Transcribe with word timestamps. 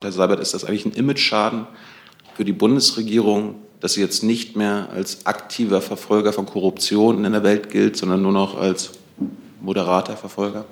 Herr 0.00 0.12
Seibert, 0.12 0.38
ist 0.38 0.54
das 0.54 0.64
eigentlich 0.64 0.86
ein 0.86 0.92
Imageschaden 0.92 1.66
für 2.34 2.44
die 2.44 2.52
Bundesregierung, 2.52 3.56
dass 3.80 3.94
sie 3.94 4.00
jetzt 4.00 4.22
nicht 4.22 4.54
mehr 4.54 4.90
als 4.92 5.26
aktiver 5.26 5.80
Verfolger 5.80 6.32
von 6.32 6.46
Korruption 6.46 7.24
in 7.24 7.32
der 7.32 7.42
Welt 7.42 7.68
gilt, 7.70 7.96
sondern 7.96 8.22
nur 8.22 8.30
noch 8.30 8.56
als 8.56 8.92
moderater 9.60 10.16
Verfolger? 10.16 10.66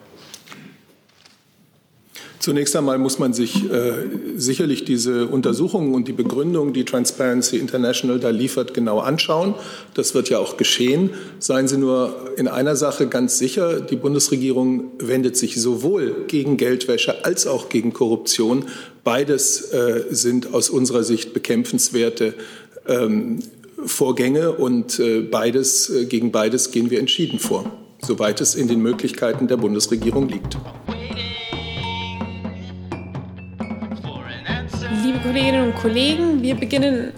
Zunächst 2.46 2.76
einmal 2.76 2.98
muss 2.98 3.18
man 3.18 3.32
sich 3.32 3.68
äh, 3.72 3.92
sicherlich 4.36 4.84
diese 4.84 5.26
Untersuchungen 5.26 5.94
und 5.94 6.06
die 6.06 6.12
Begründung, 6.12 6.72
die 6.72 6.84
Transparency 6.84 7.56
International 7.56 8.20
da 8.20 8.30
liefert, 8.30 8.72
genau 8.72 9.00
anschauen. 9.00 9.56
Das 9.94 10.14
wird 10.14 10.28
ja 10.28 10.38
auch 10.38 10.56
geschehen. 10.56 11.10
Seien 11.40 11.66
Sie 11.66 11.76
nur 11.76 12.14
in 12.36 12.46
einer 12.46 12.76
Sache 12.76 13.08
ganz 13.08 13.36
sicher, 13.36 13.80
die 13.80 13.96
Bundesregierung 13.96 14.92
wendet 15.00 15.36
sich 15.36 15.60
sowohl 15.60 16.14
gegen 16.28 16.56
Geldwäsche 16.56 17.24
als 17.24 17.48
auch 17.48 17.68
gegen 17.68 17.92
Korruption. 17.92 18.66
Beides 19.02 19.72
äh, 19.72 20.04
sind 20.10 20.54
aus 20.54 20.70
unserer 20.70 21.02
Sicht 21.02 21.34
bekämpfenswerte 21.34 22.34
ähm, 22.86 23.40
Vorgänge 23.84 24.52
und 24.52 25.00
äh, 25.00 25.22
beides, 25.22 25.90
äh, 25.90 26.04
gegen 26.04 26.30
beides 26.30 26.70
gehen 26.70 26.90
wir 26.90 27.00
entschieden 27.00 27.40
vor, 27.40 27.72
soweit 28.02 28.40
es 28.40 28.54
in 28.54 28.68
den 28.68 28.82
Möglichkeiten 28.82 29.48
der 29.48 29.56
Bundesregierung 29.56 30.28
liegt. 30.28 30.56
Liebe 35.16 35.28
Kolleginnen 35.28 35.68
und 35.68 35.74
Kollegen, 35.76 36.42
wir 36.42 36.54
beginnen 36.56 37.12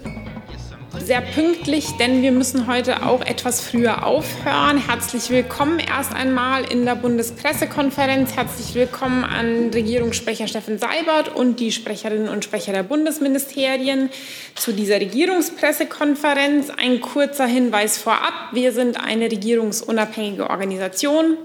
sehr 1.01 1.21
pünktlich, 1.21 1.97
denn 1.99 2.23
wir 2.23 2.31
müssen 2.31 2.69
heute 2.69 3.05
auch 3.05 3.23
etwas 3.23 3.61
früher 3.61 4.07
aufhören. 4.07 4.79
Herzlich 4.79 5.31
willkommen 5.31 5.81
erst 5.81 6.15
einmal 6.15 6.63
in 6.71 6.85
der 6.85 6.95
Bundespressekonferenz. 6.95 8.37
Herzlich 8.37 8.77
willkommen 8.77 9.25
an 9.25 9.71
Regierungssprecher 9.75 10.47
Steffen 10.47 10.79
Seibert 10.79 11.35
und 11.35 11.59
die 11.59 11.73
Sprecherinnen 11.73 12.29
und 12.29 12.45
Sprecher 12.45 12.73
der 12.73 12.85
Bundesministerien 12.85 14.11
zu 14.55 14.73
dieser 14.73 15.01
Regierungspressekonferenz. 15.01 16.71
Ein 16.71 17.01
kurzer 17.01 17.47
Hinweis 17.47 17.99
vorab. 17.99 18.53
Wir 18.53 18.71
sind 18.71 19.01
eine 19.03 19.25
regierungsunabhängige 19.25 20.49
Organisation 20.49 21.37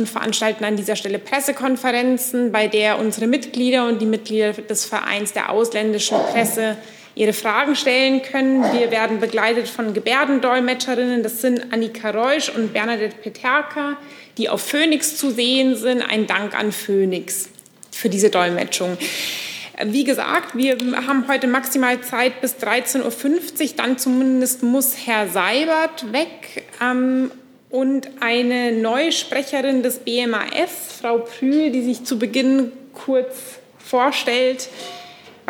und 0.00 0.08
veranstalten 0.08 0.64
an 0.64 0.76
dieser 0.76 0.96
Stelle 0.96 1.18
Pressekonferenzen, 1.18 2.50
bei 2.50 2.66
der 2.66 2.98
unsere 2.98 3.26
Mitglieder 3.26 3.86
und 3.86 4.00
die 4.00 4.06
Mitglieder 4.06 4.52
des 4.52 4.84
Vereins 4.84 5.32
der 5.32 5.50
ausländischen 5.50 6.18
Presse 6.32 6.76
ihre 7.14 7.32
Fragen 7.32 7.76
stellen 7.76 8.22
können. 8.22 8.62
Wir 8.72 8.90
werden 8.90 9.20
begleitet 9.20 9.68
von 9.68 9.92
Gebärdendolmetscherinnen. 9.92 11.22
Das 11.22 11.40
sind 11.40 11.72
Annika 11.72 12.10
Reusch 12.10 12.48
und 12.48 12.72
Bernadette 12.72 13.16
Peterka, 13.16 13.96
die 14.38 14.48
auf 14.48 14.62
Phoenix 14.62 15.16
zu 15.16 15.30
sehen 15.30 15.76
sind. 15.76 16.02
Ein 16.02 16.26
Dank 16.26 16.58
an 16.58 16.72
Phoenix 16.72 17.50
für 17.90 18.08
diese 18.08 18.30
Dolmetschung. 18.30 18.96
Wie 19.84 20.04
gesagt, 20.04 20.56
wir 20.56 20.76
haben 21.06 21.26
heute 21.28 21.46
maximal 21.46 22.00
Zeit 22.02 22.40
bis 22.40 22.56
13.50 22.56 23.02
Uhr. 23.02 23.68
Dann 23.76 23.98
zumindest 23.98 24.62
muss 24.62 24.94
Herr 25.06 25.28
Seibert 25.28 26.12
weg. 26.12 26.64
Ähm, 26.82 27.30
und 27.70 28.08
eine 28.20 28.72
neue 28.72 29.12
Sprecherin 29.12 29.82
des 29.82 30.00
BMAS, 30.00 30.98
Frau 31.00 31.18
Prühl, 31.18 31.70
die 31.70 31.82
sich 31.82 32.04
zu 32.04 32.18
Beginn 32.18 32.72
kurz 32.92 33.60
vorstellt 33.78 34.68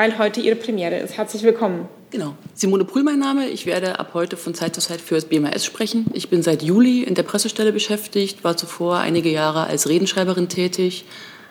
weil 0.00 0.16
heute 0.16 0.40
Ihre 0.40 0.56
Premiere 0.56 0.96
ist. 0.96 1.18
Herzlich 1.18 1.42
willkommen. 1.42 1.86
Genau. 2.10 2.34
Simone 2.54 2.86
Prühl 2.86 3.02
mein 3.02 3.18
Name. 3.18 3.48
Ich 3.48 3.66
werde 3.66 3.98
ab 3.98 4.12
heute 4.14 4.38
von 4.38 4.54
Zeit 4.54 4.74
zu 4.74 4.80
Zeit 4.80 4.98
für 4.98 5.14
das 5.14 5.26
BMAS 5.26 5.66
sprechen. 5.66 6.06
Ich 6.14 6.30
bin 6.30 6.42
seit 6.42 6.62
Juli 6.62 7.02
in 7.02 7.14
der 7.14 7.22
Pressestelle 7.22 7.70
beschäftigt, 7.70 8.42
war 8.42 8.56
zuvor 8.56 8.96
einige 8.96 9.28
Jahre 9.28 9.64
als 9.64 9.90
Redenschreiberin 9.90 10.48
tätig, 10.48 11.04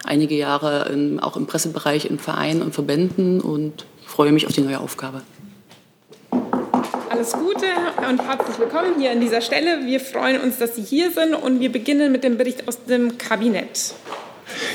einige 0.03 0.33
Jahre 0.33 0.89
in, 0.91 1.19
auch 1.19 1.37
im 1.37 1.45
Pressebereich 1.45 2.05
in 2.05 2.17
Vereinen 2.17 2.63
und 2.63 2.73
Verbänden 2.73 3.39
und 3.39 3.85
freue 4.03 4.31
mich 4.31 4.47
auf 4.47 4.53
die 4.53 4.61
neue 4.61 4.79
Aufgabe. 4.79 5.21
Alles 7.19 7.33
Gute 7.33 7.65
und 8.09 8.25
herzlich 8.25 8.59
willkommen 8.59 8.97
hier 8.97 9.11
an 9.11 9.19
dieser 9.19 9.41
Stelle. 9.41 9.85
Wir 9.85 9.99
freuen 9.99 10.39
uns, 10.39 10.57
dass 10.57 10.77
Sie 10.77 10.81
hier 10.81 11.11
sind 11.11 11.33
und 11.33 11.59
wir 11.59 11.69
beginnen 11.69 12.13
mit 12.13 12.23
dem 12.23 12.37
Bericht 12.37 12.65
aus 12.65 12.85
dem 12.85 13.17
Kabinett. 13.17 13.93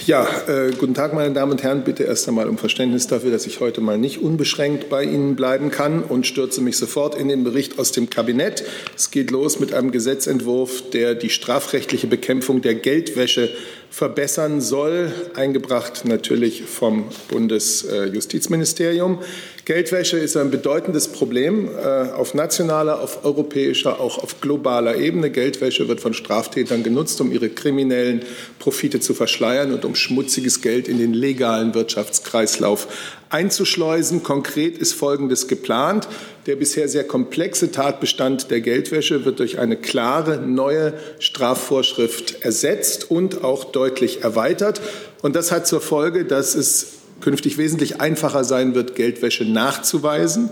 Ja, 0.04 0.26
äh, 0.46 0.72
guten 0.72 0.92
Tag, 0.92 1.14
meine 1.14 1.32
Damen 1.32 1.52
und 1.52 1.62
Herren. 1.62 1.84
Bitte 1.84 2.02
erst 2.02 2.28
einmal 2.28 2.46
um 2.50 2.58
Verständnis 2.58 3.06
dafür, 3.06 3.30
dass 3.30 3.46
ich 3.46 3.60
heute 3.60 3.80
mal 3.80 3.96
nicht 3.96 4.20
unbeschränkt 4.20 4.90
bei 4.90 5.04
Ihnen 5.04 5.36
bleiben 5.36 5.70
kann 5.70 6.02
und 6.02 6.26
stürze 6.26 6.60
mich 6.60 6.76
sofort 6.76 7.14
in 7.14 7.28
den 7.28 7.44
Bericht 7.44 7.78
aus 7.78 7.92
dem 7.92 8.10
Kabinett. 8.10 8.62
Es 8.94 9.10
geht 9.10 9.30
los 9.30 9.58
mit 9.58 9.72
einem 9.72 9.90
Gesetzentwurf, 9.90 10.90
der 10.90 11.14
die 11.14 11.30
strafrechtliche 11.30 12.08
Bekämpfung 12.08 12.60
der 12.60 12.74
Geldwäsche 12.74 13.48
verbessern 13.88 14.60
soll, 14.60 15.12
eingebracht 15.34 16.04
natürlich 16.04 16.64
vom 16.64 17.04
Bundesjustizministerium. 17.28 19.20
Geldwäsche 19.64 20.18
ist 20.18 20.36
ein 20.36 20.50
bedeutendes 20.50 21.08
Problem 21.08 21.68
äh, 21.68 22.10
auf 22.10 22.34
nationaler, 22.34 23.00
auf 23.00 23.24
europäischer, 23.24 23.98
auch 23.98 24.22
auf 24.22 24.42
globaler 24.42 24.96
Ebene. 24.96 25.30
Geldwäsche 25.30 25.88
wird 25.88 26.02
von 26.02 26.12
Straftätern 26.12 26.82
genutzt, 26.82 27.18
um 27.22 27.32
ihre 27.32 27.48
kriminellen 27.48 28.24
Profite 28.58 29.00
zu 29.00 29.14
verschleiern 29.14 29.72
und 29.72 29.86
um 29.86 29.94
schmutziges 29.94 30.60
Geld 30.60 30.86
in 30.86 30.98
den 30.98 31.14
legalen 31.14 31.72
Wirtschaftskreislauf 31.72 32.88
einzuschleusen. 33.30 34.22
Konkret 34.22 34.76
ist 34.76 34.92
Folgendes 34.92 35.48
geplant. 35.48 36.08
Der 36.44 36.56
bisher 36.56 36.86
sehr 36.86 37.04
komplexe 37.04 37.70
Tatbestand 37.70 38.50
der 38.50 38.60
Geldwäsche 38.60 39.24
wird 39.24 39.38
durch 39.38 39.58
eine 39.58 39.78
klare 39.78 40.36
neue 40.36 40.92
Strafvorschrift 41.20 42.44
ersetzt 42.44 43.10
und 43.10 43.42
auch 43.42 43.64
deutlich 43.64 44.24
erweitert. 44.24 44.82
Und 45.22 45.34
das 45.36 45.52
hat 45.52 45.66
zur 45.66 45.80
Folge, 45.80 46.26
dass 46.26 46.54
es 46.54 47.03
künftig 47.20 47.58
wesentlich 47.58 48.00
einfacher 48.00 48.44
sein 48.44 48.74
wird, 48.74 48.94
Geldwäsche 48.94 49.44
nachzuweisen. 49.44 50.50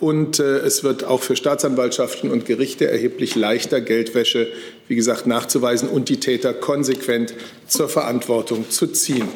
Und 0.00 0.38
äh, 0.38 0.58
es 0.58 0.84
wird 0.84 1.04
auch 1.04 1.22
für 1.22 1.36
Staatsanwaltschaften 1.36 2.30
und 2.30 2.46
Gerichte 2.46 2.90
erheblich 2.90 3.36
leichter, 3.36 3.80
Geldwäsche, 3.80 4.48
wie 4.88 4.96
gesagt, 4.96 5.26
nachzuweisen 5.26 5.88
und 5.88 6.08
die 6.08 6.20
Täter 6.20 6.52
konsequent 6.52 7.34
zur 7.66 7.88
Verantwortung 7.88 8.70
zu 8.70 8.88
ziehen. 8.88 9.28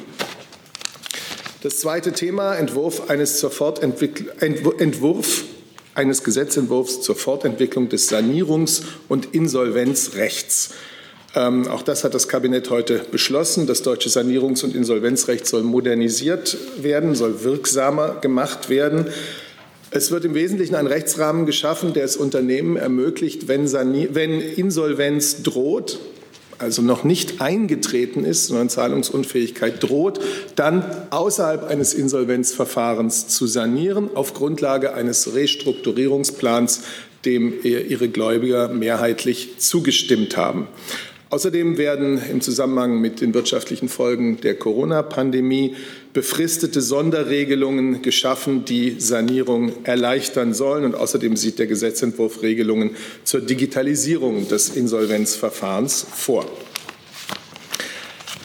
Das 1.62 1.78
zweite 1.78 2.12
Thema, 2.12 2.54
Entwurf 2.54 3.08
eines, 3.10 3.38
zur 3.38 3.52
Entwurf 3.82 5.44
eines 5.94 6.22
Gesetzentwurfs 6.22 7.02
zur 7.02 7.16
Fortentwicklung 7.16 7.88
des 7.88 8.10
Sanierungs- 8.10 8.82
und 9.08 9.34
Insolvenzrechts. 9.34 10.70
Ähm, 11.38 11.68
auch 11.68 11.82
das 11.82 12.02
hat 12.02 12.14
das 12.14 12.26
Kabinett 12.26 12.68
heute 12.68 13.00
beschlossen. 13.12 13.68
Das 13.68 13.82
deutsche 13.82 14.08
Sanierungs- 14.08 14.64
und 14.64 14.74
Insolvenzrecht 14.74 15.46
soll 15.46 15.62
modernisiert 15.62 16.56
werden, 16.82 17.14
soll 17.14 17.44
wirksamer 17.44 18.16
gemacht 18.20 18.68
werden. 18.68 19.06
Es 19.92 20.10
wird 20.10 20.24
im 20.24 20.34
Wesentlichen 20.34 20.74
ein 20.74 20.88
Rechtsrahmen 20.88 21.46
geschaffen, 21.46 21.94
der 21.94 22.04
es 22.04 22.16
Unternehmen 22.16 22.76
ermöglicht, 22.76 23.46
wenn, 23.46 23.72
wenn 23.72 24.40
Insolvenz 24.40 25.44
droht, 25.44 26.00
also 26.58 26.82
noch 26.82 27.04
nicht 27.04 27.40
eingetreten 27.40 28.24
ist, 28.24 28.48
sondern 28.48 28.68
Zahlungsunfähigkeit 28.68 29.80
droht, 29.80 30.18
dann 30.56 30.84
außerhalb 31.10 31.68
eines 31.68 31.94
Insolvenzverfahrens 31.94 33.28
zu 33.28 33.46
sanieren, 33.46 34.10
auf 34.14 34.34
Grundlage 34.34 34.92
eines 34.92 35.34
Restrukturierungsplans, 35.34 36.82
dem 37.24 37.54
ihre 37.62 38.08
Gläubiger 38.08 38.68
mehrheitlich 38.68 39.58
zugestimmt 39.58 40.36
haben. 40.36 40.66
Außerdem 41.30 41.76
werden 41.76 42.18
im 42.30 42.40
Zusammenhang 42.40 43.02
mit 43.02 43.20
den 43.20 43.34
wirtschaftlichen 43.34 43.90
Folgen 43.90 44.40
der 44.40 44.54
Corona-Pandemie 44.54 45.76
befristete 46.14 46.80
Sonderregelungen 46.80 48.00
geschaffen, 48.00 48.64
die 48.64 48.98
Sanierung 48.98 49.84
erleichtern 49.84 50.54
sollen. 50.54 50.86
Und 50.86 50.94
außerdem 50.94 51.36
sieht 51.36 51.58
der 51.58 51.66
Gesetzentwurf 51.66 52.40
Regelungen 52.40 52.96
zur 53.24 53.42
Digitalisierung 53.42 54.48
des 54.48 54.70
Insolvenzverfahrens 54.70 56.06
vor. 56.14 56.46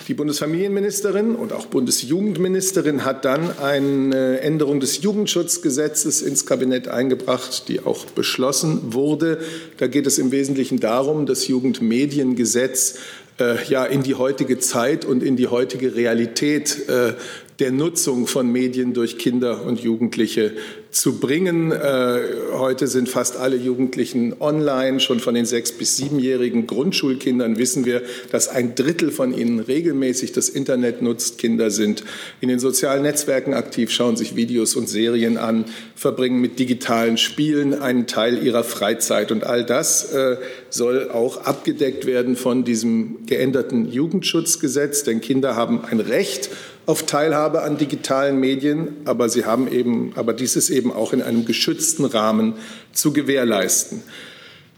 Die 0.08 0.14
Bundesfamilienministerin 0.14 1.36
und 1.36 1.54
auch 1.54 1.68
Bundesjugendministerin 1.68 3.06
hat 3.06 3.24
dann 3.24 3.58
eine 3.58 4.42
Änderung 4.42 4.82
des 4.82 5.02
Jugendschutzgesetzes 5.02 6.22
ins 6.22 6.46
Kabinett 6.46 6.90
eingebracht, 6.90 7.70
die 7.70 7.80
auch 7.80 8.06
beschlossen 8.08 8.94
wurde. 8.94 9.40
Da 9.78 9.88
geht 9.88 10.06
es 10.06 10.18
im 10.18 10.34
Wesentlichen 10.34 10.82
darum, 10.82 11.26
das 11.26 11.48
Jugendmediengesetz 11.48 12.96
äh, 13.40 13.64
ja 13.68 13.86
in 13.86 14.04
die 14.04 14.16
heutige 14.16 14.60
Zeit 14.60 15.06
und 15.06 15.24
in 15.24 15.38
die 15.38 15.48
heutige 15.48 15.96
Realität 15.96 16.90
äh, 16.90 17.14
der 17.60 17.72
Nutzung 17.72 18.28
von 18.28 18.52
Medien 18.52 18.94
durch 18.94 19.18
Kinder 19.18 19.66
und 19.66 19.80
Jugendliche 19.80 20.54
zu 20.94 21.20
bringen. 21.20 21.72
Äh, 21.72 22.20
heute 22.54 22.88
sind 22.88 23.10
fast 23.10 23.38
alle 23.38 23.56
Jugendlichen 23.56 24.36
online. 24.40 25.00
Schon 25.00 25.20
von 25.20 25.34
den 25.34 25.46
sechs- 25.46 25.72
bis 25.72 25.98
siebenjährigen 25.98 26.68
Grundschulkindern 26.68 27.58
wissen 27.58 27.86
wir, 27.86 28.04
dass 28.32 28.48
ein 28.48 28.76
Drittel 28.76 29.12
von 29.12 29.36
ihnen 29.36 29.60
regelmäßig 29.60 30.32
das 30.32 30.50
Internet 30.50 31.02
nutzt. 31.02 31.38
Kinder 31.40 31.72
sind 31.72 32.04
in 32.42 32.50
den 32.50 32.60
sozialen 32.60 33.04
Netzwerken 33.04 33.54
aktiv, 33.54 33.92
schauen 33.92 34.16
sich 34.16 34.36
Videos 34.36 34.76
und 34.76 34.88
Serien 34.88 35.38
an, 35.38 35.66
verbringen 35.96 36.40
mit 36.42 36.60
digitalen 36.60 37.18
Spielen 37.18 37.74
einen 37.74 38.06
Teil 38.08 38.44
ihrer 38.44 38.64
Freizeit. 38.64 39.32
Und 39.32 39.44
all 39.44 39.66
das 39.66 40.14
äh, 40.14 40.38
soll 40.70 41.10
auch 41.10 41.46
abgedeckt 41.46 42.06
werden 42.06 42.36
von 42.36 42.64
diesem 42.64 43.26
geänderten 43.26 43.92
Jugendschutzgesetz. 43.92 45.04
Denn 45.04 45.22
Kinder 45.22 45.56
haben 45.56 45.84
ein 45.84 46.00
Recht 46.00 46.50
auf 46.86 47.06
Teilhabe 47.06 47.62
an 47.62 47.78
digitalen 47.78 48.40
Medien, 48.40 48.98
aber 49.06 49.30
sie 49.30 49.46
haben 49.46 49.72
eben, 49.72 50.12
aber 50.16 50.34
dies 50.34 50.56
ist 50.56 50.70
eben 50.70 50.92
auch 50.92 51.14
in 51.14 51.22
einem 51.22 51.46
geschützten 51.46 52.06
Rahmen 52.06 52.56
zu 52.92 53.14
gewährleisten. 53.14 54.04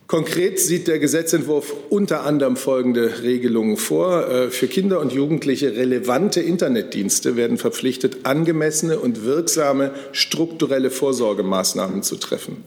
Konkret 0.08 0.60
sieht 0.60 0.88
der 0.88 1.00
Gesetzentwurf 1.00 1.74
unter 1.90 2.24
anderem 2.26 2.58
folgende 2.58 3.24
Regelungen 3.24 3.76
vor. 3.76 4.30
Äh, 4.30 4.52
für 4.52 4.68
Kinder 4.68 5.00
und 5.00 5.14
Jugendliche 5.14 5.76
relevante 5.76 6.42
Internetdienste 6.42 7.36
werden 7.36 7.58
verpflichtet, 7.58 8.20
angemessene 8.24 9.00
und 9.00 9.26
wirksame 9.26 9.92
strukturelle 10.12 10.92
Vorsorgemaßnahmen 10.92 12.04
zu 12.04 12.18
treffen. 12.18 12.64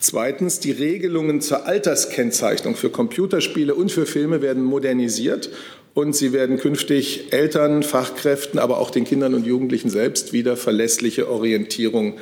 Zweitens, 0.00 0.58
die 0.58 0.72
Regelungen 0.72 1.42
zur 1.42 1.66
Alterskennzeichnung 1.66 2.76
für 2.76 2.88
Computerspiele 2.88 3.74
und 3.74 3.92
für 3.92 4.06
Filme 4.06 4.40
werden 4.40 4.64
modernisiert 4.64 5.50
und 5.94 6.14
sie 6.14 6.32
werden 6.32 6.58
künftig 6.58 7.32
Eltern, 7.32 7.82
Fachkräften, 7.82 8.58
aber 8.58 8.78
auch 8.78 8.90
den 8.90 9.04
Kindern 9.04 9.34
und 9.34 9.46
Jugendlichen 9.46 9.90
selbst 9.90 10.32
wieder 10.32 10.56
verlässliche 10.56 11.30
Orientierung 11.30 12.14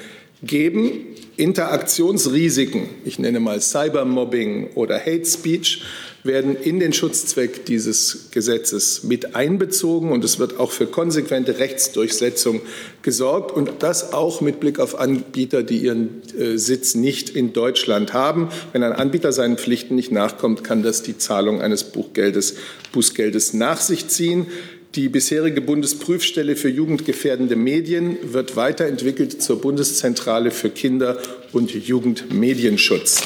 geben. 0.42 1.06
Interaktionsrisiken, 1.36 2.88
ich 3.04 3.19
nenne 3.19 3.40
mal 3.40 3.60
Cybermobbing 3.60 4.70
oder 4.74 5.00
Hate 5.00 5.24
Speech, 5.24 5.82
werden 6.24 6.54
in 6.56 6.78
den 6.78 6.92
Schutzzweck 6.92 7.66
dieses 7.66 8.30
Gesetzes 8.30 9.02
mit 9.02 9.34
einbezogen 9.34 10.12
und 10.12 10.24
es 10.24 10.38
wird 10.38 10.60
auch 10.60 10.70
für 10.70 10.86
konsequente 10.86 11.58
Rechtsdurchsetzung 11.58 12.60
gesorgt 13.02 13.50
und 13.50 13.70
das 13.80 14.12
auch 14.12 14.40
mit 14.40 14.60
Blick 14.60 14.78
auf 14.78 14.98
Anbieter, 14.98 15.62
die 15.62 15.78
ihren 15.78 16.22
äh, 16.38 16.56
Sitz 16.58 16.94
nicht 16.94 17.30
in 17.30 17.52
Deutschland 17.52 18.12
haben. 18.12 18.50
Wenn 18.72 18.84
ein 18.84 18.92
Anbieter 18.92 19.32
seinen 19.32 19.58
Pflichten 19.58 19.96
nicht 19.96 20.12
nachkommt, 20.12 20.62
kann 20.62 20.82
das 20.82 21.02
die 21.02 21.19
Zahlung 21.19 21.60
eines 21.60 21.84
Buchgeldes, 21.84 22.54
Bußgeldes 22.92 23.54
nach 23.54 23.80
sich 23.80 24.08
ziehen. 24.08 24.46
Die 24.94 25.08
bisherige 25.08 25.62
Bundesprüfstelle 25.62 26.54
für 26.54 26.68
jugendgefährdende 26.68 27.56
Medien 27.56 28.18
wird 28.22 28.56
weiterentwickelt 28.56 29.42
zur 29.42 29.60
Bundeszentrale 29.60 30.50
für 30.50 30.68
Kinder- 30.68 31.18
und 31.52 31.72
Jugendmedienschutz. 31.72 33.22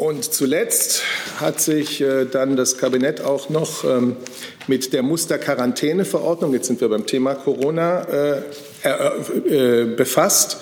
Und 0.00 0.24
zuletzt 0.24 1.02
hat 1.40 1.60
sich 1.60 2.00
äh, 2.00 2.24
dann 2.24 2.56
das 2.56 2.78
Kabinett 2.78 3.20
auch 3.20 3.50
noch 3.50 3.84
ähm, 3.84 4.16
mit 4.66 4.94
der 4.94 5.02
Musterquarantäneverordnung, 5.02 6.54
jetzt 6.54 6.68
sind 6.68 6.80
wir 6.80 6.88
beim 6.88 7.04
Thema 7.04 7.34
Corona, 7.34 8.06
äh, 8.08 8.40
äh, 8.82 9.84
befasst. 9.94 10.56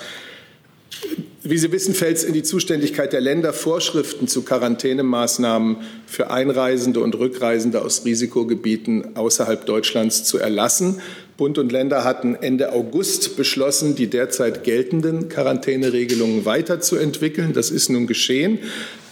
Wie 1.41 1.57
Sie 1.57 1.71
wissen, 1.71 1.93
fällt 1.93 2.17
es 2.17 2.25
in 2.25 2.33
die 2.33 2.43
Zuständigkeit 2.43 3.13
der 3.13 3.21
Länder, 3.21 3.53
Vorschriften 3.53 4.27
zu 4.27 4.41
Quarantänemaßnahmen 4.41 5.77
für 6.05 6.31
Einreisende 6.31 6.99
und 6.99 7.15
Rückreisende 7.15 7.81
aus 7.81 8.03
Risikogebieten 8.03 9.15
außerhalb 9.15 9.65
Deutschlands 9.65 10.25
zu 10.25 10.37
erlassen. 10.37 11.01
Bund 11.37 11.57
und 11.57 11.71
Länder 11.71 12.03
hatten 12.03 12.35
Ende 12.35 12.73
August 12.73 13.37
beschlossen, 13.37 13.95
die 13.95 14.07
derzeit 14.07 14.65
geltenden 14.65 15.29
Quarantäneregelungen 15.29 16.43
weiterzuentwickeln. 16.43 17.53
Das 17.53 17.71
ist 17.71 17.87
nun 17.87 18.05
geschehen. 18.05 18.59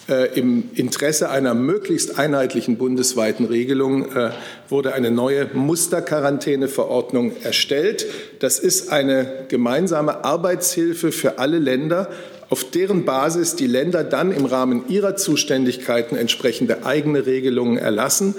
Äh, 0.09 0.39
Im 0.39 0.69
Interesse 0.73 1.29
einer 1.29 1.53
möglichst 1.53 2.17
einheitlichen 2.17 2.77
bundesweiten 2.77 3.45
Regelung 3.45 4.15
äh, 4.15 4.31
wurde 4.69 4.93
eine 4.93 5.11
neue 5.11 5.49
Musterquarantäneverordnung 5.53 7.33
erstellt. 7.43 8.05
Das 8.39 8.57
ist 8.59 8.89
eine 8.89 9.45
gemeinsame 9.49 10.23
Arbeitshilfe 10.23 11.11
für 11.11 11.39
alle 11.39 11.59
Länder, 11.59 12.09
auf 12.49 12.63
deren 12.71 13.03
Basis 13.03 13.57
die 13.57 13.67
Länder 13.67 14.05
dann 14.05 14.31
im 14.31 14.45
Rahmen 14.45 14.87
ihrer 14.87 15.17
Zuständigkeiten 15.17 16.15
entsprechende 16.15 16.85
eigene 16.85 17.25
Regelungen 17.25 17.77
erlassen. 17.77 18.35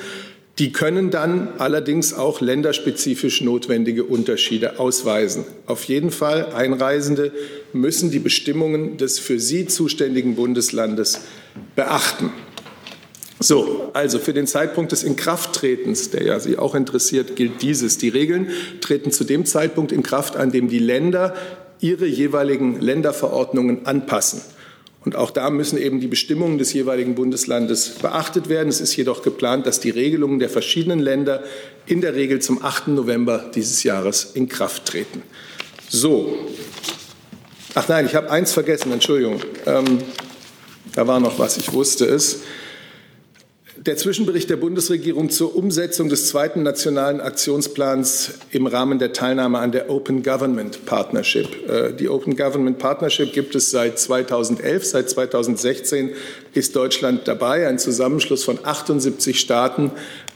Die 0.58 0.72
können 0.72 1.10
dann 1.10 1.48
allerdings 1.58 2.12
auch 2.12 2.40
länderspezifisch 2.40 3.42
notwendige 3.42 4.02
Unterschiede 4.02 4.80
ausweisen. 4.80 5.44
Auf 5.66 5.84
jeden 5.84 6.10
Fall 6.10 6.52
Einreisende 6.52 7.32
müssen 7.72 8.10
die 8.10 8.18
Bestimmungen 8.18 8.96
des 8.96 9.20
für 9.20 9.38
sie 9.38 9.66
zuständigen 9.66 10.34
Bundeslandes 10.34 11.20
beachten. 11.76 12.32
So, 13.40 13.90
also 13.94 14.18
für 14.18 14.32
den 14.32 14.48
Zeitpunkt 14.48 14.90
des 14.90 15.04
Inkrafttretens, 15.04 16.10
der 16.10 16.24
ja 16.24 16.40
Sie 16.40 16.58
auch 16.58 16.74
interessiert, 16.74 17.36
gilt 17.36 17.62
dieses. 17.62 17.96
Die 17.98 18.08
Regeln 18.08 18.48
treten 18.80 19.12
zu 19.12 19.22
dem 19.22 19.44
Zeitpunkt 19.46 19.92
in 19.92 20.02
Kraft, 20.02 20.34
an 20.34 20.50
dem 20.50 20.68
die 20.68 20.80
Länder 20.80 21.36
ihre 21.78 22.06
jeweiligen 22.06 22.80
Länderverordnungen 22.80 23.86
anpassen. 23.86 24.40
Und 25.04 25.16
auch 25.16 25.30
da 25.30 25.48
müssen 25.50 25.78
eben 25.78 26.00
die 26.00 26.08
Bestimmungen 26.08 26.58
des 26.58 26.72
jeweiligen 26.72 27.14
Bundeslandes 27.14 27.90
beachtet 28.02 28.48
werden. 28.48 28.68
Es 28.68 28.80
ist 28.80 28.96
jedoch 28.96 29.22
geplant, 29.22 29.66
dass 29.66 29.80
die 29.80 29.90
Regelungen 29.90 30.38
der 30.38 30.50
verschiedenen 30.50 30.98
Länder 30.98 31.42
in 31.86 32.00
der 32.00 32.14
Regel 32.14 32.40
zum 32.40 32.64
8. 32.64 32.88
November 32.88 33.50
dieses 33.54 33.84
Jahres 33.84 34.32
in 34.34 34.48
Kraft 34.48 34.86
treten. 34.86 35.22
So. 35.88 36.36
Ach 37.74 37.88
nein, 37.88 38.06
ich 38.06 38.14
habe 38.14 38.30
eins 38.30 38.52
vergessen, 38.52 38.92
Entschuldigung. 38.92 39.40
Ähm, 39.66 39.98
da 40.94 41.06
war 41.06 41.20
noch 41.20 41.38
was, 41.38 41.56
ich 41.58 41.72
wusste 41.72 42.04
es. 42.04 42.40
Der 43.88 43.96
Zwischenbericht 43.96 44.50
der 44.50 44.56
Bundesregierung 44.56 45.30
zur 45.30 45.56
Umsetzung 45.56 46.10
des 46.10 46.28
zweiten 46.28 46.62
nationalen 46.62 47.22
Aktionsplans 47.22 48.34
im 48.50 48.66
Rahmen 48.66 48.98
der 48.98 49.14
Teilnahme 49.14 49.60
an 49.60 49.72
der 49.72 49.88
Open 49.88 50.22
Government 50.22 50.84
Partnership. 50.84 51.66
Äh, 51.66 51.94
die 51.94 52.10
Open 52.10 52.36
Government 52.36 52.76
Partnership 52.78 53.32
gibt 53.32 53.54
es 53.54 53.70
seit 53.70 53.98
2011. 53.98 54.84
Seit 54.84 55.08
2016 55.08 56.10
ist 56.52 56.76
Deutschland 56.76 57.26
dabei, 57.26 57.66
ein 57.66 57.78
Zusammenschluss 57.78 58.44
von 58.44 58.58
78 58.62 59.40
Staaten 59.40 59.90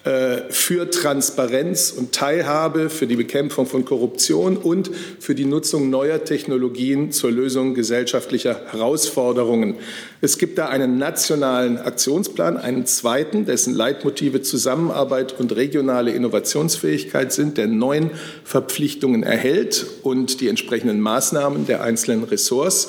für 0.05 0.91
Transparenz 0.91 1.95
und 1.97 2.13
Teilhabe, 2.13 2.91
für 2.91 3.07
die 3.07 3.15
Bekämpfung 3.15 3.67
von 3.67 3.85
Korruption 3.85 4.57
und 4.57 4.91
für 5.21 5.37
die 5.37 5.45
Nutzung 5.45 5.91
neuer 5.91 6.25
Technologien 6.25 7.13
zur 7.13 7.31
Lösung 7.31 7.75
gesellschaftlicher 7.75 8.63
Herausforderungen. 8.73 9.77
Es 10.21 10.39
gibt 10.39 10.59
da 10.59 10.69
einen 10.69 10.99
nationalen 10.99 11.79
Aktionsplan, 11.79 12.57
einen 12.57 12.85
zweiten, 12.87 13.47
dessen 13.47 13.75
Leitmotive 13.75 14.43
Zusammenarbeit 14.43 15.39
und 15.39 15.55
regionale 15.55 16.11
Innovationsfähigkeit 16.11 17.33
sind, 17.33 17.57
der 17.57 17.69
neun 17.69 18.11
Verpflichtungen 18.45 19.23
erhält 19.23 19.87
und 20.03 20.41
die 20.41 20.49
entsprechenden 20.49 21.01
Maßnahmen 21.01 21.67
der 21.67 21.83
einzelnen 21.83 22.25
Ressorts. 22.25 22.89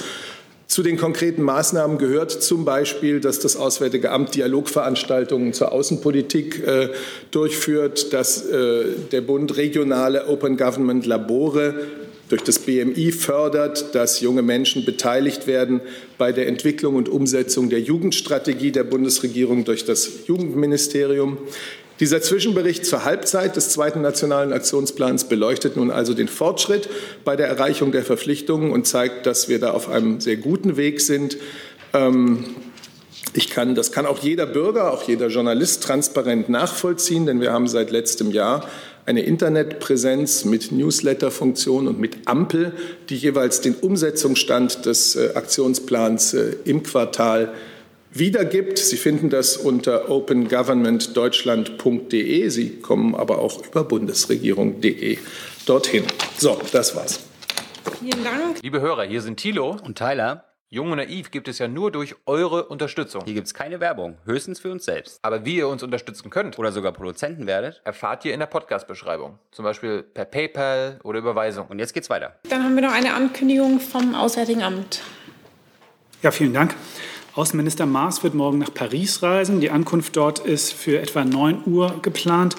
Zu 0.74 0.82
den 0.82 0.98
konkreten 0.98 1.44
Maßnahmen 1.44 2.00
gehört 2.00 2.32
zum 2.32 2.66
Beispiel, 2.66 3.20
dass 3.20 3.38
das 3.38 3.56
Auswärtige 3.56 4.10
Amt 4.10 4.34
Dialogveranstaltungen 4.34 5.54
zur 5.54 5.72
Außenpolitik 5.72 6.66
äh, 6.66 6.90
durchführt, 7.30 8.12
dass 8.12 8.44
äh, 8.48 8.86
der 9.12 9.22
Bund 9.22 9.56
regionale 9.56 10.26
Open 10.26 10.58
Government 10.58 11.06
Labore 11.06 11.76
durch 12.30 12.42
das 12.42 12.58
BMI 12.58 13.12
fördert, 13.12 13.94
dass 13.94 14.20
junge 14.22 14.42
Menschen 14.42 14.84
beteiligt 14.84 15.46
werden 15.46 15.80
bei 16.18 16.32
der 16.32 16.48
Entwicklung 16.48 16.96
und 16.96 17.08
Umsetzung 17.08 17.70
der 17.70 17.80
Jugendstrategie 17.80 18.72
der 18.72 18.84
Bundesregierung 18.84 19.66
durch 19.66 19.86
das 19.86 20.26
Jugendministerium. 20.26 21.38
Dieser 22.00 22.22
Zwischenbericht 22.22 22.86
zur 22.86 23.06
Halbzeit 23.06 23.56
des 23.56 23.70
zweiten 23.70 24.02
nationalen 24.02 24.52
Aktionsplans 24.52 25.26
beleuchtet 25.26 25.78
nun 25.78 25.92
also 25.92 26.14
den 26.14 26.28
Fortschritt 26.28 26.90
bei 27.24 27.36
der 27.36 27.48
Erreichung 27.48 27.92
der 27.92 28.04
Verpflichtungen 28.04 28.72
und 28.72 28.88
zeigt, 28.88 29.28
dass 29.28 29.48
wir 29.48 29.60
da 29.60 29.72
auf 29.72 29.90
einem 29.90 30.20
sehr 30.20 30.38
guten 30.38 30.76
Weg 30.76 31.02
sind. 31.02 31.38
Ähm, 31.94 32.46
ich 33.36 33.50
kann, 33.50 33.76
das 33.76 33.92
kann 33.92 34.06
auch 34.08 34.20
jeder 34.20 34.48
Bürger, 34.48 34.92
auch 34.92 35.04
jeder 35.04 35.28
Journalist 35.28 35.84
transparent 35.84 36.50
nachvollziehen, 36.50 37.26
denn 37.26 37.42
wir 37.42 37.52
haben 37.52 37.68
seit 37.68 37.92
letztem 37.92 38.32
Jahr 38.32 38.68
eine 39.06 39.22
Internetpräsenz 39.22 40.46
mit 40.46 40.72
Newsletter-Funktion 40.72 41.88
und 41.88 42.00
mit 42.00 42.28
Ampel, 42.28 42.74
die 43.10 43.18
jeweils 43.18 43.62
den 43.62 43.76
Umsetzungsstand 43.76 44.86
des 44.86 45.16
äh, 45.16 45.32
Aktionsplans 45.36 46.34
äh, 46.34 46.56
im 46.66 46.84
Quartal 46.84 47.54
wiedergibt. 48.14 48.78
Sie 48.78 48.98
finden 48.98 49.30
das 49.30 49.56
unter 49.58 50.10
opengovernmentdeutschland.de. 50.10 52.50
Sie 52.50 52.80
kommen 52.80 53.16
aber 53.16 53.40
auch 53.40 53.66
über 53.66 53.84
bundesregierung.de 53.84 55.18
dorthin. 55.66 56.04
So, 56.38 56.62
das 56.72 56.96
war's. 56.96 57.22
Vielen 58.00 58.24
Dank. 58.24 58.62
Liebe 58.62 58.80
Hörer, 58.82 59.04
hier 59.04 59.22
sind 59.22 59.38
Thilo 59.38 59.78
und 59.84 59.98
Tyler. 59.98 60.46
Jung 60.74 60.90
und 60.90 60.98
Naiv 60.98 61.30
gibt 61.30 61.48
es 61.48 61.60
ja 61.60 61.68
nur 61.68 61.92
durch 61.92 62.16
eure 62.26 62.66
Unterstützung. 62.66 63.22
Hier 63.26 63.36
gibt 63.36 63.46
es 63.46 63.54
keine 63.54 63.80
Werbung, 63.80 64.18
höchstens 64.26 64.60
für 64.60 64.72
uns 64.72 64.86
selbst. 64.86 65.20
Aber 65.22 65.46
wie 65.46 65.58
ihr 65.58 65.68
uns 65.68 65.84
unterstützen 65.84 66.32
könnt 66.32 66.58
oder 66.58 66.72
sogar 66.72 66.94
Produzenten 66.94 67.46
werdet, 67.46 67.80
erfahrt 67.84 68.26
ihr 68.26 68.34
in 68.34 68.40
der 68.40 68.48
Podcast-Beschreibung. 68.48 69.38
Zum 69.52 69.66
Beispiel 69.66 70.02
per 70.02 70.26
PayPal 70.26 71.00
oder 71.04 71.20
Überweisung. 71.20 71.68
Und 71.68 71.78
jetzt 71.78 71.94
geht's 71.94 72.10
weiter. 72.10 72.40
Dann 72.50 72.64
haben 72.64 72.74
wir 72.74 72.82
noch 72.82 72.92
eine 72.92 73.14
Ankündigung 73.14 73.80
vom 73.80 74.16
Auswärtigen 74.16 74.64
Amt. 74.64 75.04
Ja, 76.24 76.32
vielen 76.32 76.54
Dank. 76.54 76.74
Außenminister 77.36 77.88
Maas 77.88 78.24
wird 78.24 78.36
morgen 78.36 78.60
nach 78.60 78.72
Paris 78.72 79.24
reisen. 79.24 79.60
Die 79.60 79.72
Ankunft 79.72 80.16
dort 80.16 80.40
ist 80.40 80.72
für 80.72 81.00
etwa 81.00 81.26
9 81.26 81.64
Uhr 81.66 81.96
geplant. 82.04 82.56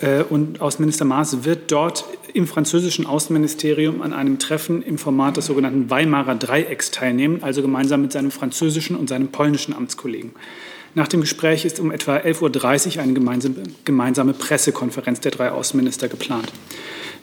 Äh, 0.00 0.22
und 0.22 0.62
Außenminister 0.62 1.04
Maas 1.04 1.44
wird 1.44 1.70
dort 1.70 2.06
im 2.32 2.46
französischen 2.46 3.04
Außenministerium 3.04 4.00
an 4.00 4.14
einem 4.14 4.38
Treffen 4.38 4.82
im 4.82 4.96
Format 4.96 5.36
des 5.36 5.46
sogenannten 5.46 5.90
Weimarer 5.90 6.36
Dreiecks 6.36 6.90
teilnehmen, 6.90 7.42
also 7.42 7.60
gemeinsam 7.60 8.00
mit 8.00 8.12
seinem 8.12 8.30
französischen 8.30 8.96
und 8.96 9.08
seinem 9.10 9.28
polnischen 9.28 9.74
Amtskollegen. 9.74 10.32
Nach 10.94 11.08
dem 11.08 11.20
Gespräch 11.20 11.66
ist 11.66 11.78
um 11.78 11.90
etwa 11.90 12.16
11.30 12.16 12.96
Uhr 12.96 13.02
eine 13.02 13.12
gemeinsame, 13.12 13.56
gemeinsame 13.84 14.32
Pressekonferenz 14.32 15.20
der 15.20 15.32
drei 15.32 15.50
Außenminister 15.50 16.08
geplant. 16.08 16.50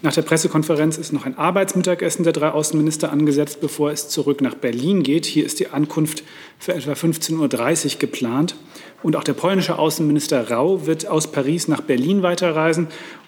Nach 0.05 0.13
der 0.13 0.21
Pressekonferenz 0.21 0.99
ist 0.99 1.13
noch 1.13 1.25
ein 1.25 1.35
Arbeitsmittagessen 1.35 2.23
der 2.23 2.31
drei 2.31 2.49
Außenminister 2.49 3.11
angesetzt, 3.11 3.59
bevor 3.59 3.89
es 3.89 4.07
zurück 4.07 4.39
nach 4.39 4.53
Berlin 4.53 5.01
geht. 5.01 5.25
Hier 5.25 5.43
ist 5.43 5.59
die 5.59 5.69
Ankunft 5.69 6.21
für 6.59 6.75
etwa 6.75 6.91
15.30 6.91 7.93
Uhr 7.95 7.99
geplant. 7.99 8.55
Und 9.01 9.15
auch 9.15 9.23
der 9.23 9.33
polnische 9.33 9.79
Außenminister 9.79 10.51
Rau 10.51 10.85
wird 10.85 11.07
aus 11.07 11.31
Paris 11.31 11.67
nach 11.67 11.81
Berlin 11.81 12.21
weiterreisen 12.21 12.87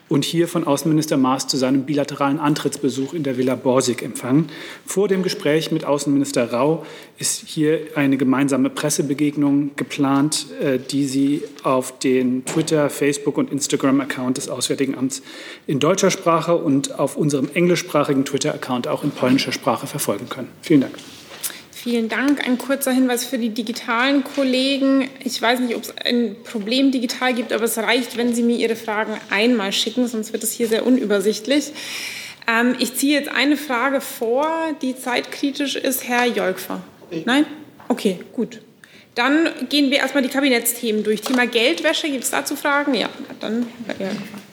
und 0.09 0.25
hier 0.25 0.47
von 0.47 0.65
Außenminister 0.65 1.17
Maas 1.17 1.47
zu 1.47 1.57
seinem 1.57 1.83
bilateralen 1.83 2.39
Antrittsbesuch 2.39 3.13
in 3.13 3.23
der 3.23 3.37
Villa 3.37 3.55
Borsig 3.55 4.01
empfangen. 4.01 4.49
Vor 4.85 5.07
dem 5.07 5.23
Gespräch 5.23 5.71
mit 5.71 5.85
Außenminister 5.85 6.51
Rau 6.51 6.85
ist 7.17 7.43
hier 7.45 7.79
eine 7.95 8.17
gemeinsame 8.17 8.69
Pressebegegnung 8.69 9.71
geplant, 9.75 10.47
äh, 10.61 10.79
die 10.79 11.05
Sie 11.05 11.43
auf 11.63 11.99
den 11.99 12.45
Twitter, 12.45 12.89
Facebook 12.89 13.37
und 13.37 13.51
Instagram-Account 13.51 14.37
des 14.37 14.49
Auswärtigen 14.49 14.97
Amts 14.97 15.21
in 15.65 15.79
deutscher 15.79 16.11
Sprache 16.11 16.55
und 16.55 16.99
auf 16.99 17.17
unserem 17.17 17.49
englischsprachigen 17.53 18.25
Twitter-Account 18.25 18.87
auch 18.87 19.03
in 19.03 19.11
polnischer 19.11 19.51
Sprache 19.51 19.87
verfolgen 19.87 20.29
können. 20.29 20.49
Vielen 20.61 20.81
Dank. 20.81 20.93
Vielen 21.89 22.09
Dank. 22.09 22.45
Ein 22.45 22.57
kurzer 22.57 22.91
Hinweis 22.91 23.23
für 23.23 23.37
die 23.37 23.47
digitalen 23.47 24.25
Kollegen. 24.25 25.09
Ich 25.23 25.41
weiß 25.41 25.61
nicht, 25.61 25.73
ob 25.73 25.83
es 25.83 25.95
ein 25.95 26.35
Problem 26.43 26.91
digital 26.91 27.33
gibt, 27.33 27.53
aber 27.53 27.63
es 27.63 27.77
reicht, 27.77 28.17
wenn 28.17 28.35
Sie 28.35 28.43
mir 28.43 28.57
Ihre 28.57 28.75
Fragen 28.75 29.13
einmal 29.29 29.71
schicken, 29.71 30.05
sonst 30.05 30.33
wird 30.33 30.43
es 30.43 30.51
hier 30.51 30.67
sehr 30.67 30.85
unübersichtlich. 30.85 31.71
Ähm, 32.45 32.75
ich 32.77 32.95
ziehe 32.95 33.17
jetzt 33.17 33.29
eine 33.29 33.55
Frage 33.55 34.01
vor, 34.01 34.51
die 34.81 34.97
zeitkritisch 34.97 35.77
ist. 35.77 36.05
Herr 36.05 36.25
Jolkfer. 36.25 36.83
Nein? 37.23 37.45
Okay, 37.87 38.19
gut. 38.33 38.59
Dann 39.15 39.47
gehen 39.69 39.89
wir 39.89 39.99
erstmal 39.99 40.23
die 40.23 40.29
Kabinettsthemen 40.29 41.05
durch. 41.05 41.21
Thema 41.21 41.47
Geldwäsche, 41.47 42.09
gibt 42.09 42.25
es 42.25 42.31
dazu 42.31 42.57
Fragen? 42.57 42.95
Ja, 42.95 43.07
dann 43.39 43.65
Herr 43.85 43.95
Jolkfer. 43.95 44.46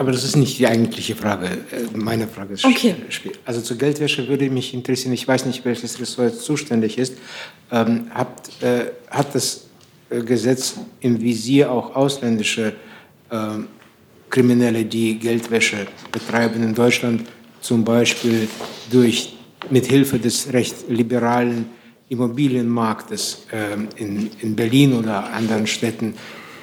Aber 0.00 0.12
das 0.12 0.24
ist 0.24 0.34
nicht 0.34 0.58
die 0.58 0.66
eigentliche 0.66 1.14
Frage. 1.14 1.44
Äh, 1.46 1.94
meine 1.94 2.26
Frage 2.26 2.54
ist 2.54 2.64
okay. 2.64 2.94
Also 3.44 3.60
zur 3.60 3.76
Geldwäsche 3.76 4.26
würde 4.28 4.48
mich 4.48 4.72
interessieren, 4.72 5.12
ich 5.12 5.28
weiß 5.28 5.44
nicht, 5.44 5.62
welches 5.66 6.00
Ressort 6.00 6.40
zuständig 6.40 6.96
ist. 6.96 7.18
Ähm, 7.70 8.06
hat, 8.08 8.62
äh, 8.62 8.86
hat 9.10 9.34
das 9.34 9.66
äh, 10.08 10.22
Gesetz 10.22 10.76
im 11.00 11.20
Visier 11.20 11.70
auch 11.70 11.94
ausländische 11.94 12.72
äh, 13.28 13.36
Kriminelle, 14.30 14.86
die 14.86 15.18
Geldwäsche 15.18 15.86
betreiben 16.10 16.62
in 16.62 16.74
Deutschland, 16.74 17.28
zum 17.60 17.84
Beispiel 17.84 18.48
durch, 18.90 19.36
mit 19.68 19.84
Hilfe 19.84 20.18
des 20.18 20.50
recht 20.50 20.88
liberalen 20.88 21.66
Immobilienmarktes 22.08 23.44
äh, 23.52 24.02
in, 24.02 24.30
in 24.40 24.56
Berlin 24.56 24.94
oder 24.94 25.30
anderen 25.30 25.66
Städten? 25.66 26.14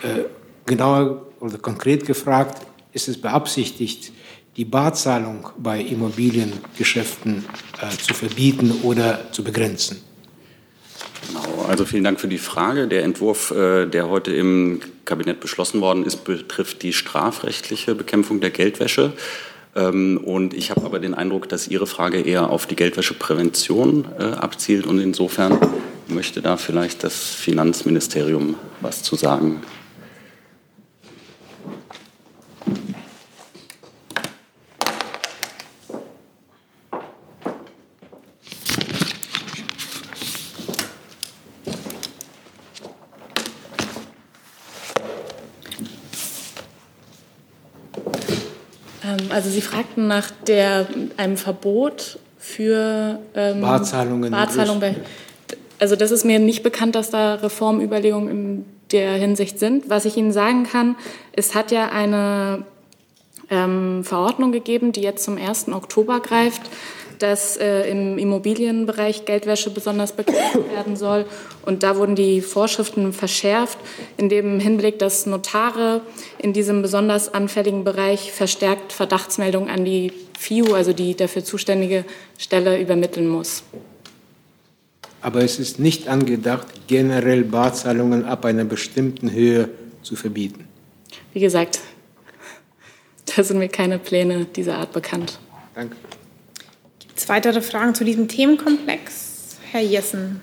Äh, 0.02 0.24
genauer 0.66 1.28
oder 1.40 1.60
konkret 1.60 2.04
gefragt, 2.04 2.67
ist 2.98 3.08
es 3.08 3.22
beabsichtigt, 3.22 4.12
die 4.58 4.66
Barzahlung 4.66 5.50
bei 5.60 5.80
Immobiliengeschäften 5.80 7.46
äh, 7.80 7.96
zu 7.96 8.16
verbieten 8.16 8.72
oder 8.82 9.32
zu 9.32 9.44
begrenzen? 9.44 10.02
Genau, 11.28 11.66
also 11.70 11.86
vielen 11.86 12.04
Dank 12.04 12.20
für 12.20 12.28
die 12.28 12.40
Frage. 12.40 12.88
Der 12.88 13.04
Entwurf, 13.04 13.52
äh, 13.52 13.86
der 13.86 14.10
heute 14.10 14.34
im 14.34 14.80
Kabinett 15.06 15.40
beschlossen 15.42 15.80
worden 15.80 16.04
ist, 16.06 16.24
betrifft 16.24 16.82
die 16.82 16.92
strafrechtliche 16.92 17.94
Bekämpfung 17.94 18.40
der 18.40 18.50
Geldwäsche. 18.50 19.14
Ähm, 19.76 20.18
und 20.18 20.56
ich 20.56 20.72
habe 20.72 20.84
aber 20.84 20.98
den 20.98 21.14
Eindruck, 21.14 21.48
dass 21.50 21.68
Ihre 21.68 21.86
Frage 21.86 22.20
eher 22.20 22.50
auf 22.50 22.66
die 22.66 22.76
Geldwäscheprävention 22.76 24.06
äh, 24.18 24.24
abzielt. 24.24 24.88
Und 24.88 24.98
insofern 24.98 25.60
möchte 26.08 26.42
da 26.42 26.58
vielleicht 26.58 27.04
das 27.04 27.36
Finanzministerium 27.36 28.56
was 28.82 29.04
zu 29.04 29.16
sagen. 29.16 29.62
Also 49.30 49.50
Sie 49.50 49.62
fragten 49.62 50.08
nach 50.08 50.32
der, 50.48 50.88
einem 51.18 51.38
Verbot 51.38 52.20
für 52.38 53.20
ähm, 53.36 53.62
Barzahlungen. 53.62 54.32
Barzahlung 54.32 54.80
bei, 54.80 54.96
also 55.80 55.96
das 55.96 56.12
ist 56.12 56.26
mir 56.26 56.40
nicht 56.40 56.64
bekannt, 56.64 56.96
dass 56.96 57.10
da 57.10 57.36
Reformüberlegungen 57.36 58.30
in 58.30 58.66
der 58.92 59.14
Hinsicht 59.14 59.60
sind. 59.60 59.90
Was 59.90 60.06
ich 60.06 60.18
Ihnen 60.18 60.32
sagen 60.32 60.64
kann, 60.64 60.96
es 61.34 61.56
hat 61.56 61.72
ja 61.72 61.90
eine 61.90 62.64
ähm, 63.50 64.04
Verordnung 64.04 64.52
gegeben, 64.52 64.92
die 64.92 65.02
jetzt 65.02 65.24
zum 65.24 65.38
1. 65.38 65.70
Oktober 65.70 66.20
greift, 66.20 66.62
dass 67.20 67.58
äh, 67.58 67.90
im 67.90 68.18
Immobilienbereich 68.18 69.26
Geldwäsche 69.26 69.70
besonders 69.70 70.12
bekämpft 70.12 70.70
werden 70.74 70.96
soll. 70.96 71.26
Und 71.66 71.84
da 71.84 71.98
wurden 71.98 72.16
die 72.16 72.42
Vorschriften 72.42 73.14
verschärft, 73.14 73.78
in 74.18 74.30
dem 74.30 74.60
Hinblick, 74.60 75.00
dass 75.00 75.26
Notare 75.26 76.02
in 76.40 76.54
diesem 76.54 76.82
besonders 76.82 77.34
anfälligen 77.34 77.84
Bereich 77.84 78.32
verstärkt 78.32 78.94
Verdachtsmeldungen 78.94 79.70
an 79.70 79.86
die 79.86 80.12
FIU, 80.38 80.74
also 80.74 80.94
die 80.94 81.16
dafür 81.16 81.44
zuständige 81.44 82.06
Stelle, 82.38 82.80
übermitteln 82.80 83.28
muss. 83.28 83.64
Aber 85.22 85.44
es 85.44 85.60
ist 85.60 85.80
nicht 85.80 86.08
angedacht, 86.08 86.68
generell 86.88 87.44
Barzahlungen 87.44 88.26
ab 88.26 88.46
einer 88.46 88.64
bestimmten 88.64 89.32
Höhe 89.32 89.70
zu 90.04 90.16
verbieten. 90.16 90.68
Wie 91.34 91.40
gesagt, 91.40 91.80
da 93.36 93.44
sind 93.44 93.58
mir 93.58 93.68
keine 93.68 94.00
Pläne 94.00 94.46
dieser 94.46 94.78
Art 94.78 94.94
bekannt. 94.94 95.40
Danke. 95.76 95.96
Gibt 97.18 97.24
es 97.24 97.30
weitere 97.30 97.62
Fragen 97.62 97.96
zu 97.96 98.04
diesem 98.04 98.28
Themenkomplex? 98.28 99.58
Herr 99.72 99.82
Jessen. 99.82 100.40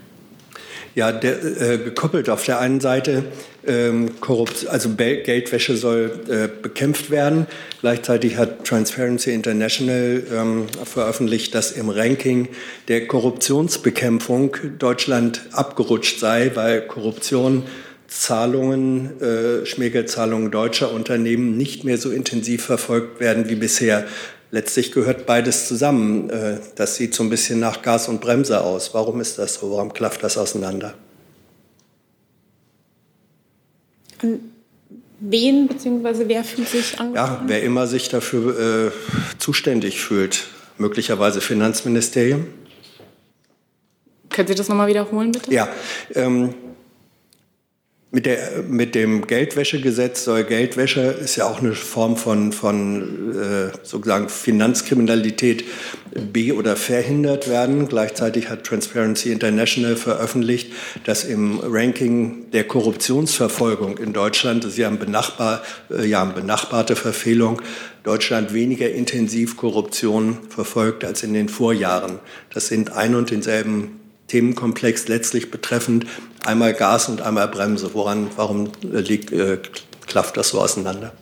Ja, 0.96 1.12
der, 1.12 1.40
äh, 1.44 1.78
gekoppelt 1.78 2.28
auf 2.28 2.44
der 2.44 2.58
einen 2.58 2.80
Seite, 2.80 3.26
ähm, 3.64 4.20
Korrupt, 4.20 4.66
also 4.66 4.88
Geldwäsche 4.88 5.76
soll 5.76 6.18
äh, 6.28 6.48
bekämpft 6.60 7.12
werden. 7.12 7.46
Gleichzeitig 7.80 8.38
hat 8.38 8.64
Transparency 8.64 9.30
International 9.30 10.24
ähm, 10.34 10.66
veröffentlicht, 10.84 11.54
dass 11.54 11.70
im 11.70 11.90
Ranking 11.90 12.48
der 12.88 13.06
Korruptionsbekämpfung 13.06 14.56
Deutschland 14.80 15.42
abgerutscht 15.52 16.18
sei, 16.18 16.50
weil 16.54 16.80
Korruption 16.88 17.62
Zahlungen, 18.14 19.20
äh, 19.20 19.66
Schmiergeldzahlungen 19.66 20.50
deutscher 20.50 20.92
Unternehmen 20.92 21.56
nicht 21.56 21.84
mehr 21.84 21.98
so 21.98 22.10
intensiv 22.10 22.64
verfolgt 22.64 23.20
werden 23.20 23.48
wie 23.48 23.56
bisher. 23.56 24.06
Letztlich 24.54 24.92
gehört 24.92 25.26
beides 25.26 25.66
zusammen. 25.66 26.30
Äh, 26.30 26.58
das 26.76 26.94
sieht 26.94 27.12
so 27.12 27.24
ein 27.24 27.28
bisschen 27.28 27.58
nach 27.58 27.82
Gas 27.82 28.06
und 28.06 28.20
Bremse 28.20 28.60
aus. 28.60 28.94
Warum 28.94 29.20
ist 29.20 29.36
das 29.36 29.54
so? 29.54 29.72
Warum 29.72 29.92
klafft 29.92 30.22
das 30.22 30.38
auseinander? 30.38 30.94
Und 34.22 34.38
wen 35.18 35.66
bzw. 35.66 36.28
wer 36.28 36.44
fühlt 36.44 36.68
sich 36.68 37.00
angesprochen? 37.00 37.14
Ja, 37.16 37.42
wer 37.48 37.64
immer 37.64 37.88
sich 37.88 38.08
dafür 38.10 38.92
äh, 38.92 39.38
zuständig 39.38 40.00
fühlt. 40.00 40.44
Möglicherweise 40.78 41.40
Finanzministerium. 41.40 42.46
Können 44.30 44.46
Sie 44.46 44.54
das 44.54 44.68
nochmal 44.68 44.86
wiederholen, 44.86 45.32
bitte? 45.32 45.52
Ja, 45.52 45.68
ähm, 46.14 46.54
mit, 48.14 48.26
der, 48.26 48.62
mit 48.68 48.94
dem 48.94 49.26
Geldwäschegesetz 49.26 50.22
soll 50.22 50.44
Geldwäsche, 50.44 51.00
ist 51.00 51.34
ja 51.34 51.46
auch 51.46 51.58
eine 51.58 51.72
Form 51.72 52.16
von, 52.16 52.52
von 52.52 53.34
äh, 53.34 53.76
sozusagen 53.82 54.28
Finanzkriminalität, 54.28 55.64
be- 56.32 56.54
oder 56.54 56.76
verhindert 56.76 57.50
werden. 57.50 57.88
Gleichzeitig 57.88 58.48
hat 58.48 58.62
Transparency 58.62 59.32
International 59.32 59.96
veröffentlicht, 59.96 60.72
dass 61.02 61.24
im 61.24 61.58
Ranking 61.60 62.52
der 62.52 62.62
Korruptionsverfolgung 62.62 63.98
in 63.98 64.12
Deutschland, 64.12 64.64
ja, 64.76 64.86
ein 64.86 65.00
benachbar, 65.00 65.62
äh, 65.90 66.06
ja 66.06 66.24
benachbarte 66.24 66.94
Verfehlung, 66.94 67.60
Deutschland 68.04 68.54
weniger 68.54 68.88
intensiv 68.90 69.56
Korruption 69.56 70.38
verfolgt 70.50 71.04
als 71.04 71.24
in 71.24 71.34
den 71.34 71.48
Vorjahren. 71.48 72.20
Das 72.52 72.68
sind 72.68 72.92
ein 72.92 73.16
und 73.16 73.32
denselben 73.32 74.03
Themenkomplex 74.34 75.06
letztlich 75.06 75.52
betreffend 75.52 76.06
einmal 76.44 76.74
Gas 76.74 77.08
und 77.08 77.22
einmal 77.22 77.46
Bremse. 77.46 77.94
Woran, 77.94 78.26
warum 78.34 78.68
liegt, 78.82 79.30
äh, 79.32 79.58
klafft 80.08 80.36
das 80.36 80.48
so 80.48 80.60
auseinander? 80.60 81.12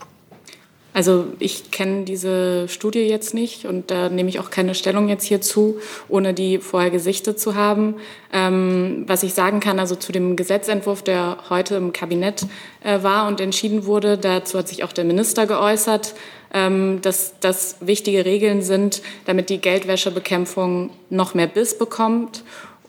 Also 0.95 1.27
ich 1.39 1.71
kenne 1.71 2.05
diese 2.05 2.69
Studie 2.69 3.01
jetzt 3.01 3.35
nicht 3.35 3.67
und 3.67 3.91
da 3.91 4.09
nehme 4.09 4.31
ich 4.31 4.41
auch 4.41 4.51
keine 4.51 4.75
Stellung 4.75 5.09
jetzt 5.09 5.25
hierzu, 5.25 5.79
ohne 6.09 6.33
die 6.33 6.59
vorher 6.59 6.91
gesichtet 6.91 7.39
zu 7.39 7.55
haben. 7.55 7.97
Ähm, 8.33 9.05
was 9.07 9.23
ich 9.23 9.35
sagen 9.35 9.61
kann, 9.61 9.79
also 9.79 9.95
zu 9.95 10.13
dem 10.13 10.37
Gesetzentwurf, 10.37 11.03
der 11.03 11.37
heute 11.51 11.77
im 11.77 11.93
Kabinett 11.93 12.47
äh, 12.83 13.03
war 13.03 13.29
und 13.29 13.43
entschieden 13.43 13.85
wurde, 13.85 14.17
dazu 14.17 14.59
hat 14.59 14.69
sich 14.69 14.85
auch 14.85 14.93
der 14.93 15.05
Minister 15.05 15.47
geäußert, 15.47 16.15
ähm, 16.53 17.01
dass 17.01 17.35
das 17.41 17.77
wichtige 17.81 18.27
Regeln 18.27 18.61
sind, 18.61 19.01
damit 19.25 19.49
die 19.49 19.59
Geldwäschebekämpfung 19.59 20.91
noch 21.11 21.33
mehr 21.33 21.47
Biss 21.47 21.77
bekommt 21.77 22.43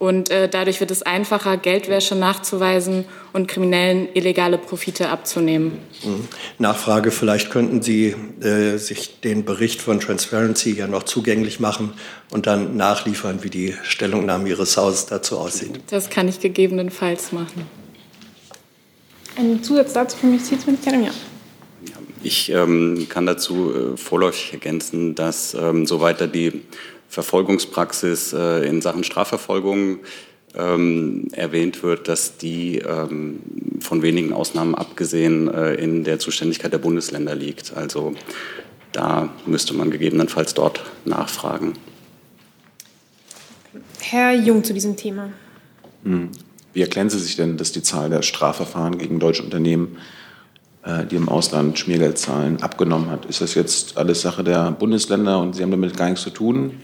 Und 0.03 0.29
äh, 0.31 0.50
dadurch 0.50 0.81
wird 0.81 0.91
es 0.91 1.01
einfacher, 1.01 1.55
Geldwäsche 1.55 2.13
nachzuweisen 2.13 3.05
und 3.31 3.48
Kriminellen 3.48 4.10
illegale 4.13 4.57
Profite 4.57 5.07
abzunehmen. 5.07 5.79
Mhm. 6.03 6.27
Nachfrage, 6.60 7.10
vielleicht 7.10 7.50
könnten 7.51 7.81
Sie 7.81 8.13
äh, 8.41 8.75
sich 8.75 9.22
den 9.22 9.45
Bericht 9.45 9.81
von 9.81 10.01
Transparency 10.01 10.72
ja 10.74 10.88
noch 10.88 11.03
zugänglich 11.03 11.62
machen 11.62 11.93
und 12.31 12.48
dann 12.48 12.75
nachliefern, 12.75 13.43
wie 13.43 13.50
die 13.50 13.75
Stellungnahme 13.83 14.50
Ihres 14.50 14.75
Hauses 14.75 15.05
dazu 15.05 15.38
aussieht. 15.38 15.79
Das 15.88 16.10
kann 16.10 16.27
ich 16.27 16.41
gegebenenfalls 16.41 17.31
machen. 17.31 17.65
Ein 19.38 19.63
Zusatzsatz 19.63 20.15
vom 20.15 20.33
Justizministerium, 20.33 21.05
ja. 21.05 21.12
Ich 22.24 22.50
ähm, 22.50 23.07
kann 23.10 23.25
dazu 23.25 23.74
äh, 23.74 23.98
vorläufig 23.98 24.53
ergänzen, 24.53 25.15
dass 25.15 25.53
ähm, 25.53 25.86
soweit 25.86 26.19
da 26.22 26.27
die 26.27 26.62
Verfolgungspraxis 27.13 28.34
äh, 28.34 28.67
in 28.67 28.82
Sachen 28.82 29.03
Strafverfolgung 29.03 30.00
ähm, 30.55 31.27
erwähnt 31.32 31.84
wird, 31.84 32.08
dass 32.08 32.38
die 32.38 32.79
ähm, 32.79 33.39
von 33.79 34.01
wenigen 34.01 34.34
Ausnahmen 34.34 34.74
abgesehen 34.74 35.48
äh, 35.48 35.75
in 35.75 36.03
der 36.03 36.17
Zuständigkeit 36.17 36.74
der 36.74 36.79
Bundesländer 36.79 37.36
liegt. 37.36 37.77
Also 37.77 38.15
da 38.91 39.29
müsste 39.46 39.75
man 39.75 39.91
gegebenenfalls 39.91 40.55
dort 40.55 40.84
nachfragen. 41.05 41.74
Herr 44.01 44.34
Jung 44.34 44.63
zu 44.63 44.74
diesem 44.74 44.98
Thema. 44.98 45.29
Hm. 46.03 46.32
Wie 46.74 46.82
erklären 46.82 47.12
Sie 47.12 47.20
sich 47.20 47.36
denn, 47.36 47.58
dass 47.58 47.72
die 47.72 47.84
Zahl 47.84 48.10
der 48.10 48.24
Strafverfahren 48.24 48.98
gegen 48.98 49.20
deutsche 49.20 49.43
Unternehmen 49.43 50.00
die 51.10 51.16
im 51.16 51.30
Ausland 51.30 51.80
Schmiergeld 51.80 52.18
zahlen, 52.18 52.62
abgenommen 52.62 53.10
hat. 53.10 53.25
Ist 53.25 53.40
das 53.40 53.56
jetzt 53.56 53.98
alles 53.98 54.22
Sache 54.22 54.44
der 54.44 54.72
Bundesländer 54.72 55.40
und 55.40 55.56
Sie 55.56 55.63
haben 55.63 55.72
damit 55.72 55.96
gar 55.96 56.10
nichts 56.10 56.24
zu 56.24 56.30
tun? 56.30 56.82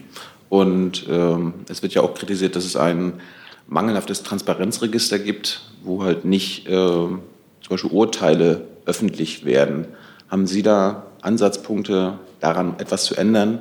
Und 0.48 1.06
ähm, 1.08 1.54
es 1.68 1.82
wird 1.82 1.94
ja 1.94 2.02
auch 2.02 2.14
kritisiert, 2.14 2.56
dass 2.56 2.64
es 2.64 2.76
ein 2.76 3.20
mangelhaftes 3.68 4.22
Transparenzregister 4.22 5.18
gibt, 5.18 5.62
wo 5.84 6.02
halt 6.02 6.24
nicht 6.24 6.66
äh, 6.66 6.70
zum 6.70 7.20
Beispiel 7.68 7.90
Urteile 7.90 8.66
öffentlich 8.84 9.44
werden. 9.44 9.86
Haben 10.28 10.46
Sie 10.46 10.62
da 10.62 11.06
Ansatzpunkte 11.22 12.18
daran, 12.40 12.74
etwas 12.78 13.04
zu 13.04 13.14
ändern, 13.14 13.60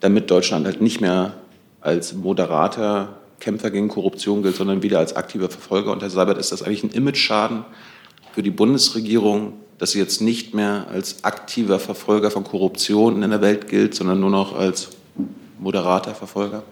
damit 0.00 0.30
Deutschland 0.30 0.66
halt 0.66 0.80
nicht 0.80 1.00
mehr 1.00 1.34
als 1.80 2.14
moderater 2.14 3.20
Kämpfer 3.38 3.70
gegen 3.70 3.88
Korruption 3.88 4.42
gilt, 4.42 4.56
sondern 4.56 4.82
wieder 4.82 4.98
als 4.98 5.14
aktiver 5.14 5.48
Verfolger? 5.48 5.92
Und 5.92 6.02
Herr 6.02 6.10
Seibert, 6.10 6.38
ist 6.38 6.50
das 6.50 6.62
eigentlich 6.62 6.84
ein 6.84 6.90
Image-Schaden 6.90 7.64
für 8.34 8.42
die 8.42 8.50
Bundesregierung, 8.50 9.52
dass 9.78 9.92
sie 9.92 10.00
jetzt 10.00 10.20
nicht 10.20 10.54
mehr 10.54 10.88
als 10.90 11.22
aktiver 11.22 11.78
Verfolger 11.78 12.32
von 12.32 12.42
Korruption 12.42 13.22
in 13.22 13.30
der 13.30 13.40
Welt 13.40 13.68
gilt, 13.68 13.94
sondern 13.94 14.18
nur 14.18 14.30
noch 14.30 14.56
als 14.56 14.88
moderater 15.60 16.16
Verfolger? 16.16 16.64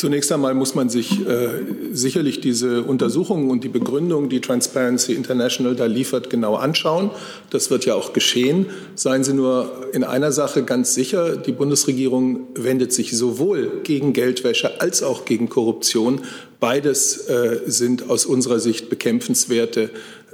Zunächst 0.00 0.32
einmal 0.32 0.54
muss 0.54 0.74
man 0.74 0.88
sich 0.88 1.26
äh, 1.28 1.50
sicherlich 1.92 2.40
diese 2.40 2.84
Untersuchungen 2.84 3.50
und 3.50 3.64
die 3.64 3.68
Begründung, 3.68 4.30
die 4.30 4.40
Transparency 4.40 5.12
International 5.12 5.76
da 5.76 5.84
liefert, 5.84 6.30
genau 6.30 6.54
anschauen. 6.54 7.10
Das 7.50 7.70
wird 7.70 7.84
ja 7.84 7.96
auch 7.96 8.14
geschehen. 8.14 8.64
Seien 8.94 9.24
Sie 9.24 9.34
nur 9.34 9.90
in 9.92 10.02
einer 10.02 10.32
Sache 10.32 10.62
ganz 10.62 10.94
sicher, 10.94 11.36
die 11.36 11.52
Bundesregierung 11.52 12.46
wendet 12.54 12.94
sich 12.94 13.14
sowohl 13.14 13.82
gegen 13.82 14.14
Geldwäsche 14.14 14.80
als 14.80 15.02
auch 15.02 15.26
gegen 15.26 15.50
Korruption. 15.50 16.22
Beides 16.60 17.28
äh, 17.28 17.60
sind 17.66 18.08
aus 18.08 18.24
unserer 18.24 18.58
Sicht 18.58 18.88
bekämpfenswerte 18.88 19.90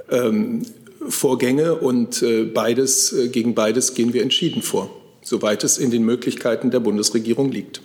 ähm, 0.09 0.61
Vorgänge 1.09 1.75
und 1.75 2.21
äh, 2.21 2.45
beides, 2.45 3.11
äh, 3.11 3.27
gegen 3.27 3.53
beides 3.53 3.95
gehen 3.95 4.13
wir 4.13 4.21
entschieden 4.21 4.61
vor, 4.61 4.89
soweit 5.23 5.65
es 5.65 5.77
in 5.77 5.91
den 5.91 6.03
Möglichkeiten 6.03 6.71
der 6.71 6.79
Bundesregierung 6.79 7.51
liegt. 7.51 7.81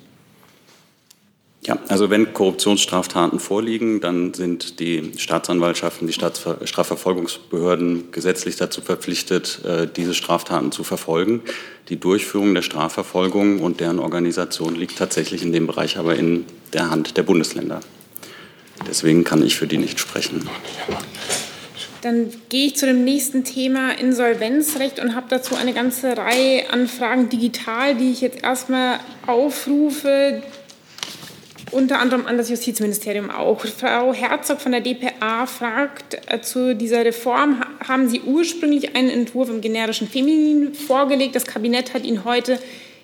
Ja, 1.64 1.78
also 1.86 2.10
wenn 2.10 2.32
Korruptionsstraftaten 2.32 3.38
vorliegen, 3.38 4.00
dann 4.00 4.34
sind 4.34 4.80
die 4.80 5.12
Staatsanwaltschaften, 5.16 6.08
die 6.08 6.12
Staatsver 6.12 6.58
Strafverfolgungsbehörden 6.66 8.10
gesetzlich 8.10 8.56
dazu 8.56 8.80
verpflichtet, 8.80 9.60
äh, 9.64 9.86
diese 9.86 10.12
Straftaten 10.12 10.72
zu 10.72 10.82
verfolgen. 10.82 11.40
Die 11.88 12.00
Durchführung 12.00 12.54
der 12.54 12.62
Strafverfolgung 12.62 13.60
und 13.60 13.78
deren 13.78 14.00
Organisation 14.00 14.74
liegt 14.74 14.98
tatsächlich 14.98 15.44
in 15.44 15.52
dem 15.52 15.68
Bereich 15.68 15.98
aber 15.98 16.16
in 16.16 16.46
der 16.72 16.90
Hand 16.90 17.16
der 17.16 17.22
Bundesländer. 17.22 17.78
Deswegen 18.88 19.22
kann 19.22 19.46
ich 19.46 19.54
für 19.54 19.68
die 19.68 19.78
nicht 19.78 20.00
sprechen. 20.00 20.48
Dann 22.00 22.32
gehe 22.48 22.66
ich 22.66 22.76
zu 22.76 22.86
dem 22.86 23.04
nächsten 23.04 23.44
Thema 23.44 23.96
Insolvenzrecht 23.96 24.98
und 24.98 25.14
habe 25.14 25.26
dazu 25.30 25.54
eine 25.54 25.72
ganze 25.72 26.16
Reihe 26.16 26.68
an 26.72 26.88
Fragen 26.88 27.28
digital, 27.28 27.94
die 27.94 28.10
ich 28.10 28.20
jetzt 28.20 28.42
erstmal 28.42 28.98
aufrufe, 29.28 30.42
unter 31.72 31.98
anderem 31.98 32.26
an 32.26 32.36
das 32.36 32.48
Justizministerium 32.48 33.30
auch. 33.30 33.64
Frau 33.66 34.12
Herzog 34.12 34.60
von 34.60 34.72
der 34.72 34.80
DPA 34.80 35.46
fragt 35.46 36.20
äh, 36.26 36.40
zu 36.40 36.74
dieser 36.76 37.04
Reform, 37.04 37.62
haben 37.86 38.08
Sie 38.08 38.20
ursprünglich 38.20 38.94
einen 38.94 39.10
Entwurf 39.10 39.48
im 39.48 39.60
generischen 39.60 40.08
Feminin 40.08 40.74
vorgelegt? 40.74 41.34
Das 41.34 41.46
Kabinett 41.46 41.94
hat 41.94 42.04
ihn 42.04 42.24
heute 42.24 42.58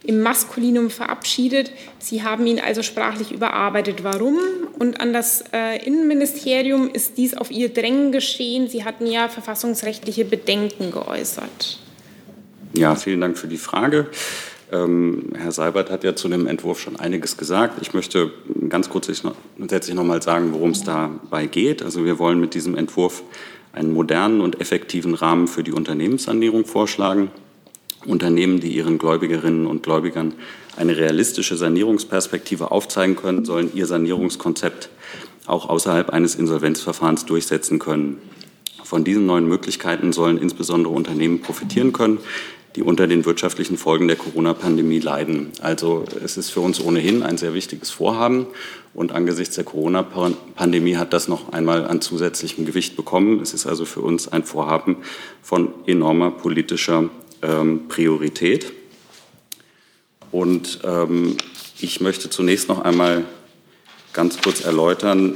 im 0.04 0.22
Maskulinum 0.22 0.90
verabschiedet. 0.90 1.72
Sie 1.98 2.22
haben 2.22 2.46
ihn 2.46 2.60
also 2.60 2.82
sprachlich 2.82 3.32
überarbeitet. 3.32 4.04
Warum? 4.04 4.38
Und 4.78 5.00
an 5.00 5.12
das 5.12 5.44
äh, 5.52 5.84
Innenministerium 5.84 6.88
ist 6.90 7.18
dies 7.18 7.36
auf 7.36 7.50
Ihr 7.50 7.68
Drängen 7.70 8.12
geschehen. 8.12 8.68
Sie 8.68 8.84
hatten 8.84 9.06
ja 9.06 9.28
verfassungsrechtliche 9.28 10.24
Bedenken 10.24 10.92
geäußert. 10.92 11.78
Ja, 12.74 12.94
vielen 12.94 13.20
Dank 13.20 13.38
für 13.38 13.48
die 13.48 13.56
Frage. 13.56 14.06
Ähm, 14.70 15.32
Herr 15.34 15.52
Seibert 15.52 15.90
hat 15.90 16.04
ja 16.04 16.14
zu 16.14 16.28
dem 16.28 16.46
Entwurf 16.46 16.80
schon 16.80 16.96
einiges 16.96 17.36
gesagt. 17.36 17.80
Ich 17.80 17.94
möchte 17.94 18.30
ganz 18.68 18.90
kurz 18.90 19.10
grundsätzlich 19.56 19.96
noch 19.96 20.04
mal 20.04 20.22
sagen, 20.22 20.52
worum 20.52 20.70
es 20.70 20.84
dabei 20.84 21.46
geht. 21.46 21.82
Also 21.82 22.04
wir 22.04 22.18
wollen 22.18 22.38
mit 22.38 22.54
diesem 22.54 22.76
Entwurf 22.76 23.22
einen 23.72 23.92
modernen 23.92 24.40
und 24.40 24.60
effektiven 24.60 25.14
Rahmen 25.14 25.48
für 25.48 25.62
die 25.62 25.72
Unternehmenssanierung 25.72 26.66
vorschlagen. 26.66 27.30
Unternehmen, 28.06 28.60
die 28.60 28.68
ihren 28.68 28.98
Gläubigerinnen 28.98 29.66
und 29.66 29.82
Gläubigern 29.82 30.34
eine 30.76 30.96
realistische 30.96 31.56
Sanierungsperspektive 31.56 32.70
aufzeigen 32.70 33.16
können, 33.16 33.44
sollen 33.44 33.70
ihr 33.74 33.86
Sanierungskonzept 33.86 34.90
auch 35.46 35.68
außerhalb 35.68 36.10
eines 36.10 36.34
Insolvenzverfahrens 36.34 37.24
durchsetzen 37.24 37.78
können. 37.78 38.18
Von 38.84 39.04
diesen 39.04 39.26
neuen 39.26 39.48
Möglichkeiten 39.48 40.12
sollen 40.12 40.38
insbesondere 40.38 40.92
Unternehmen 40.94 41.40
profitieren 41.40 41.92
können, 41.92 42.18
die 42.78 42.82
unter 42.84 43.08
den 43.08 43.24
wirtschaftlichen 43.24 43.76
Folgen 43.76 44.06
der 44.06 44.16
Corona-Pandemie 44.16 45.00
leiden. 45.00 45.50
Also 45.60 46.04
es 46.24 46.36
ist 46.36 46.50
für 46.50 46.60
uns 46.60 46.80
ohnehin 46.80 47.24
ein 47.24 47.36
sehr 47.36 47.52
wichtiges 47.52 47.90
Vorhaben. 47.90 48.46
Und 48.94 49.10
angesichts 49.10 49.56
der 49.56 49.64
Corona-Pandemie 49.64 50.94
hat 50.96 51.12
das 51.12 51.26
noch 51.26 51.52
einmal 51.52 51.88
an 51.88 52.00
zusätzlichem 52.00 52.66
Gewicht 52.66 52.94
bekommen. 52.94 53.40
Es 53.40 53.52
ist 53.52 53.66
also 53.66 53.84
für 53.84 54.00
uns 54.00 54.28
ein 54.28 54.44
Vorhaben 54.44 54.98
von 55.42 55.74
enormer 55.88 56.30
politischer 56.30 57.10
ähm, 57.42 57.88
Priorität. 57.88 58.72
Und 60.30 60.78
ähm, 60.84 61.36
ich 61.80 62.00
möchte 62.00 62.30
zunächst 62.30 62.68
noch 62.68 62.82
einmal 62.82 63.24
ganz 64.12 64.40
kurz 64.40 64.64
erläutern, 64.64 65.34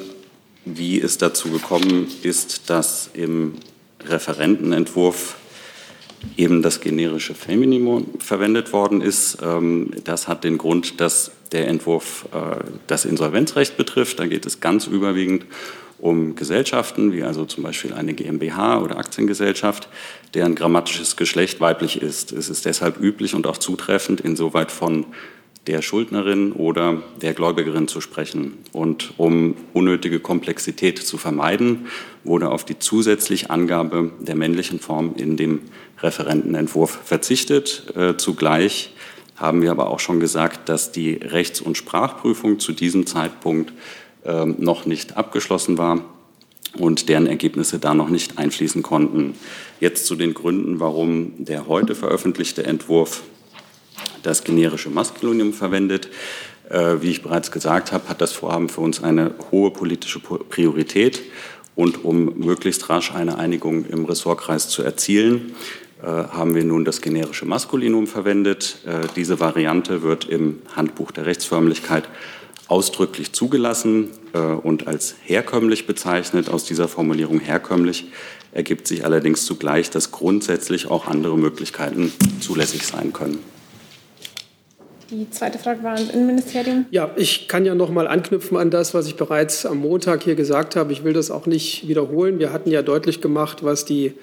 wie 0.64 1.00
es 1.00 1.18
dazu 1.18 1.50
gekommen 1.50 2.06
ist, 2.22 2.70
dass 2.70 3.10
im 3.14 3.54
Referentenentwurf 4.06 5.38
eben 6.36 6.62
das 6.62 6.80
generische 6.80 7.34
Femininum 7.34 8.06
verwendet 8.18 8.72
worden 8.72 9.00
ist. 9.00 9.38
Ähm, 9.42 9.90
das 10.04 10.28
hat 10.28 10.44
den 10.44 10.58
Grund, 10.58 11.00
dass 11.00 11.32
der 11.52 11.68
Entwurf 11.68 12.26
äh, 12.32 12.64
das 12.86 13.04
Insolvenzrecht 13.04 13.76
betrifft. 13.76 14.18
Da 14.18 14.26
geht 14.26 14.46
es 14.46 14.60
ganz 14.60 14.86
überwiegend 14.86 15.46
um 15.98 16.34
Gesellschaften, 16.34 17.12
wie 17.12 17.22
also 17.22 17.44
zum 17.44 17.62
Beispiel 17.62 17.92
eine 17.92 18.12
GmbH 18.12 18.80
oder 18.80 18.98
Aktiengesellschaft, 18.98 19.88
deren 20.34 20.56
grammatisches 20.56 21.16
Geschlecht 21.16 21.60
weiblich 21.60 22.02
ist. 22.02 22.32
Es 22.32 22.48
ist 22.48 22.64
deshalb 22.64 23.00
üblich 23.00 23.34
und 23.36 23.46
auch 23.46 23.56
zutreffend, 23.56 24.20
insoweit 24.20 24.72
von 24.72 25.06
der 25.66 25.80
Schuldnerin 25.80 26.52
oder 26.52 27.02
der 27.20 27.34
Gläubigerin 27.34 27.86
zu 27.86 28.00
sprechen. 28.00 28.58
Und 28.72 29.14
um 29.16 29.54
unnötige 29.72 30.18
Komplexität 30.18 30.98
zu 30.98 31.18
vermeiden, 31.18 31.86
wurde 32.24 32.50
auf 32.50 32.64
die 32.64 32.78
zusätzliche 32.78 33.50
Angabe 33.50 34.10
der 34.20 34.34
männlichen 34.34 34.80
Form 34.80 35.14
in 35.16 35.36
dem 35.36 35.60
Referentenentwurf 36.00 36.98
verzichtet. 37.04 37.84
Äh, 37.94 38.16
zugleich 38.16 38.94
haben 39.36 39.62
wir 39.62 39.70
aber 39.70 39.90
auch 39.90 40.00
schon 40.00 40.20
gesagt, 40.20 40.68
dass 40.68 40.92
die 40.92 41.14
Rechts- 41.14 41.60
und 41.60 41.76
Sprachprüfung 41.76 42.58
zu 42.58 42.72
diesem 42.72 43.06
Zeitpunkt 43.06 43.72
ähm, 44.24 44.56
noch 44.58 44.84
nicht 44.84 45.16
abgeschlossen 45.16 45.78
war 45.78 46.04
und 46.76 47.08
deren 47.08 47.26
Ergebnisse 47.26 47.78
da 47.78 47.94
noch 47.94 48.08
nicht 48.08 48.38
einfließen 48.38 48.82
konnten. 48.82 49.34
Jetzt 49.80 50.06
zu 50.06 50.16
den 50.16 50.34
Gründen, 50.34 50.80
warum 50.80 51.32
der 51.38 51.66
heute 51.66 51.94
veröffentlichte 51.94 52.64
Entwurf 52.64 53.22
das 54.22 54.44
generische 54.44 54.90
Maskulinum 54.90 55.52
verwendet. 55.52 56.08
Äh, 56.72 57.02
wie 57.02 57.10
ich 57.10 57.22
bereits 57.22 57.50
gesagt 57.50 57.92
habe, 57.92 58.08
hat 58.08 58.22
das 58.22 58.32
Vorhaben 58.32 58.70
für 58.70 58.80
uns 58.80 59.02
eine 59.02 59.34
hohe 59.50 59.70
politische 59.70 60.20
Priorität. 60.20 61.22
Und 61.74 62.04
um 62.04 62.38
möglichst 62.38 62.88
rasch 62.88 63.12
eine 63.12 63.38
Einigung 63.38 63.84
im 63.86 64.04
Ressortkreis 64.04 64.68
zu 64.68 64.82
erzielen, 64.82 65.54
äh, 66.02 66.06
haben 66.06 66.54
wir 66.54 66.64
nun 66.64 66.84
das 66.84 67.02
generische 67.02 67.44
Maskulinum 67.44 68.06
verwendet. 68.06 68.78
Äh, 68.86 69.06
diese 69.16 69.38
Variante 69.38 70.02
wird 70.02 70.24
im 70.24 70.60
Handbuch 70.74 71.10
der 71.10 71.26
Rechtsförmlichkeit 71.26 72.08
ausdrücklich 72.68 73.32
zugelassen 73.32 74.08
und 74.62 74.86
als 74.86 75.16
herkömmlich 75.24 75.86
bezeichnet. 75.86 76.48
Aus 76.48 76.64
dieser 76.64 76.88
Formulierung 76.88 77.38
herkömmlich 77.38 78.06
ergibt 78.52 78.88
sich 78.88 79.04
allerdings 79.04 79.44
zugleich, 79.44 79.90
dass 79.90 80.10
grundsätzlich 80.10 80.86
auch 80.86 81.06
andere 81.06 81.36
Möglichkeiten 81.36 82.12
zulässig 82.40 82.86
sein 82.86 83.12
können. 83.12 83.40
Die 85.12 85.28
zweite 85.28 85.58
Frage 85.58 85.82
war 85.82 85.92
ans 85.92 86.10
Innenministerium. 86.10 86.86
Ja, 86.90 87.10
ich 87.16 87.46
kann 87.46 87.66
ja 87.66 87.74
noch 87.74 87.90
mal 87.90 88.08
anknüpfen 88.08 88.56
an 88.56 88.70
das, 88.70 88.94
was 88.94 89.06
ich 89.06 89.16
bereits 89.16 89.66
am 89.66 89.76
Montag 89.76 90.22
hier 90.22 90.36
gesagt 90.36 90.74
habe. 90.74 90.90
Ich 90.90 91.04
will 91.04 91.12
das 91.12 91.30
auch 91.30 91.44
nicht 91.44 91.86
wiederholen. 91.86 92.38
Wir 92.38 92.50
hatten 92.50 92.70
ja 92.70 92.80
deutlich 92.80 93.20
gemacht, 93.20 93.62
was 93.62 93.84
die 93.84 94.14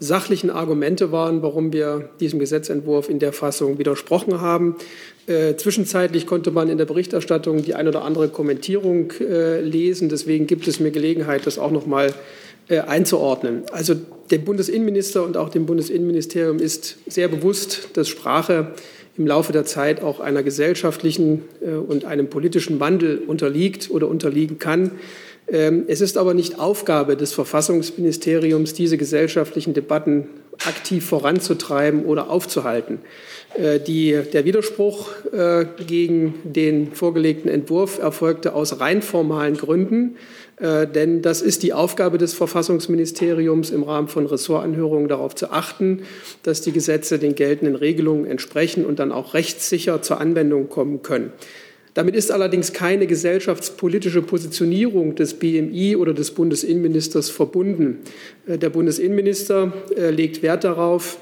sachlichen 0.00 0.50
Argumente 0.50 1.12
waren, 1.12 1.40
warum 1.42 1.72
wir 1.72 2.08
diesem 2.18 2.40
Gesetzentwurf 2.40 3.08
in 3.08 3.20
der 3.20 3.32
Fassung 3.32 3.78
widersprochen 3.78 4.40
haben. 4.40 4.74
Äh, 5.28 5.54
zwischenzeitlich 5.54 6.26
konnte 6.26 6.50
man 6.50 6.68
in 6.68 6.78
der 6.78 6.84
Berichterstattung 6.84 7.62
die 7.62 7.76
ein 7.76 7.86
oder 7.86 8.02
andere 8.02 8.28
Kommentierung 8.28 9.12
äh, 9.20 9.60
lesen. 9.60 10.08
Deswegen 10.08 10.48
gibt 10.48 10.66
es 10.66 10.80
mir 10.80 10.90
Gelegenheit, 10.90 11.46
das 11.46 11.60
auch 11.60 11.70
noch 11.70 11.86
mal 11.86 12.12
äh, 12.68 12.80
einzuordnen. 12.80 13.62
Also 13.70 13.94
dem 14.32 14.44
Bundesinnenminister 14.44 15.22
und 15.22 15.36
auch 15.36 15.48
dem 15.48 15.64
Bundesinnenministerium 15.64 16.58
ist 16.58 16.98
sehr 17.06 17.28
bewusst, 17.28 17.90
dass 17.94 18.08
Sprache 18.08 18.74
im 19.16 19.26
Laufe 19.26 19.52
der 19.52 19.64
Zeit 19.64 20.02
auch 20.02 20.20
einer 20.20 20.42
gesellschaftlichen 20.42 21.42
äh, 21.60 21.74
und 21.74 22.04
einem 22.04 22.28
politischen 22.28 22.80
Wandel 22.80 23.18
unterliegt 23.18 23.90
oder 23.90 24.08
unterliegen 24.08 24.58
kann. 24.58 24.92
Ähm, 25.46 25.84
es 25.86 26.00
ist 26.00 26.16
aber 26.16 26.34
nicht 26.34 26.58
Aufgabe 26.58 27.16
des 27.16 27.32
Verfassungsministeriums, 27.32 28.72
diese 28.72 28.96
gesellschaftlichen 28.96 29.74
Debatten 29.74 30.26
aktiv 30.66 31.06
voranzutreiben 31.06 32.04
oder 32.04 32.30
aufzuhalten. 32.30 33.00
Äh, 33.54 33.80
die, 33.80 34.18
der 34.32 34.44
Widerspruch 34.44 35.10
äh, 35.32 35.66
gegen 35.86 36.34
den 36.44 36.92
vorgelegten 36.92 37.50
Entwurf 37.50 37.98
erfolgte 37.98 38.54
aus 38.54 38.80
rein 38.80 39.02
formalen 39.02 39.56
Gründen. 39.56 40.16
Äh, 40.56 40.86
denn 40.86 41.22
das 41.22 41.42
ist 41.42 41.62
die 41.62 41.72
Aufgabe 41.72 42.18
des 42.18 42.34
Verfassungsministeriums 42.34 43.70
im 43.70 43.82
Rahmen 43.82 44.08
von 44.08 44.26
Ressortanhörungen 44.26 45.08
darauf 45.08 45.34
zu 45.34 45.50
achten, 45.50 46.02
dass 46.42 46.60
die 46.60 46.72
Gesetze 46.72 47.18
den 47.18 47.34
geltenden 47.34 47.74
Regelungen 47.74 48.26
entsprechen 48.26 48.84
und 48.84 48.98
dann 48.98 49.12
auch 49.12 49.34
rechtssicher 49.34 50.02
zur 50.02 50.20
Anwendung 50.20 50.68
kommen 50.68 51.02
können. 51.02 51.32
Damit 51.94 52.16
ist 52.16 52.32
allerdings 52.32 52.72
keine 52.72 53.06
gesellschaftspolitische 53.06 54.20
Positionierung 54.20 55.14
des 55.14 55.34
BMI 55.34 55.96
oder 55.96 56.12
des 56.12 56.32
Bundesinnenministers 56.32 57.30
verbunden. 57.30 58.00
Äh, 58.46 58.58
der 58.58 58.70
Bundesinnenminister 58.70 59.72
äh, 59.96 60.10
legt 60.10 60.42
Wert 60.42 60.64
darauf, 60.64 61.18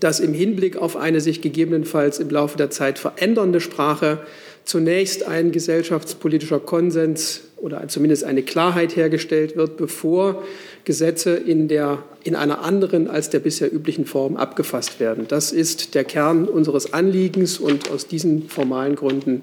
dass 0.00 0.20
im 0.20 0.34
Hinblick 0.34 0.76
auf 0.76 0.96
eine 0.96 1.20
sich 1.20 1.40
gegebenenfalls 1.40 2.18
im 2.18 2.30
Laufe 2.30 2.56
der 2.56 2.70
Zeit 2.70 2.98
verändernde 2.98 3.60
Sprache 3.60 4.18
zunächst 4.64 5.26
ein 5.26 5.52
gesellschaftspolitischer 5.52 6.60
Konsens 6.60 7.42
oder 7.56 7.86
zumindest 7.88 8.24
eine 8.24 8.42
Klarheit 8.42 8.96
hergestellt 8.96 9.56
wird, 9.56 9.76
bevor 9.76 10.42
Gesetze 10.84 11.34
in, 11.34 11.68
der, 11.68 12.02
in 12.24 12.34
einer 12.34 12.64
anderen 12.64 13.08
als 13.08 13.30
der 13.30 13.38
bisher 13.38 13.72
üblichen 13.72 14.04
Form 14.04 14.36
abgefasst 14.36 14.98
werden. 14.98 15.26
Das 15.28 15.52
ist 15.52 15.94
der 15.94 16.04
Kern 16.04 16.48
unseres 16.48 16.92
Anliegens 16.92 17.58
und 17.58 17.90
aus 17.90 18.08
diesen 18.08 18.48
formalen 18.48 18.96
Gründen 18.96 19.42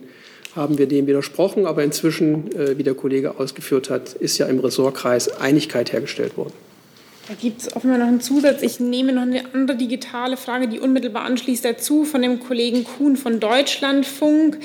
haben 0.60 0.78
wir 0.78 0.88
dem 0.88 1.08
widersprochen. 1.08 1.66
Aber 1.66 1.84
inzwischen, 1.84 2.52
äh, 2.56 2.78
wie 2.78 2.84
der 2.84 2.94
Kollege 2.94 3.40
ausgeführt 3.40 3.90
hat, 3.90 4.14
ist 4.14 4.38
ja 4.38 4.46
im 4.48 4.60
Ressortkreis 4.60 5.40
Einigkeit 5.40 5.92
hergestellt 5.92 6.38
worden. 6.38 6.54
Da 7.28 7.36
gibt 7.36 7.62
es 7.62 7.76
offenbar 7.76 8.00
noch 8.00 8.08
einen 8.08 8.22
Zusatz. 8.22 8.64
Ich 8.64 8.80
nehme 8.80 9.14
noch 9.14 9.22
eine 9.22 9.44
andere 9.54 9.78
digitale 9.78 10.36
Frage, 10.36 10.68
die 10.68 10.80
unmittelbar 10.80 11.26
anschließt 11.26 11.64
dazu, 11.64 12.04
von 12.04 12.24
dem 12.24 12.40
Kollegen 12.40 12.84
Kuhn 12.84 13.16
von 13.16 13.40
Deutschlandfunk. 13.40 14.58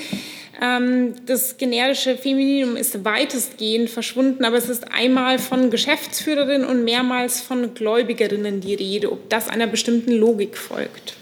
Ähm, 0.61 1.13
das 1.27 1.57
generische 1.57 2.17
Femininum 2.17 2.75
ist 2.75 3.05
weitestgehend 3.05 3.91
verschwunden, 3.91 4.45
aber 4.45 4.57
es 4.57 4.69
ist 4.69 4.91
einmal 4.91 5.37
von 5.37 5.69
Geschäftsführerinnen 5.69 6.67
und 6.67 6.83
mehrmals 6.83 7.39
von 7.39 7.75
Gläubigerinnen 7.75 8.61
die 8.61 8.73
Rede, 8.73 9.11
ob 9.11 9.29
das 9.29 9.47
einer 9.47 9.67
bestimmten 9.67 10.13
Logik 10.13 10.57
folgt. 10.57 11.17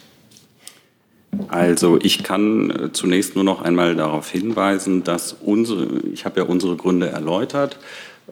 Also 1.48 2.00
ich 2.02 2.24
kann 2.24 2.70
äh, 2.70 2.92
zunächst 2.94 3.36
nur 3.36 3.44
noch 3.44 3.62
einmal 3.62 3.96
darauf 3.96 4.30
hinweisen, 4.30 5.04
dass 5.04 5.34
unsere, 5.34 5.88
ich 6.14 6.26
habe 6.26 6.40
ja 6.42 6.46
unsere 6.46 6.76
Gründe 6.76 7.10
erläutert. 7.10 7.78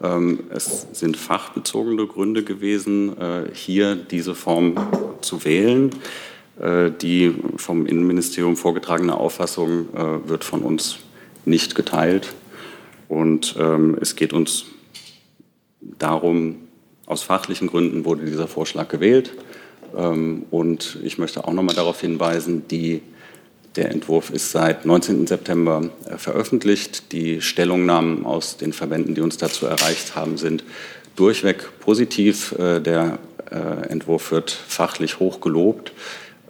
Ähm, 0.02 0.42
es 0.50 0.88
sind 0.94 1.18
fachbezogene 1.18 2.06
Gründe 2.08 2.44
gewesen, 2.44 3.18
äh, 3.18 3.44
hier 3.54 3.96
diese 3.96 4.36
Form 4.36 4.76
zu 5.22 5.44
wählen. 5.46 5.92
Äh, 6.60 6.92
die 6.92 7.34
vom 7.58 7.86
Innenministerium 7.86 8.56
vorgetragene 8.56 9.16
Auffassung 9.16 9.88
wird 10.26 10.44
von 10.44 10.62
uns 10.62 11.00
nicht 11.46 11.76
geteilt. 11.76 12.34
Und 13.08 13.56
ähm, 13.60 13.98
es 14.00 14.16
geht 14.16 14.32
uns 14.32 14.66
darum, 15.82 16.58
aus 17.06 17.24
fachlichen 17.24 17.68
Gründen 17.68 18.06
wurde 18.06 18.26
dieser 18.26 18.48
Vorschlag 18.48 18.88
gewählt. 18.88 19.34
Ähm, 19.96 20.46
und 20.52 20.98
ich 21.04 21.18
möchte 21.18 21.46
auch 21.46 21.54
noch 21.54 21.64
mal 21.64 21.76
darauf 21.76 22.02
hinweisen, 22.02 22.68
die, 22.70 23.02
der 23.76 23.92
Entwurf 23.92 24.30
ist 24.30 24.52
seit 24.52 24.86
19. 24.86 25.28
September 25.28 25.90
äh, 26.06 26.18
veröffentlicht. 26.18 27.12
Die 27.12 27.42
Stellungnahmen 27.42 28.26
aus 28.26 28.58
den 28.58 28.74
Verbänden, 28.74 29.16
die 29.16 29.22
uns 29.22 29.38
dazu 29.38 29.66
erreicht 29.66 30.16
haben, 30.16 30.38
sind 30.38 30.64
durchweg 31.16 31.70
positiv. 31.82 32.56
Der 32.58 33.20
Entwurf 33.90 34.32
wird 34.32 34.50
fachlich 34.50 35.20
hoch 35.20 35.42
gelobt. 35.42 35.92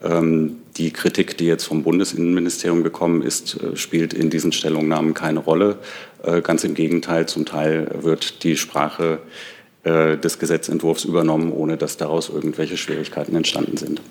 Ähm, 0.03 0.57
die 0.77 0.91
Kritik, 0.91 1.37
die 1.37 1.45
jetzt 1.45 1.65
vom 1.65 1.83
Bundesinnenministerium 1.83 2.83
gekommen 2.83 3.21
ist, 3.21 3.61
äh, 3.61 3.75
spielt 3.75 4.13
in 4.13 4.29
diesen 4.29 4.51
Stellungnahmen 4.51 5.13
keine 5.13 5.39
Rolle. 5.39 5.77
Äh, 6.23 6.41
ganz 6.41 6.63
im 6.63 6.73
Gegenteil, 6.73 7.27
zum 7.27 7.45
Teil 7.45 7.91
wird 8.01 8.43
die 8.43 8.57
Sprache 8.57 9.19
äh, 9.19 9.60
des 9.83 10.37
Gesetzentwurfs 10.37 11.05
übernommen, 11.05 11.51
ohne 11.51 11.77
dass 11.77 11.97
daraus 11.97 12.29
irgendwelche 12.29 12.77
Schwierigkeiten 12.77 13.35
entstanden 13.35 13.77
sind. 13.77 14.01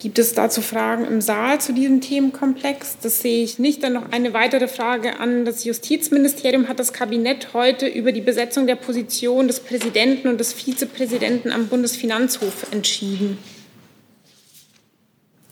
Gibt 0.00 0.18
es 0.18 0.32
dazu 0.32 0.62
Fragen 0.62 1.04
im 1.04 1.20
Saal 1.20 1.60
zu 1.60 1.74
diesem 1.74 2.00
Themenkomplex? 2.00 2.96
Das 3.02 3.20
sehe 3.20 3.44
ich 3.44 3.58
nicht. 3.58 3.82
Dann 3.82 3.92
noch 3.92 4.12
eine 4.12 4.32
weitere 4.32 4.66
Frage 4.66 5.20
an 5.20 5.44
das 5.44 5.64
Justizministerium. 5.64 6.68
Hat 6.68 6.78
das 6.78 6.94
Kabinett 6.94 7.52
heute 7.52 7.86
über 7.86 8.10
die 8.10 8.22
Besetzung 8.22 8.66
der 8.66 8.76
Position 8.76 9.46
des 9.46 9.60
Präsidenten 9.60 10.28
und 10.28 10.40
des 10.40 10.54
Vizepräsidenten 10.54 11.52
am 11.52 11.66
Bundesfinanzhof 11.66 12.72
entschieden? 12.72 13.36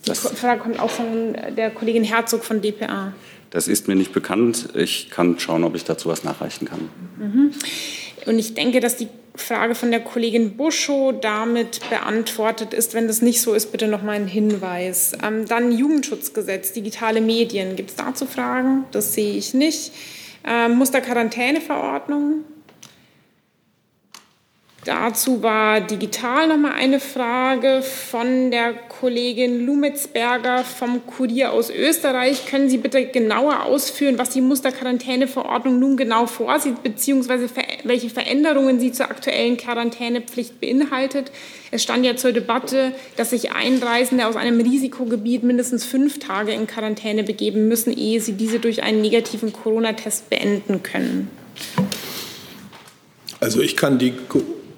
Die 0.07 0.15
Frage 0.15 0.61
kommt 0.61 0.79
auch 0.79 0.89
von 0.89 1.35
der 1.55 1.69
Kollegin 1.69 2.03
Herzog 2.03 2.43
von 2.43 2.59
dpa. 2.59 3.13
Das 3.51 3.67
ist 3.67 3.87
mir 3.87 3.95
nicht 3.95 4.13
bekannt. 4.13 4.69
Ich 4.73 5.11
kann 5.11 5.37
schauen, 5.37 5.63
ob 5.63 5.75
ich 5.75 5.83
dazu 5.83 6.09
was 6.09 6.23
nachreichen 6.23 6.67
kann. 6.67 6.89
Mhm. 7.19 7.51
Und 8.25 8.39
ich 8.39 8.53
denke, 8.53 8.79
dass 8.79 8.97
die 8.97 9.07
Frage 9.35 9.75
von 9.75 9.91
der 9.91 10.01
Kollegin 10.01 10.57
Buschow 10.57 11.13
damit 11.19 11.79
beantwortet 11.89 12.73
ist. 12.73 12.93
Wenn 12.93 13.07
das 13.07 13.21
nicht 13.21 13.41
so 13.41 13.53
ist, 13.53 13.71
bitte 13.71 13.87
noch 13.87 14.03
mal 14.03 14.13
ein 14.13 14.27
Hinweis. 14.27 15.13
Ähm, 15.23 15.45
dann 15.45 15.71
Jugendschutzgesetz, 15.71 16.73
digitale 16.73 17.21
Medien. 17.21 17.75
Gibt 17.75 17.91
es 17.91 17.95
dazu 17.95 18.25
Fragen? 18.25 18.85
Das 18.91 19.13
sehe 19.13 19.35
ich 19.35 19.53
nicht. 19.53 19.91
Ähm, 20.45 20.77
Musterquarantäneverordnung. 20.77 22.43
Dazu 24.89 25.43
war 25.43 25.81
digital 25.81 26.47
noch 26.47 26.57
mal 26.57 26.71
eine 26.71 26.99
Frage 26.99 27.83
von 27.83 28.49
der 28.49 28.73
Kollegin 28.73 29.63
Lumitzberger 29.63 30.63
vom 30.63 31.05
Kurier 31.05 31.53
aus 31.53 31.69
Österreich. 31.69 32.47
Können 32.47 32.69
Sie 32.69 32.79
bitte 32.79 33.05
genauer 33.05 33.65
ausführen, 33.65 34.17
was 34.17 34.31
die 34.31 34.41
Musterquarantäneverordnung 34.41 35.77
nun 35.77 35.95
genau 35.95 36.25
vorsieht, 36.25 36.81
beziehungsweise 36.81 37.47
welche 37.83 38.09
Veränderungen 38.09 38.79
sie 38.79 38.91
zur 38.91 39.11
aktuellen 39.11 39.57
Quarantänepflicht 39.57 40.59
beinhaltet? 40.59 41.31
Es 41.69 41.83
stand 41.83 42.03
ja 42.03 42.15
zur 42.15 42.31
Debatte, 42.31 42.91
dass 43.15 43.29
sich 43.29 43.51
Einreisende 43.51 44.25
aus 44.25 44.37
einem 44.37 44.59
Risikogebiet 44.59 45.43
mindestens 45.43 45.85
fünf 45.85 46.17
Tage 46.17 46.51
in 46.51 46.65
Quarantäne 46.65 47.21
begeben 47.21 47.67
müssen, 47.67 47.95
ehe 47.95 48.19
sie 48.21 48.33
diese 48.33 48.57
durch 48.57 48.81
einen 48.81 49.01
negativen 49.01 49.53
Corona-Test 49.53 50.31
beenden 50.31 50.81
können. 50.81 51.29
Also 53.39 53.61
ich 53.61 53.77
kann 53.77 53.99
die 53.99 54.13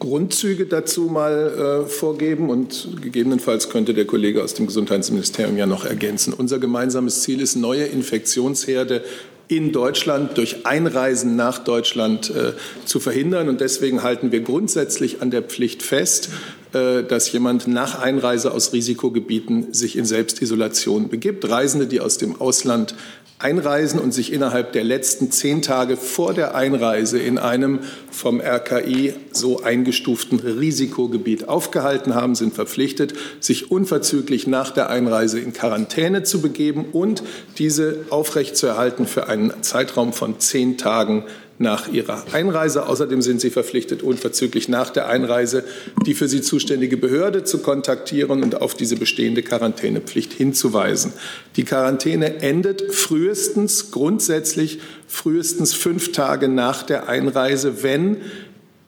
Grundzüge 0.01 0.65
dazu 0.65 1.03
mal 1.03 1.83
äh, 1.85 1.87
vorgeben 1.87 2.49
und 2.49 2.87
gegebenenfalls 3.03 3.69
könnte 3.69 3.93
der 3.93 4.05
Kollege 4.05 4.43
aus 4.43 4.55
dem 4.55 4.65
Gesundheitsministerium 4.65 5.57
ja 5.57 5.67
noch 5.67 5.85
ergänzen. 5.85 6.33
Unser 6.33 6.57
gemeinsames 6.57 7.21
Ziel 7.21 7.39
ist, 7.39 7.55
neue 7.55 7.85
Infektionsherde 7.85 9.03
in 9.47 9.71
Deutschland 9.71 10.37
durch 10.39 10.65
Einreisen 10.65 11.35
nach 11.35 11.59
Deutschland 11.59 12.31
äh, 12.31 12.53
zu 12.83 12.99
verhindern. 12.99 13.47
Und 13.47 13.61
deswegen 13.61 14.01
halten 14.01 14.31
wir 14.31 14.41
grundsätzlich 14.41 15.21
an 15.21 15.29
der 15.29 15.43
Pflicht 15.43 15.83
fest, 15.83 16.29
dass 16.71 17.31
jemand 17.31 17.67
nach 17.67 17.99
Einreise 17.99 18.51
aus 18.51 18.73
Risikogebieten 18.73 19.73
sich 19.73 19.97
in 19.97 20.05
Selbstisolation 20.05 21.09
begibt. 21.09 21.49
Reisende, 21.49 21.87
die 21.87 21.99
aus 21.99 22.17
dem 22.17 22.39
Ausland 22.39 22.95
einreisen 23.41 23.99
und 23.99 24.13
sich 24.13 24.31
innerhalb 24.31 24.73
der 24.73 24.83
letzten 24.83 25.31
zehn 25.31 25.61
Tage 25.61 25.97
vor 25.97 26.33
der 26.33 26.55
Einreise 26.55 27.19
in 27.19 27.37
einem 27.37 27.79
vom 28.11 28.39
RKI 28.39 29.13
so 29.31 29.63
eingestuften 29.63 30.39
Risikogebiet 30.39 31.49
aufgehalten 31.49 32.15
haben, 32.15 32.35
sind 32.35 32.53
verpflichtet, 32.53 33.13
sich 33.39 33.71
unverzüglich 33.71 34.47
nach 34.47 34.71
der 34.71 34.89
Einreise 34.89 35.39
in 35.39 35.53
Quarantäne 35.53 36.23
zu 36.23 36.41
begeben 36.41 36.85
und 36.91 37.23
diese 37.57 38.05
aufrechtzuerhalten 38.09 39.07
für 39.07 39.27
einen 39.27 39.63
Zeitraum 39.63 40.13
von 40.13 40.39
zehn 40.39 40.77
Tagen 40.77 41.25
nach 41.61 41.87
ihrer 41.87 42.25
Einreise. 42.33 42.87
Außerdem 42.87 43.21
sind 43.21 43.39
sie 43.39 43.49
verpflichtet, 43.49 44.03
unverzüglich 44.03 44.67
nach 44.67 44.89
der 44.89 45.07
Einreise 45.07 45.63
die 46.05 46.13
für 46.13 46.27
sie 46.27 46.41
zuständige 46.41 46.97
Behörde 46.97 47.43
zu 47.43 47.59
kontaktieren 47.59 48.43
und 48.43 48.61
auf 48.61 48.75
diese 48.75 48.95
bestehende 48.95 49.43
Quarantänepflicht 49.43 50.33
hinzuweisen. 50.33 51.13
Die 51.55 51.63
Quarantäne 51.63 52.41
endet 52.41 52.93
frühestens, 52.93 53.91
grundsätzlich 53.91 54.79
frühestens 55.07 55.73
fünf 55.73 56.11
Tage 56.11 56.47
nach 56.47 56.83
der 56.83 57.07
Einreise, 57.09 57.83
wenn 57.83 58.17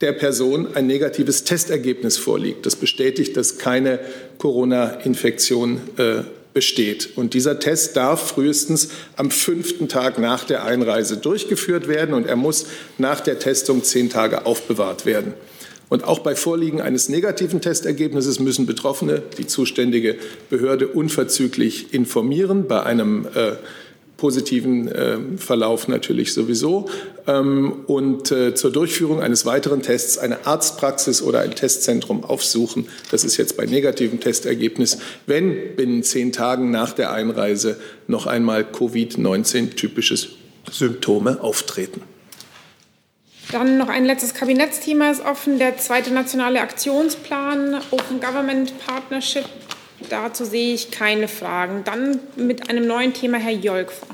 der 0.01 0.13
Person 0.13 0.75
ein 0.75 0.87
negatives 0.87 1.43
Testergebnis 1.43 2.17
vorliegt. 2.17 2.65
Das 2.65 2.75
bestätigt, 2.75 3.37
dass 3.37 3.57
keine 3.57 3.99
Corona-Infektion 4.37 5.79
äh, 5.97 6.23
besteht. 6.53 7.09
Und 7.15 7.33
dieser 7.33 7.59
Test 7.59 7.95
darf 7.95 8.29
frühestens 8.29 8.89
am 9.15 9.31
fünften 9.31 9.87
Tag 9.87 10.19
nach 10.19 10.43
der 10.43 10.63
Einreise 10.63 11.17
durchgeführt 11.17 11.87
werden 11.87 12.13
und 12.13 12.27
er 12.27 12.35
muss 12.35 12.65
nach 12.97 13.19
der 13.19 13.39
Testung 13.39 13.83
zehn 13.83 14.09
Tage 14.09 14.45
aufbewahrt 14.45 15.05
werden. 15.05 15.33
Und 15.89 16.03
auch 16.05 16.19
bei 16.19 16.35
Vorliegen 16.35 16.81
eines 16.81 17.09
negativen 17.09 17.61
Testergebnisses 17.61 18.39
müssen 18.39 18.65
Betroffene 18.65 19.21
die 19.37 19.45
zuständige 19.45 20.15
Behörde 20.49 20.87
unverzüglich 20.87 21.93
informieren. 21.93 22.67
Bei 22.67 22.81
einem 22.83 23.27
äh, 23.35 23.51
positiven 24.23 24.87
äh, 24.87 25.17
Verlauf 25.35 25.89
natürlich 25.89 26.33
sowieso. 26.33 26.89
Ähm, 27.27 27.83
und 27.87 28.31
äh, 28.31 28.55
zur 28.55 28.71
Durchführung 28.71 29.19
eines 29.19 29.45
weiteren 29.45 29.81
Tests 29.81 30.17
eine 30.17 30.47
Arztpraxis 30.47 31.21
oder 31.21 31.41
ein 31.41 31.55
Testzentrum 31.55 32.23
aufsuchen. 32.23 32.87
Das 33.11 33.25
ist 33.25 33.35
jetzt 33.35 33.57
bei 33.57 33.65
negativem 33.65 34.21
Testergebnis, 34.21 34.99
wenn 35.25 35.75
binnen 35.75 36.03
zehn 36.03 36.31
Tagen 36.31 36.71
nach 36.71 36.93
der 36.93 37.11
Einreise 37.11 37.75
noch 38.07 38.25
einmal 38.25 38.63
Covid-19-typische 38.63 40.29
Symptome 40.71 41.41
auftreten. 41.41 42.01
Dann 43.51 43.77
noch 43.77 43.89
ein 43.89 44.05
letztes 44.05 44.33
Kabinettsthema 44.33 45.11
ist 45.11 45.25
offen, 45.25 45.59
der 45.59 45.77
zweite 45.79 46.13
nationale 46.13 46.61
Aktionsplan 46.61 47.81
Open 47.91 48.21
Government 48.21 48.73
Partnership 48.87 49.43
Dazu 50.09 50.45
sehe 50.45 50.73
ich 50.73 50.91
keine 50.91 51.27
Fragen. 51.27 51.83
Dann 51.83 52.19
mit 52.35 52.69
einem 52.69 52.87
neuen 52.87 53.13
Thema 53.13 53.37
Herr 53.37 53.53
Jolkfer. 53.53 54.07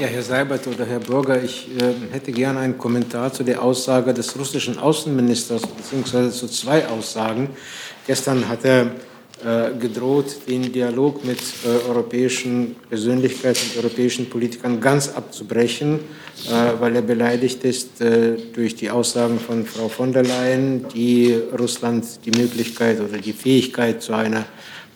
Ja, 0.00 0.06
Herr 0.06 0.22
Seibert 0.22 0.66
oder 0.68 0.86
Herr 0.86 1.00
Bürger, 1.00 1.42
ich 1.42 1.68
äh, 1.80 2.12
hätte 2.12 2.30
gerne 2.30 2.60
einen 2.60 2.78
Kommentar 2.78 3.32
zu 3.32 3.42
der 3.42 3.60
Aussage 3.60 4.14
des 4.14 4.38
russischen 4.38 4.78
Außenministers, 4.78 5.62
beziehungsweise 5.62 6.30
zu 6.30 6.46
zwei 6.46 6.86
Aussagen. 6.86 7.50
Gestern 8.06 8.48
hat 8.48 8.64
er 8.64 8.92
äh, 9.44 9.70
gedroht, 9.78 10.36
den 10.48 10.72
Dialog 10.72 11.24
mit 11.24 11.38
äh, 11.38 11.88
europäischen 11.88 12.74
Persönlichkeiten 12.88 13.60
und 13.70 13.84
europäischen 13.84 14.28
Politikern 14.28 14.80
ganz 14.80 15.08
abzubrechen, 15.08 16.00
äh, 16.46 16.80
weil 16.80 16.96
er 16.96 17.02
beleidigt 17.02 17.62
ist 17.62 18.00
äh, 18.00 18.36
durch 18.52 18.74
die 18.74 18.90
Aussagen 18.90 19.38
von 19.38 19.64
Frau 19.64 19.88
von 19.88 20.12
der 20.12 20.24
Leyen, 20.24 20.86
die 20.94 21.40
Russland 21.56 22.04
die 22.24 22.36
Möglichkeit 22.36 23.00
oder 23.00 23.18
die 23.18 23.32
Fähigkeit 23.32 24.02
zu 24.02 24.12
einer 24.12 24.44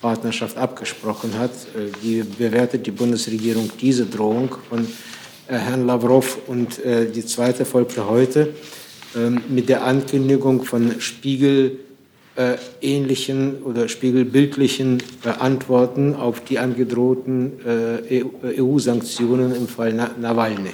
Partnerschaft 0.03 0.57
abgesprochen 0.57 1.39
hat. 1.39 1.51
Äh, 1.51 1.89
wie 2.01 2.23
bewertet 2.23 2.85
die 2.85 2.91
Bundesregierung 2.91 3.71
diese 3.79 4.05
Drohung 4.05 4.53
von 4.69 4.85
äh, 5.47 5.55
Herrn 5.55 5.87
Lavrov? 5.87 6.39
Und 6.45 6.85
äh, 6.85 7.09
die 7.09 7.25
zweite 7.25 7.63
folgte 7.63 8.09
heute 8.09 8.49
ähm, 9.15 9.39
mit 9.47 9.69
der 9.69 9.85
Ankündigung 9.85 10.65
von 10.65 10.99
spiegelähnlichen 10.99 13.63
oder 13.63 13.87
spiegelbildlichen 13.87 15.01
Antworten 15.39 16.15
auf 16.15 16.41
die 16.41 16.59
angedrohten 16.59 17.53
EU-Sanktionen 18.43 19.55
im 19.55 19.69
Fall 19.69 19.93
Nawalny. 19.93 20.71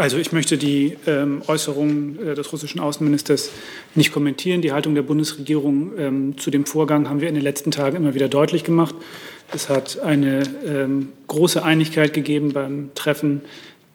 Also 0.00 0.16
ich 0.16 0.32
möchte 0.32 0.56
die 0.56 0.96
ähm, 1.06 1.42
Äußerungen 1.46 2.28
äh, 2.28 2.34
des 2.34 2.50
russischen 2.54 2.80
Außenministers 2.80 3.50
nicht 3.94 4.12
kommentieren. 4.12 4.62
Die 4.62 4.72
Haltung 4.72 4.94
der 4.94 5.02
Bundesregierung 5.02 5.92
ähm, 5.98 6.38
zu 6.38 6.50
dem 6.50 6.64
Vorgang 6.64 7.06
haben 7.10 7.20
wir 7.20 7.28
in 7.28 7.34
den 7.34 7.44
letzten 7.44 7.70
Tagen 7.70 7.98
immer 7.98 8.14
wieder 8.14 8.28
deutlich 8.28 8.64
gemacht. 8.64 8.94
Es 9.52 9.68
hat 9.68 10.00
eine 10.00 10.42
ähm, 10.66 11.10
große 11.26 11.62
Einigkeit 11.62 12.14
gegeben 12.14 12.54
beim 12.54 12.88
Treffen 12.94 13.42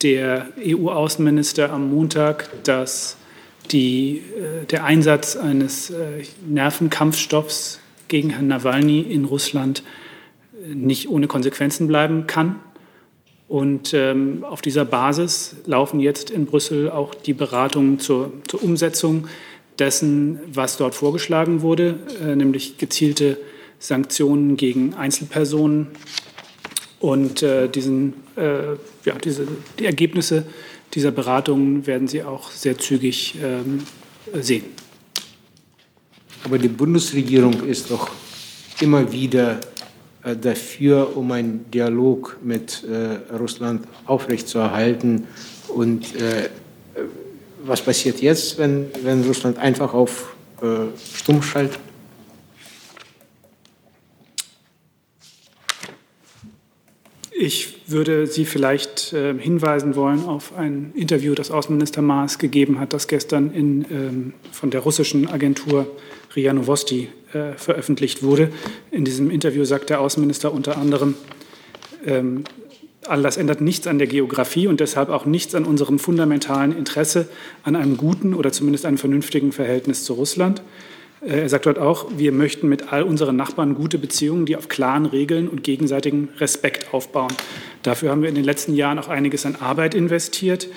der 0.03 0.49
EU-Außenminister 0.63 1.73
am 1.73 1.89
Montag, 1.89 2.51
dass 2.63 3.17
die, 3.71 4.17
äh, 4.17 4.67
der 4.67 4.83
Einsatz 4.83 5.35
eines 5.35 5.89
äh, 5.89 6.21
Nervenkampfstoffs 6.47 7.79
gegen 8.09 8.29
Herrn 8.29 8.47
Nawalny 8.47 8.99
in 8.99 9.25
Russland 9.25 9.81
äh, 10.53 10.75
nicht 10.75 11.09
ohne 11.09 11.25
Konsequenzen 11.25 11.87
bleiben 11.87 12.27
kann. 12.27 12.57
Und 13.47 13.93
ähm, 13.93 14.43
auf 14.43 14.61
dieser 14.61 14.85
Basis 14.85 15.55
laufen 15.65 15.99
jetzt 15.99 16.31
in 16.31 16.45
Brüssel 16.45 16.89
auch 16.89 17.13
die 17.13 17.33
Beratungen 17.33 17.99
zur, 17.99 18.33
zur 18.47 18.63
Umsetzung 18.63 19.27
dessen, 19.77 20.39
was 20.51 20.77
dort 20.77 20.95
vorgeschlagen 20.95 21.61
wurde, 21.61 21.99
äh, 22.23 22.35
nämlich 22.35 22.77
gezielte 22.77 23.37
Sanktionen 23.77 24.57
gegen 24.57 24.93
Einzelpersonen. 24.95 25.87
Und 26.99 27.43
äh, 27.43 27.67
diesen, 27.67 28.13
äh, 28.35 28.73
ja, 29.03 29.15
diese, 29.23 29.47
die 29.77 29.85
Ergebnisse 29.85 30.45
dieser 30.93 31.11
Beratungen 31.11 31.85
werden 31.85 32.07
Sie 32.07 32.23
auch 32.23 32.49
sehr 32.49 32.77
zügig 32.77 33.35
ähm, 33.43 33.83
sehen. 34.33 34.65
Aber 36.43 36.57
die 36.57 36.67
Bundesregierung 36.67 37.67
ist 37.67 37.91
doch 37.91 38.09
immer 38.79 39.11
wieder 39.11 39.59
dafür, 40.33 41.15
um 41.15 41.31
einen 41.31 41.69
Dialog 41.69 42.37
mit 42.43 42.83
äh, 42.83 43.35
Russland 43.35 43.87
aufrechtzuerhalten. 44.07 45.27
Und 45.67 46.15
äh, 46.15 46.49
was 47.63 47.81
passiert 47.81 48.21
jetzt, 48.21 48.57
wenn, 48.57 48.87
wenn 49.03 49.23
Russland 49.23 49.57
einfach 49.57 49.93
auf 49.93 50.35
äh, 50.61 50.87
Stumm 51.13 51.41
schaltet? 51.43 51.79
Ich 57.37 57.75
würde 57.87 58.27
Sie 58.27 58.45
vielleicht 58.45 59.13
äh, 59.13 59.35
hinweisen 59.37 59.95
wollen 59.95 60.23
auf 60.23 60.57
ein 60.57 60.93
Interview, 60.95 61.35
das 61.35 61.51
Außenminister 61.51 62.01
Maas 62.01 62.39
gegeben 62.39 62.79
hat, 62.79 62.93
das 62.93 63.07
gestern 63.07 63.51
in, 63.51 63.85
ähm, 63.91 64.33
von 64.51 64.71
der 64.71 64.79
russischen 64.79 65.27
Agentur 65.27 65.85
RIA 66.35 66.53
Novosti 66.53 67.09
äh, 67.33 67.53
veröffentlicht 67.57 68.23
wurde. 68.23 68.49
In 68.91 69.05
diesem 69.05 69.29
Interview 69.31 69.63
sagt 69.63 69.89
der 69.89 70.01
Außenminister 70.01 70.53
unter 70.53 70.77
anderem, 70.77 71.15
ähm, 72.05 72.43
all 73.07 73.21
das 73.21 73.37
ändert 73.37 73.61
nichts 73.61 73.87
an 73.87 73.97
der 73.97 74.07
Geografie 74.07 74.67
und 74.67 74.79
deshalb 74.79 75.09
auch 75.09 75.25
nichts 75.25 75.55
an 75.55 75.65
unserem 75.65 75.99
fundamentalen 75.99 76.75
Interesse 76.75 77.27
an 77.63 77.75
einem 77.75 77.97
guten 77.97 78.33
oder 78.33 78.51
zumindest 78.51 78.85
einem 78.85 78.97
vernünftigen 78.97 79.51
Verhältnis 79.51 80.03
zu 80.03 80.13
Russland. 80.13 80.61
Äh, 81.21 81.41
er 81.41 81.49
sagt 81.49 81.65
dort 81.65 81.79
auch, 81.79 82.07
wir 82.17 82.31
möchten 82.31 82.67
mit 82.67 82.91
all 82.91 83.03
unseren 83.03 83.35
Nachbarn 83.35 83.75
gute 83.75 83.97
Beziehungen, 83.97 84.45
die 84.45 84.55
auf 84.55 84.69
klaren 84.69 85.05
Regeln 85.05 85.47
und 85.47 85.63
gegenseitigem 85.63 86.29
Respekt 86.37 86.93
aufbauen. 86.93 87.33
Dafür 87.83 88.11
haben 88.11 88.21
wir 88.21 88.29
in 88.29 88.35
den 88.35 88.45
letzten 88.45 88.75
Jahren 88.75 88.99
auch 88.99 89.07
einiges 89.07 89.45
an 89.45 89.55
Arbeit 89.55 89.95
investiert. 89.95 90.67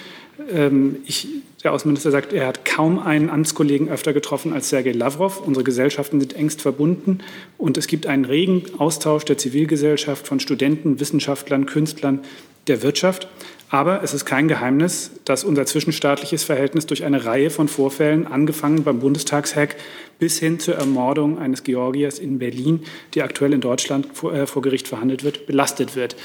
Ähm, 0.53 0.97
ich, 1.07 1.29
der 1.63 1.73
Außenminister 1.73 2.11
sagt, 2.11 2.33
er 2.33 2.47
hat 2.47 2.65
kaum 2.65 2.99
einen 2.99 3.31
Amtskollegen 3.31 3.89
öfter 3.89 4.13
getroffen 4.13 4.53
als 4.53 4.69
Sergei 4.69 4.93
Lavrov. 4.93 5.41
Unsere 5.41 5.65
Gesellschaften 5.65 6.21
sind 6.21 6.35
engst 6.35 6.63
verbunden 6.63 7.19
und 7.57 7.77
es 7.77 7.87
gibt 7.87 8.07
einen 8.07 8.25
regen 8.25 8.63
Austausch 8.79 9.25
der 9.25 9.39
Zivilgesellschaft 9.39 10.27
von 10.27 10.41
Studenten, 10.41 11.01
Wissenschaftlern, 11.01 11.67
Künstlern, 11.67 12.21
der 12.69 12.83
Wirtschaft. 12.83 13.29
Aber 13.71 14.03
es 14.03 14.15
ist 14.15 14.25
kein 14.25 14.49
Geheimnis, 14.49 15.11
dass 15.27 15.45
unser 15.45 15.67
zwischenstaatliches 15.67 16.43
Verhältnis 16.43 16.87
durch 16.87 17.05
eine 17.05 17.27
Reihe 17.27 17.51
von 17.51 17.69
Vorfällen, 17.69 18.27
angefangen 18.27 18.83
beim 18.83 19.01
Bundestagshack 19.01 19.77
bis 20.19 20.39
hin 20.39 20.59
zur 20.59 20.77
Ermordung 20.77 21.39
eines 21.39 21.65
Georgiers 21.65 22.19
in 22.19 22.39
Berlin, 22.39 22.85
die 23.13 23.23
aktuell 23.23 23.53
in 23.53 23.61
Deutschland 23.61 24.09
vor, 24.15 24.33
äh, 24.33 24.47
vor 24.47 24.63
Gericht 24.63 24.89
verhandelt 24.89 25.23
wird, 25.23 25.47
belastet 25.47 25.97
wird. 25.97 26.17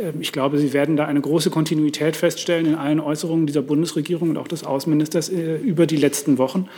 Ähm, 0.00 0.20
ich 0.20 0.32
glaube, 0.32 0.58
Sie 0.58 0.72
werden 0.72 0.96
da 0.96 1.06
eine 1.06 1.20
große 1.20 1.50
Kontinuität 1.50 2.16
feststellen 2.16 2.66
in 2.66 2.74
allen 2.74 3.00
Äußerungen 3.00 3.46
dieser 3.46 3.62
Bundesregierung 3.62 4.30
und 4.30 4.36
auch 4.36 4.48
des 4.48 4.64
Außenministers 4.64 5.28
äh, 5.28 5.56
über 5.56 5.86
die 5.86 5.96
letzten 5.96 6.38
Wochen. 6.38 6.68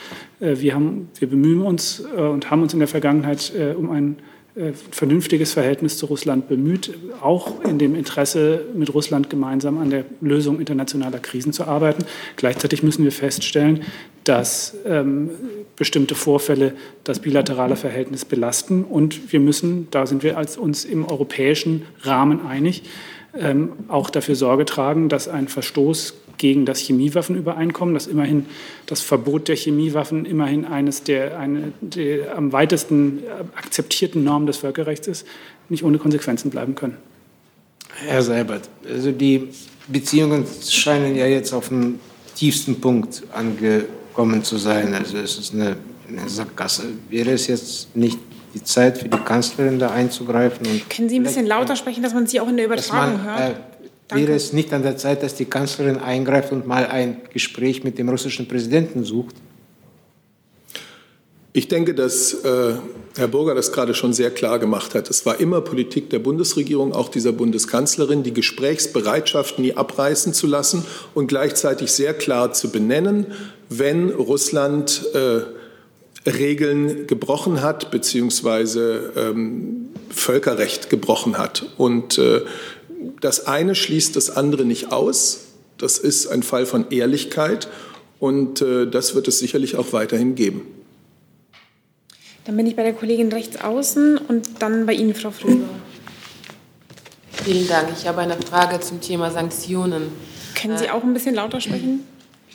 Äh, 0.40 0.56
wir, 0.58 0.74
haben, 0.74 1.08
wir 1.18 1.28
bemühen 1.28 1.62
uns 1.62 2.04
äh, 2.16 2.20
und 2.20 2.50
haben 2.50 2.62
uns 2.62 2.72
in 2.72 2.78
der 2.78 2.88
Vergangenheit 2.88 3.52
um 3.76 3.86
äh, 3.86 4.14
vernünftiges 4.90 5.52
Verhältnis 5.52 5.98
zu 5.98 6.06
Russland 6.06 6.48
bemüht, 6.48 6.94
auch 7.20 7.64
in 7.64 7.78
dem 7.78 7.96
Interesse, 7.96 8.64
mit 8.74 8.94
Russland 8.94 9.28
gemeinsam 9.28 9.78
an 9.78 9.90
der 9.90 10.04
Lösung 10.20 10.60
internationaler 10.60 11.18
Krisen 11.18 11.52
zu 11.52 11.64
arbeiten. 11.64 12.04
Gleichzeitig 12.36 12.84
müssen 12.84 13.02
wir 13.02 13.10
feststellen, 13.10 13.82
dass 14.22 14.76
ähm, 14.86 15.30
bestimmte 15.74 16.14
Vorfälle 16.14 16.74
das 17.02 17.18
bilaterale 17.18 17.74
Verhältnis 17.74 18.24
belasten. 18.24 18.84
Und 18.84 19.32
wir 19.32 19.40
müssen, 19.40 19.88
da 19.90 20.06
sind 20.06 20.22
wir 20.22 20.38
als 20.38 20.56
uns 20.56 20.84
im 20.84 21.04
europäischen 21.04 21.82
Rahmen 22.02 22.46
einig, 22.46 22.84
ähm, 23.36 23.72
auch 23.88 24.08
dafür 24.08 24.36
Sorge 24.36 24.64
tragen, 24.64 25.08
dass 25.08 25.26
ein 25.26 25.48
Verstoß 25.48 26.14
gegen 26.38 26.66
das 26.66 26.78
Chemiewaffenübereinkommen, 26.80 27.94
das 27.94 28.06
immerhin 28.06 28.46
das 28.86 29.00
Verbot 29.00 29.48
der 29.48 29.56
Chemiewaffen 29.56 30.24
immerhin 30.24 30.64
eines 30.64 31.02
der, 31.02 31.38
eine, 31.38 31.72
der 31.80 32.36
am 32.36 32.52
weitesten 32.52 33.20
akzeptierten 33.56 34.24
Normen 34.24 34.46
des 34.46 34.58
Völkerrechts 34.58 35.06
ist, 35.06 35.26
nicht 35.68 35.84
ohne 35.84 35.98
Konsequenzen 35.98 36.50
bleiben 36.50 36.74
können. 36.74 36.96
Herr 38.06 38.22
Seibert, 38.22 38.68
also 38.88 39.12
die 39.12 39.48
Beziehungen 39.86 40.44
scheinen 40.68 41.16
ja 41.16 41.26
jetzt 41.26 41.52
auf 41.52 41.68
dem 41.68 42.00
tiefsten 42.34 42.80
Punkt 42.80 43.22
angekommen 43.32 44.42
zu 44.42 44.56
sein. 44.56 44.94
Also 44.94 45.18
es 45.18 45.38
ist 45.38 45.54
eine, 45.54 45.76
eine 46.08 46.28
Sackgasse. 46.28 46.84
Wäre 47.08 47.32
es 47.32 47.46
jetzt 47.46 47.94
nicht 47.96 48.18
die 48.54 48.62
Zeit 48.62 48.98
für 48.98 49.08
die 49.08 49.18
Kanzlerin 49.18 49.78
da 49.78 49.90
einzugreifen? 49.90 50.66
Können 50.88 51.08
Sie 51.08 51.18
ein 51.18 51.22
bisschen 51.22 51.46
lauter 51.46 51.76
sprechen, 51.76 52.02
dass 52.02 52.14
man 52.14 52.26
Sie 52.26 52.40
auch 52.40 52.48
in 52.48 52.56
der 52.56 52.66
Übertragung 52.66 53.24
man, 53.24 53.24
hört? 53.24 53.56
Danke. 54.08 54.26
Wäre 54.26 54.36
es 54.36 54.52
nicht 54.52 54.72
an 54.72 54.82
der 54.82 54.96
Zeit, 54.96 55.22
dass 55.22 55.34
die 55.34 55.46
Kanzlerin 55.46 55.96
eingreift 55.96 56.52
und 56.52 56.66
mal 56.66 56.86
ein 56.86 57.22
Gespräch 57.32 57.84
mit 57.84 57.98
dem 57.98 58.08
russischen 58.08 58.46
Präsidenten 58.46 59.04
sucht? 59.04 59.36
Ich 61.56 61.68
denke, 61.68 61.94
dass 61.94 62.34
äh, 62.44 62.74
Herr 63.16 63.28
Burger 63.28 63.54
das 63.54 63.70
gerade 63.70 63.94
schon 63.94 64.12
sehr 64.12 64.32
klar 64.32 64.58
gemacht 64.58 64.94
hat. 64.96 65.08
Es 65.08 65.24
war 65.24 65.38
immer 65.38 65.60
Politik 65.60 66.10
der 66.10 66.18
Bundesregierung, 66.18 66.92
auch 66.92 67.08
dieser 67.08 67.30
Bundeskanzlerin, 67.30 68.24
die 68.24 68.34
Gesprächsbereitschaft 68.34 69.60
nie 69.60 69.72
abreißen 69.72 70.34
zu 70.34 70.48
lassen 70.48 70.84
und 71.14 71.28
gleichzeitig 71.28 71.92
sehr 71.92 72.12
klar 72.12 72.52
zu 72.52 72.70
benennen, 72.72 73.26
wenn 73.68 74.10
Russland 74.10 75.06
äh, 75.14 75.42
Regeln 76.28 77.06
gebrochen 77.06 77.62
hat, 77.62 77.92
beziehungsweise 77.92 79.12
ähm, 79.16 79.90
Völkerrecht 80.10 80.90
gebrochen 80.90 81.38
hat. 81.38 81.66
Und 81.76 82.18
äh, 82.18 82.40
das 83.20 83.46
eine 83.46 83.74
schließt 83.74 84.16
das 84.16 84.30
andere 84.30 84.64
nicht 84.64 84.92
aus. 84.92 85.40
Das 85.78 85.98
ist 85.98 86.26
ein 86.28 86.42
Fall 86.42 86.66
von 86.66 86.90
Ehrlichkeit 86.90 87.68
und 88.20 88.62
äh, 88.62 88.86
das 88.86 89.14
wird 89.14 89.28
es 89.28 89.38
sicherlich 89.38 89.76
auch 89.76 89.92
weiterhin 89.92 90.34
geben. 90.34 90.62
Dann 92.44 92.56
bin 92.56 92.66
ich 92.66 92.76
bei 92.76 92.82
der 92.82 92.92
Kollegin 92.92 93.32
rechts 93.32 93.56
außen 93.56 94.18
und 94.18 94.62
dann 94.62 94.86
bei 94.86 94.92
Ihnen, 94.92 95.14
Frau 95.14 95.30
Fröber. 95.30 95.68
Vielen 97.44 97.66
Dank. 97.66 97.88
Ich 97.98 98.06
habe 98.06 98.20
eine 98.20 98.36
Frage 98.36 98.80
zum 98.80 99.00
Thema 99.00 99.30
Sanktionen. 99.30 100.08
Können 100.54 100.78
Sie 100.78 100.90
auch 100.90 101.02
ein 101.02 101.14
bisschen 101.14 101.34
lauter 101.34 101.60
sprechen? 101.60 102.04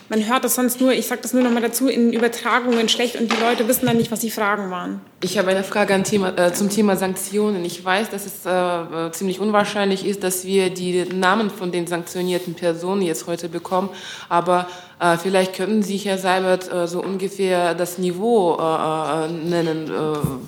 Man 0.09 0.27
hört 0.27 0.43
das 0.43 0.55
sonst 0.55 0.81
nur, 0.81 0.91
ich 0.91 1.05
sage 1.05 1.21
das 1.21 1.33
nur 1.33 1.43
noch 1.43 1.51
mal 1.51 1.61
dazu, 1.61 1.87
in 1.87 2.11
Übertragungen 2.11 2.89
schlecht 2.89 3.15
und 3.15 3.31
die 3.31 3.37
Leute 3.37 3.67
wissen 3.67 3.85
dann 3.85 3.97
nicht, 3.97 4.09
was 4.09 4.21
die 4.21 4.31
Fragen 4.31 4.71
waren. 4.71 5.01
Ich 5.21 5.37
habe 5.37 5.51
eine 5.51 5.63
Frage 5.63 6.01
Thema, 6.01 6.35
äh, 6.35 6.51
zum 6.51 6.69
Thema 6.69 6.95
Sanktionen. 6.95 7.63
Ich 7.63 7.85
weiß, 7.85 8.09
dass 8.09 8.25
es 8.25 8.43
äh, 8.43 8.49
äh, 8.49 9.11
ziemlich 9.11 9.39
unwahrscheinlich 9.39 10.07
ist, 10.07 10.23
dass 10.23 10.45
wir 10.45 10.71
die 10.71 11.05
Namen 11.05 11.51
von 11.51 11.71
den 11.71 11.85
sanktionierten 11.85 12.55
Personen 12.55 13.03
jetzt 13.03 13.27
heute 13.27 13.49
bekommen, 13.49 13.89
aber 14.29 14.67
äh, 14.99 15.15
vielleicht 15.17 15.53
könnten 15.53 15.83
Sie, 15.83 15.97
Herr 15.97 16.17
Seibert, 16.17 16.73
äh, 16.73 16.87
so 16.87 17.03
ungefähr 17.03 17.75
das 17.75 17.99
Niveau 17.99 18.57
äh, 18.57 19.27
nennen, 19.27 19.91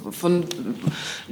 von, 0.10 0.44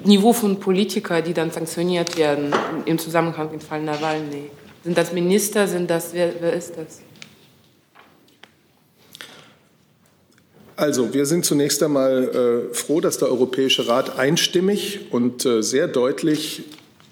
Niveau 0.03 0.33
von 0.33 0.59
Politikern, 0.59 1.23
die 1.23 1.33
dann 1.33 1.49
sanktioniert 1.49 2.15
werden 2.15 2.53
im 2.85 2.99
Zusammenhang 2.99 3.51
mit 3.51 3.63
Fall 3.63 3.81
Nawalny. 3.81 4.51
Sind 4.83 4.97
das 4.97 5.13
Minister, 5.13 5.67
sind 5.67 5.89
das, 5.89 6.13
wer, 6.13 6.31
wer 6.39 6.53
ist 6.53 6.73
das? 6.77 7.01
Also, 10.79 11.13
wir 11.13 11.25
sind 11.25 11.43
zunächst 11.43 11.83
einmal 11.83 12.69
äh, 12.71 12.73
froh, 12.73 13.01
dass 13.01 13.17
der 13.17 13.27
Europäische 13.27 13.89
Rat 13.89 14.17
einstimmig 14.17 15.01
und 15.11 15.45
äh, 15.45 15.61
sehr 15.61 15.89
deutlich 15.89 16.63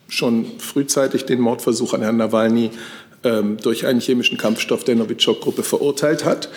schon 0.08 0.58
frühzeitig 0.58 1.26
den 1.26 1.42
Mordversuch 1.42 1.94
an 1.94 2.02
Herrn 2.02 2.16
Nawalny 2.16 2.72
äh, 3.24 3.44
durch 3.62 3.86
einen 3.86 4.00
chemischen 4.00 4.38
Kampfstoff 4.38 4.86
der 4.86 4.96
Novichok-Gruppe 4.96 5.64
verurteilt 5.64 6.24
hat. 6.24 6.48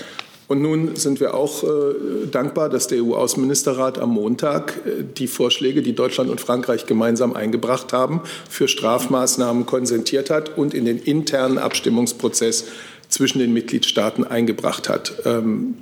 Und 0.47 0.63
nun 0.63 0.95
sind 0.95 1.19
wir 1.19 1.35
auch 1.35 1.65
äh, 1.65 2.29
dankbar, 2.31 2.69
dass 2.69 2.87
der 2.87 3.03
EU-Außenministerrat 3.03 3.99
am 3.99 4.11
Montag 4.11 4.81
äh, 4.87 5.03
die 5.03 5.27
Vorschläge, 5.27 5.83
die 5.83 5.97
Deutschland 5.97 6.31
und 6.31 6.41
Frankreich 6.41 6.87
gemeinsam 6.87 7.35
eingebracht 7.35 7.93
haben, 7.93 8.21
für 8.49 8.69
Strafmaßnahmen 8.69 9.67
konsentiert 9.67 10.31
hat 10.31 10.57
und 10.57 10.75
in 10.75 10.85
den 10.85 11.01
internen 11.01 11.59
Abstimmungsprozess 11.59 12.67
zwischen 13.09 13.41
den 13.41 13.53
Mitgliedstaaten 13.53 14.23
eingebracht 14.23 14.89
hat. 14.89 15.15
Ähm, 15.25 15.75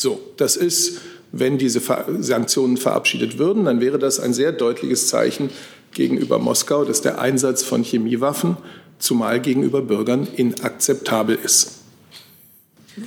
so, 0.00 0.20
das 0.36 0.56
ist, 0.56 1.00
wenn 1.32 1.58
diese 1.58 1.80
Sanktionen 2.18 2.76
verabschiedet 2.76 3.38
würden, 3.38 3.64
dann 3.64 3.80
wäre 3.80 3.98
das 3.98 4.18
ein 4.18 4.32
sehr 4.32 4.52
deutliches 4.52 5.08
Zeichen 5.08 5.50
gegenüber 5.92 6.38
Moskau, 6.38 6.84
dass 6.84 7.02
der 7.02 7.20
Einsatz 7.20 7.62
von 7.62 7.82
Chemiewaffen, 7.82 8.56
zumal 8.98 9.40
gegenüber 9.40 9.82
Bürgern, 9.82 10.26
inakzeptabel 10.36 11.38
ist. 11.42 11.80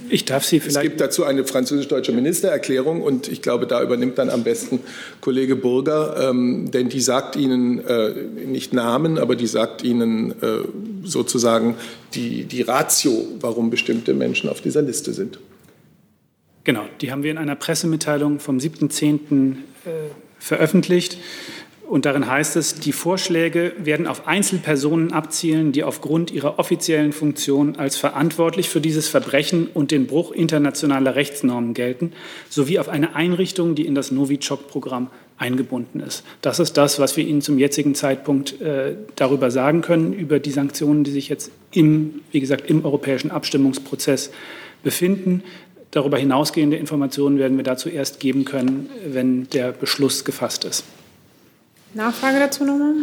Ich 0.10 0.26
darf 0.26 0.44
Sie 0.44 0.60
vielleicht. 0.60 0.78
Es 0.78 0.84
gibt 0.84 1.02
dazu 1.02 1.24
eine 1.24 1.46
französisch-deutsche 1.46 2.14
Ministererklärung 2.14 3.02
und 3.02 3.28
ich 3.28 3.42
glaube, 3.42 3.68
da 3.68 3.84
übernimmt 3.84 4.18
dann 4.18 4.30
am 4.30 4.44
besten 4.44 4.80
Kollege 5.22 5.56
Burger, 5.56 6.30
ähm, 6.30 6.72
denn 6.72 6.90
die 6.90 7.02
sagt 7.02 7.36
Ihnen 7.36 7.86
äh, 7.86 8.12
nicht 8.46 8.74
Namen, 8.74 9.18
aber 9.18 9.36
die 9.36 9.46
sagt 9.46 9.84
Ihnen 9.84 10.32
äh, 10.42 10.60
sozusagen 11.04 11.76
die, 12.14 12.46
die 12.46 12.62
Ratio, 12.62 13.28
warum 13.40 13.70
bestimmte 13.70 14.14
Menschen 14.14 14.50
auf 14.50 14.62
dieser 14.62 14.82
Liste 14.82 15.14
sind. 15.14 15.38
Genau, 16.63 16.86
die 17.02 17.12
haben 17.12 17.23
wir 17.23 17.32
in 17.32 17.38
einer 17.38 17.56
Pressemitteilung 17.56 18.39
vom 18.39 18.58
7.10. 18.58 19.56
Äh, 19.86 19.89
veröffentlicht. 20.39 21.17
Und 21.88 22.06
darin 22.06 22.28
heißt 22.28 22.56
es, 22.56 22.76
die 22.76 22.93
Vorschläge 22.93 23.73
werden 23.78 24.08
auf 24.08 24.28
Einzelpersonen 24.28 25.12
abzielen, 25.12 25.73
die 25.73 25.84
aufgrund 25.84 26.32
ihrer 26.32 26.58
offiziellen 26.58 27.12
Funktion 27.12 27.76
als 27.76 27.97
verantwortlich 27.97 28.69
für 28.69 28.82
dieses 28.82 29.10
Verbrechen 29.10 29.67
und 29.73 29.91
den 29.91 30.08
Bruch 30.08 30.32
internationaler 30.32 31.15
Rechtsnormen 31.15 31.73
gelten, 31.73 32.13
sowie 32.49 32.80
auf 32.80 32.89
eine 32.89 33.15
Einrichtung, 33.15 33.76
die 33.76 33.86
in 33.86 33.95
das 33.95 34.12
Novichok-Programm 34.12 35.10
eingebunden 35.38 35.99
ist. 35.99 36.23
Das 36.41 36.60
ist 36.60 36.78
das, 36.78 36.99
was 36.99 37.17
wir 37.17 37.26
Ihnen 37.26 37.41
zum 37.41 37.58
jetzigen 37.58 37.95
Zeitpunkt 37.95 38.62
äh, 38.62 38.95
darüber 39.15 39.52
sagen 39.52 39.82
können, 39.82 40.13
über 40.13 40.39
die 40.39 40.52
Sanktionen, 40.52 41.04
die 41.04 41.12
sich 41.12 41.28
jetzt 41.28 41.52
im, 41.71 42.21
wie 42.32 42.39
gesagt, 42.39 42.69
im 42.69 42.86
europäischen 42.86 43.30
Abstimmungsprozess 43.30 44.32
befinden. 44.84 45.43
Darüber 45.94 46.18
hinausgehende 46.18 46.76
Informationen 46.76 47.38
werden 47.38 47.56
wir 47.56 47.64
dazu 47.64 47.88
erst 47.88 48.20
geben 48.20 48.46
können, 48.46 48.90
wenn 49.06 49.48
der 49.52 49.72
Beschluss 49.72 50.26
gefasst 50.26 50.66
ist. 50.66 50.84
Nachfrage 51.94 52.40
dazu 52.40 52.66
nochmal? 52.66 52.96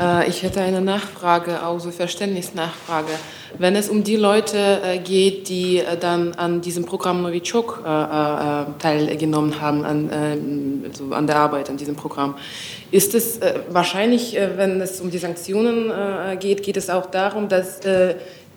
Äh, 0.00 0.28
ich 0.28 0.44
hätte 0.44 0.60
eine 0.60 0.80
Nachfrage, 0.80 1.64
auch 1.64 1.80
so 1.80 1.90
Verständnisnachfrage. 1.90 3.10
Wenn 3.58 3.74
es 3.74 3.88
um 3.88 4.04
die 4.04 4.14
Leute 4.14 4.80
äh, 4.84 4.98
geht, 4.98 5.48
die 5.48 5.78
äh, 5.78 5.96
dann 5.98 6.34
an 6.34 6.60
diesem 6.60 6.84
Programm 6.84 7.22
Novichok 7.22 7.82
teilgenommen 8.78 9.60
haben, 9.60 9.84
an, 9.84 10.84
also 10.86 11.12
an 11.12 11.26
der 11.26 11.36
Arbeit 11.36 11.70
an 11.70 11.76
diesem 11.76 11.96
Programm, 11.96 12.36
ist 12.92 13.16
es 13.16 13.40
wahrscheinlich, 13.68 14.36
wenn 14.56 14.80
es 14.80 15.00
um 15.00 15.10
die 15.10 15.18
Sanktionen 15.18 15.90
geht, 16.38 16.62
geht 16.62 16.76
es 16.76 16.88
auch 16.88 17.06
darum, 17.06 17.48
dass 17.48 17.80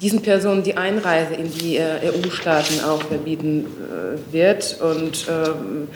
diesen 0.01 0.21
Personen 0.21 0.63
die 0.63 0.77
Einreise 0.77 1.33
in 1.33 1.51
die 1.51 1.77
äh, 1.77 1.99
EU-Staaten 2.05 2.83
auch 2.85 3.01
verbieten 3.03 3.65
äh, 3.65 4.33
wird 4.33 4.77
und 4.81 5.27
ähm, 5.29 5.87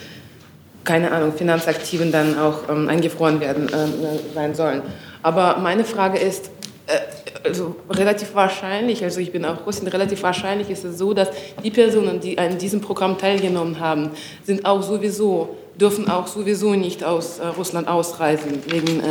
keine 0.84 1.10
Ahnung, 1.12 1.32
Finanzaktiven 1.32 2.12
dann 2.12 2.38
auch 2.38 2.68
ähm, 2.68 2.88
eingefroren 2.88 3.40
werden 3.40 3.68
äh, 3.68 4.34
sein 4.34 4.54
sollen. 4.54 4.82
Aber 5.22 5.56
meine 5.58 5.84
Frage 5.84 6.18
ist, 6.18 6.50
äh, 6.86 6.98
also 7.42 7.76
relativ 7.88 8.34
wahrscheinlich, 8.34 9.02
also 9.02 9.20
ich 9.20 9.32
bin 9.32 9.46
auch 9.46 9.66
Russin, 9.66 9.88
relativ 9.88 10.22
wahrscheinlich 10.22 10.68
ist 10.68 10.84
es 10.84 10.98
so, 10.98 11.14
dass 11.14 11.28
die 11.62 11.70
Personen, 11.70 12.20
die 12.20 12.36
an 12.36 12.58
diesem 12.58 12.82
Programm 12.82 13.16
teilgenommen 13.16 13.80
haben, 13.80 14.10
sind 14.44 14.66
auch 14.66 14.82
sowieso, 14.82 15.56
dürfen 15.80 16.10
auch 16.10 16.26
sowieso 16.26 16.74
nicht 16.74 17.02
aus 17.02 17.40
Russland 17.56 17.88
ausreisen 17.88 18.62
wegen 18.68 19.02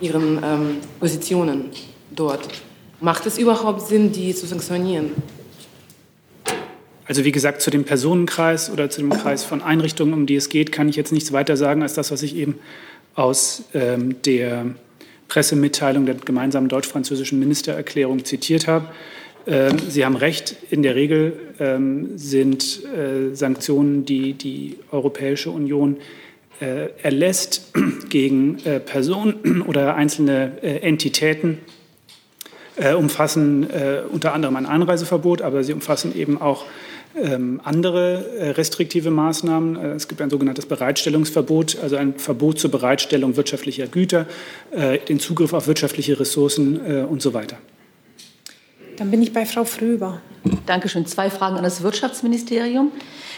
ihren 0.00 0.38
ähm, 0.42 0.76
Positionen 0.98 1.70
dort. 2.14 2.48
Macht 3.00 3.24
es 3.24 3.38
überhaupt 3.38 3.86
Sinn, 3.86 4.12
die 4.12 4.34
zu 4.34 4.46
sanktionieren? 4.46 5.12
Also 7.06 7.24
wie 7.24 7.32
gesagt, 7.32 7.62
zu 7.62 7.70
dem 7.70 7.84
Personenkreis 7.84 8.70
oder 8.70 8.90
zu 8.90 9.00
dem 9.00 9.10
Kreis 9.10 9.42
von 9.42 9.62
Einrichtungen, 9.62 10.12
um 10.12 10.26
die 10.26 10.36
es 10.36 10.48
geht, 10.50 10.70
kann 10.70 10.88
ich 10.88 10.96
jetzt 10.96 11.10
nichts 11.10 11.32
weiter 11.32 11.56
sagen 11.56 11.82
als 11.82 11.94
das, 11.94 12.10
was 12.10 12.22
ich 12.22 12.36
eben 12.36 12.58
aus 13.14 13.64
ähm, 13.74 14.20
der 14.22 14.66
Pressemitteilung 15.28 16.06
der 16.06 16.16
gemeinsamen 16.16 16.68
deutsch-französischen 16.68 17.38
Ministererklärung 17.38 18.24
zitiert 18.24 18.68
habe. 18.68 18.86
Ähm, 19.46 19.78
Sie 19.88 20.04
haben 20.04 20.16
recht, 20.16 20.56
in 20.70 20.82
der 20.82 20.94
Regel 20.94 21.32
ähm, 21.58 22.10
sind 22.16 22.84
äh, 22.84 23.34
Sanktionen, 23.34 24.04
die 24.04 24.34
die 24.34 24.76
Europäische 24.92 25.50
Union 25.50 25.96
äh, 26.60 26.90
erlässt 27.02 27.72
gegen 28.10 28.58
äh, 28.64 28.78
Personen 28.78 29.62
oder 29.62 29.94
einzelne 29.94 30.58
äh, 30.62 30.76
Entitäten, 30.86 31.58
äh, 32.80 32.94
umfassen 32.94 33.68
äh, 33.70 34.00
unter 34.10 34.32
anderem 34.32 34.56
ein 34.56 34.66
Einreiseverbot, 34.66 35.42
aber 35.42 35.62
sie 35.64 35.72
umfassen 35.72 36.16
eben 36.16 36.40
auch 36.40 36.64
ähm, 37.14 37.60
andere 37.64 38.24
äh, 38.38 38.50
restriktive 38.50 39.10
Maßnahmen. 39.10 39.76
Äh, 39.76 39.88
es 39.92 40.08
gibt 40.08 40.20
ein 40.22 40.30
sogenanntes 40.30 40.66
Bereitstellungsverbot, 40.66 41.78
also 41.82 41.96
ein 41.96 42.14
Verbot 42.18 42.58
zur 42.58 42.70
Bereitstellung 42.70 43.36
wirtschaftlicher 43.36 43.86
Güter, 43.86 44.26
äh, 44.70 44.98
den 44.98 45.20
Zugriff 45.20 45.52
auf 45.52 45.66
wirtschaftliche 45.66 46.18
Ressourcen 46.18 46.80
äh, 46.84 47.02
und 47.02 47.20
so 47.20 47.34
weiter. 47.34 47.58
Dann 48.96 49.10
bin 49.10 49.22
ich 49.22 49.32
bei 49.32 49.46
Frau 49.46 49.64
Fröber. 49.64 50.20
Dankeschön. 50.66 51.06
Zwei 51.06 51.30
Fragen 51.30 51.56
an 51.56 51.64
das 51.64 51.82
Wirtschaftsministerium. 51.82 52.92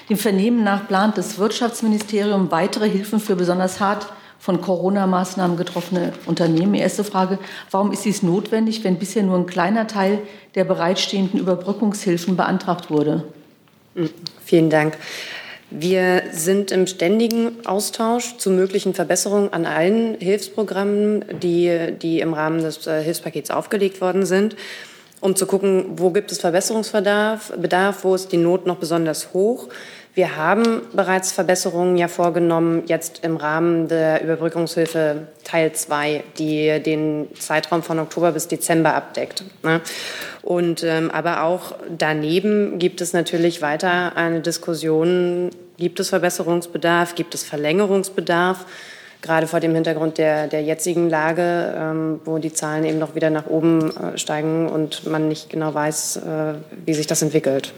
Dem 0.08 0.16
Vernehmen 0.16 0.64
nach 0.64 0.88
plant 0.88 1.16
das 1.16 1.38
Wirtschaftsministerium 1.38 2.50
weitere 2.50 2.88
Hilfen 2.88 3.20
für 3.20 3.36
besonders 3.36 3.80
hart 3.80 4.12
von 4.42 4.60
Corona-Maßnahmen 4.60 5.56
getroffene 5.56 6.12
Unternehmen. 6.26 6.74
Erste 6.74 7.04
Frage, 7.04 7.38
warum 7.70 7.92
ist 7.92 8.04
dies 8.04 8.24
notwendig, 8.24 8.82
wenn 8.82 8.98
bisher 8.98 9.22
nur 9.22 9.38
ein 9.38 9.46
kleiner 9.46 9.86
Teil 9.86 10.18
der 10.56 10.64
bereitstehenden 10.64 11.38
Überbrückungshilfen 11.38 12.36
beantragt 12.36 12.90
wurde? 12.90 13.22
Vielen 14.44 14.68
Dank. 14.68 14.98
Wir 15.70 16.24
sind 16.32 16.72
im 16.72 16.88
ständigen 16.88 17.64
Austausch 17.66 18.36
zu 18.38 18.50
möglichen 18.50 18.94
Verbesserungen 18.94 19.52
an 19.52 19.64
allen 19.64 20.16
Hilfsprogrammen, 20.18 21.24
die, 21.40 21.92
die 22.02 22.18
im 22.18 22.34
Rahmen 22.34 22.62
des 22.62 22.84
äh, 22.88 23.00
Hilfspakets 23.00 23.52
aufgelegt 23.52 24.00
worden 24.00 24.26
sind, 24.26 24.56
um 25.20 25.36
zu 25.36 25.46
gucken, 25.46 25.84
wo 25.98 26.10
gibt 26.10 26.32
es 26.32 26.40
Verbesserungsbedarf, 26.40 27.52
Bedarf, 27.56 28.02
wo 28.02 28.16
ist 28.16 28.32
die 28.32 28.38
Not 28.38 28.66
noch 28.66 28.78
besonders 28.78 29.32
hoch. 29.34 29.68
Wir 30.14 30.36
haben 30.36 30.82
bereits 30.92 31.32
Verbesserungen 31.32 31.96
ja 31.96 32.06
vorgenommen, 32.06 32.82
jetzt 32.86 33.24
im 33.24 33.38
Rahmen 33.38 33.88
der 33.88 34.22
Überbrückungshilfe 34.22 35.28
Teil 35.42 35.72
2, 35.72 36.22
die 36.36 36.82
den 36.82 37.28
Zeitraum 37.38 37.82
von 37.82 37.98
Oktober 37.98 38.32
bis 38.32 38.46
Dezember 38.46 38.94
abdeckt. 38.94 39.42
Ne? 39.62 39.80
Und, 40.42 40.82
ähm, 40.84 41.10
aber 41.10 41.44
auch 41.44 41.76
daneben 41.96 42.78
gibt 42.78 43.00
es 43.00 43.14
natürlich 43.14 43.62
weiter 43.62 44.14
eine 44.14 44.42
Diskussion, 44.42 45.48
gibt 45.78 45.98
es 45.98 46.10
Verbesserungsbedarf, 46.10 47.14
gibt 47.14 47.34
es 47.34 47.42
Verlängerungsbedarf, 47.42 48.66
gerade 49.22 49.46
vor 49.46 49.60
dem 49.60 49.74
Hintergrund 49.74 50.18
der, 50.18 50.46
der 50.46 50.62
jetzigen 50.62 51.08
Lage, 51.08 51.74
ähm, 51.74 52.20
wo 52.26 52.36
die 52.36 52.52
Zahlen 52.52 52.84
eben 52.84 52.98
noch 52.98 53.14
wieder 53.14 53.30
nach 53.30 53.46
oben 53.46 53.96
äh, 53.96 54.18
steigen 54.18 54.68
und 54.68 55.06
man 55.06 55.28
nicht 55.28 55.48
genau 55.48 55.72
weiß, 55.72 56.16
äh, 56.16 56.54
wie 56.84 56.92
sich 56.92 57.06
das 57.06 57.22
entwickelt. 57.22 57.72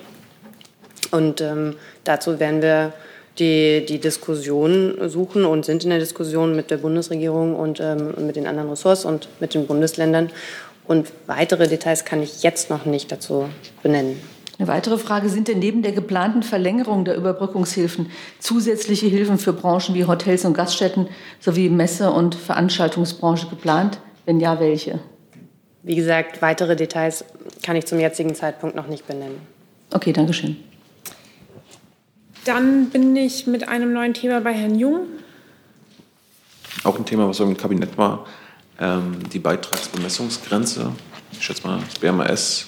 Und 1.15 1.41
ähm, 1.41 1.77
dazu 2.03 2.41
werden 2.41 2.61
wir 2.61 2.93
die, 3.39 3.87
die 3.87 4.01
Diskussion 4.01 4.97
suchen 5.09 5.45
und 5.45 5.65
sind 5.65 5.85
in 5.85 5.91
der 5.91 6.01
Diskussion 6.01 6.57
mit 6.57 6.73
der 6.73 6.79
Bundesregierung 6.79 7.55
und 7.55 7.79
ähm, 7.79 8.15
mit 8.27 8.35
den 8.35 8.49
anderen 8.49 8.69
Ressorts 8.71 9.05
und 9.05 9.29
mit 9.39 9.55
den 9.55 9.69
Bundesländern. 9.69 10.31
Und 10.89 11.13
weitere 11.29 11.69
Details 11.69 12.05
kann 12.05 12.21
ich 12.21 12.43
jetzt 12.43 12.69
noch 12.69 12.85
nicht 12.85 13.13
dazu 13.13 13.49
benennen. 13.85 14.21
Eine 14.59 14.67
weitere 14.67 14.99
Frage, 14.99 15.29
sind 15.29 15.47
denn 15.47 15.61
neben 15.61 15.83
der 15.83 15.93
geplanten 15.93 16.43
Verlängerung 16.43 17.05
der 17.05 17.17
Überbrückungshilfen 17.17 18.11
zusätzliche 18.41 19.07
Hilfen 19.07 19.39
für 19.39 19.53
Branchen 19.53 19.95
wie 19.95 20.07
Hotels 20.07 20.45
und 20.45 20.55
Gaststätten 20.55 21.09
sowie 21.39 21.69
Messe- 21.69 22.11
und 22.11 22.35
Veranstaltungsbranche 22.35 23.47
geplant? 23.49 23.99
Wenn 24.27 24.41
ja, 24.41 24.59
welche? 24.59 24.99
Wie 25.85 25.95
gesagt, 25.95 26.43
weitere 26.43 26.75
Details 26.75 27.25
kann 27.63 27.77
ich 27.77 27.87
zum 27.87 28.01
jetzigen 28.01 28.35
Zeitpunkt 28.35 28.75
noch 28.75 28.89
nicht 28.89 29.07
benennen. 29.07 29.39
Okay, 29.93 30.13
danke 30.13 30.33
schön. 30.33 30.57
Dann 32.45 32.91
bin 32.91 33.17
ich 33.17 33.47
mit 33.47 33.69
einem 33.69 33.95
neuen 33.95 34.13
Thema 34.13 34.41
bei 34.41 34.53
Herrn 34.53 34.79
Jung. 34.79 35.07
Auch 36.83 36.99
ein 36.99 37.07
Thema, 37.07 37.27
was 37.27 37.41
im 37.41 37.57
Kabinett 37.57 37.97
war, 37.97 38.27
ähm, 38.79 39.17
die 39.33 39.39
Beitragsbemessungsgrenze. 39.39 40.93
Ich 41.33 41.43
schätze 41.43 41.67
mal, 41.67 41.81
das 41.89 41.99
BMAS 41.99 42.67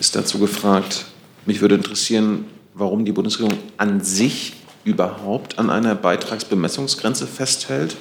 ist 0.00 0.16
dazu 0.16 0.40
gefragt. 0.40 1.04
Mich 1.46 1.60
würde 1.60 1.76
interessieren, 1.76 2.46
warum 2.74 3.04
die 3.04 3.12
Bundesregierung 3.12 3.58
an 3.76 4.00
sich 4.00 4.54
überhaupt 4.82 5.60
an 5.60 5.70
einer 5.70 5.94
Beitragsbemessungsgrenze 5.94 7.28
festhält, 7.28 7.96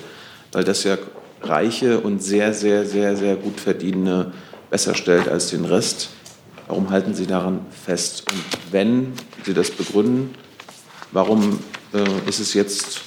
weil 0.54 0.64
das 0.64 0.84
ja 0.86 0.98
reiche 1.44 2.00
und 2.00 2.24
sehr, 2.24 2.54
sehr, 2.54 2.86
sehr, 2.88 3.16
sehr 3.16 3.36
gut 3.36 3.60
verdienende 3.60 4.34
besser 4.72 4.96
stellt 4.96 5.28
als 5.28 5.52
den 5.52 5.66
Rest. 5.66 6.10
Warum 6.68 6.90
halten 6.90 7.14
Sie 7.14 7.28
daran 7.28 7.66
fest? 7.70 8.26
Und 8.32 8.44
wenn 8.72 9.14
Sie 9.46 9.54
das 9.54 9.70
begründen, 9.70 10.34
Warum 11.12 11.60
äh, 11.94 12.30
ist 12.30 12.40
es 12.40 12.54
jetzt 12.54 13.02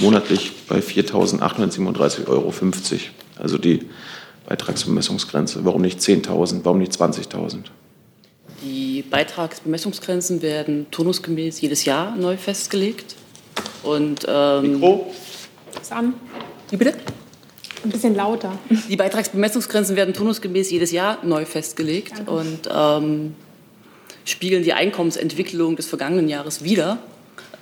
monatlich 0.00 0.52
bei 0.68 0.78
4.837,50 0.78 2.28
Euro? 2.28 2.52
Also 3.38 3.58
die 3.58 3.86
Beitragsbemessungsgrenze. 4.46 5.64
Warum 5.64 5.82
nicht 5.82 6.00
10.000? 6.00 6.60
Warum 6.64 6.78
nicht 6.78 6.92
20.000? 6.92 7.64
Die 8.62 9.02
Beitragsbemessungsgrenzen 9.02 10.42
werden 10.42 10.86
turnusgemäß 10.90 11.60
jedes 11.60 11.84
Jahr 11.84 12.16
neu 12.16 12.36
festgelegt. 12.36 13.16
Und, 13.82 14.26
ähm, 14.28 14.72
Mikro? 14.72 15.14
Sam. 15.82 16.14
Wie 16.70 16.76
bitte? 16.76 16.94
Ein 17.84 17.90
bisschen 17.90 18.14
lauter. 18.16 18.52
Die 18.88 18.96
Beitragsbemessungsgrenzen 18.96 19.94
werden 19.94 20.14
turnusgemäß 20.14 20.70
jedes 20.70 20.90
Jahr 20.90 21.18
neu 21.24 21.44
festgelegt. 21.44 22.14
Danke. 22.16 22.30
Und 22.30 22.68
ähm, 22.74 23.34
spiegeln 24.26 24.62
die 24.62 24.74
Einkommensentwicklung 24.74 25.76
des 25.76 25.86
vergangenen 25.86 26.28
Jahres 26.28 26.62
wider. 26.62 26.98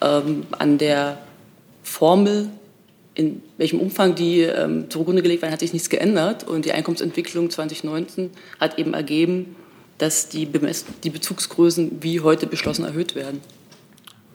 Ähm, 0.01 0.45
an 0.59 0.79
der 0.79 1.19
Formel, 1.85 2.49
in 3.15 3.43
welchem 3.59 3.79
Umfang 3.79 4.17
die 4.17 4.41
ähm, 4.41 4.91
zugrunde 4.91 5.23
gelegt 5.23 5.43
werden, 5.43 5.53
hat 5.53 5.61
sich 5.61 5.73
nichts 5.73 5.91
geändert. 5.91 6.49
Und 6.49 6.65
die 6.65 6.73
Einkommensentwicklung 6.73 7.51
2019 7.51 8.31
hat 8.59 8.79
eben 8.79 8.95
ergeben, 8.95 9.55
dass 9.99 10.29
die, 10.29 10.47
Bemess 10.47 10.85
die 11.05 11.11
Bezugsgrößen 11.11 11.99
wie 12.01 12.21
heute 12.21 12.47
beschlossen 12.47 12.85
erhöht 12.85 13.15
werden. 13.15 13.41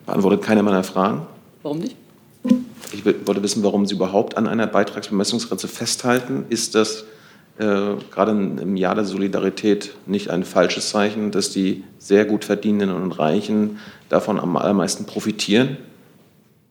Beantwortet 0.06 0.42
keine 0.42 0.62
meiner 0.62 0.84
Fragen. 0.84 1.26
Warum 1.62 1.80
nicht? 1.80 1.96
Ich 2.92 3.04
wollte 3.04 3.42
wissen, 3.42 3.62
warum 3.62 3.84
Sie 3.84 3.94
überhaupt 3.94 4.36
an 4.36 4.46
einer 4.46 4.66
Beitragsbemessungsgrenze 4.66 5.68
festhalten. 5.68 6.46
Ist 6.48 6.74
das 6.74 7.04
gerade 7.60 8.30
im 8.32 8.76
Jahr 8.76 8.94
der 8.94 9.04
Solidarität 9.04 9.90
nicht 10.06 10.30
ein 10.30 10.44
falsches 10.44 10.88
Zeichen, 10.90 11.30
dass 11.30 11.50
die 11.50 11.84
sehr 11.98 12.24
gut 12.24 12.44
verdienenden 12.44 12.96
und 12.96 13.12
Reichen 13.12 13.78
davon 14.08 14.40
am 14.40 14.56
allermeisten 14.56 15.04
profitieren? 15.04 15.76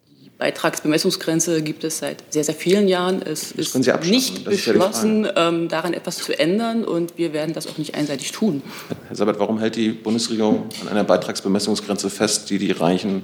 Die 0.09 0.31
Beitragsbemessungsgrenze 0.37 1.61
gibt 1.61 1.83
es 1.83 1.99
seit 1.99 2.23
sehr, 2.33 2.43
sehr 2.43 2.55
vielen 2.55 2.87
Jahren. 2.87 3.21
Es 3.21 3.51
ist 3.51 3.75
nicht 4.05 4.45
beschlossen, 4.45 5.25
ja 5.25 5.49
ähm, 5.49 5.67
daran 5.67 5.93
etwas 5.93 6.17
zu 6.17 6.37
ändern 6.37 6.83
und 6.83 7.17
wir 7.17 7.33
werden 7.33 7.53
das 7.53 7.67
auch 7.67 7.77
nicht 7.77 7.93
einseitig 7.93 8.31
tun. 8.31 8.63
Herr 9.07 9.15
Sabat, 9.15 9.39
warum 9.39 9.59
hält 9.59 9.75
die 9.75 9.89
Bundesregierung 9.89 10.69
an 10.81 10.87
einer 10.87 11.03
Beitragsbemessungsgrenze 11.03 12.09
fest, 12.09 12.49
die 12.49 12.57
die 12.57 12.71
Reichen 12.71 13.23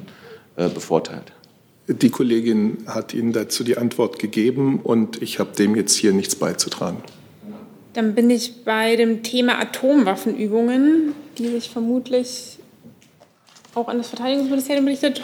äh, 0.55 0.70
bevorteilt? 0.70 1.32
Die 1.88 2.09
Kollegin 2.09 2.78
hat 2.86 3.13
Ihnen 3.13 3.32
dazu 3.32 3.63
die 3.63 3.78
Antwort 3.78 4.20
gegeben 4.20 4.80
und 4.82 5.22
ich 5.22 5.39
habe 5.39 5.55
dem 5.55 5.76
jetzt 5.76 5.95
hier 5.95 6.13
nichts 6.13 6.36
beizutragen. 6.36 6.97
Dann 7.96 8.14
bin 8.14 8.30
ich 8.30 8.66
bei 8.66 8.98
dem 8.98 9.24
Thema 9.24 9.58
Atomwaffenübungen, 9.58 11.16
die 11.38 11.48
sich 11.48 11.70
vermutlich 11.70 12.58
auch 13.74 13.88
an 13.88 13.98
das 14.00 14.10
Verteidigungsministerium 14.10 14.84
berichtet, 14.84 15.22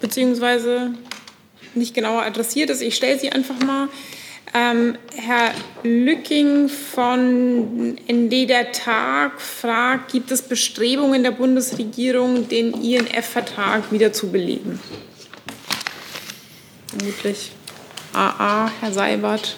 beziehungsweise 0.00 0.94
nicht 1.74 1.92
genauer 1.92 2.22
adressiert 2.22 2.70
ist. 2.70 2.80
Ich 2.80 2.94
stelle 2.94 3.18
sie 3.18 3.32
einfach 3.32 3.58
mal. 3.60 3.88
Ähm, 4.54 4.98
Herr 5.16 5.50
Lücking 5.82 6.68
von 6.68 7.96
ND 8.08 8.48
der 8.48 8.70
Tag 8.70 9.40
fragt, 9.40 10.12
gibt 10.12 10.30
es 10.30 10.42
Bestrebungen 10.42 11.24
der 11.24 11.32
Bundesregierung, 11.32 12.48
den 12.48 12.72
INF-Vertrag 12.72 13.90
wieder 13.90 14.12
zu 14.12 14.30
belegen? 14.30 14.78
Vermutlich. 16.86 17.50
AA, 18.12 18.70
Herr 18.80 18.92
Seibert. 18.92 19.56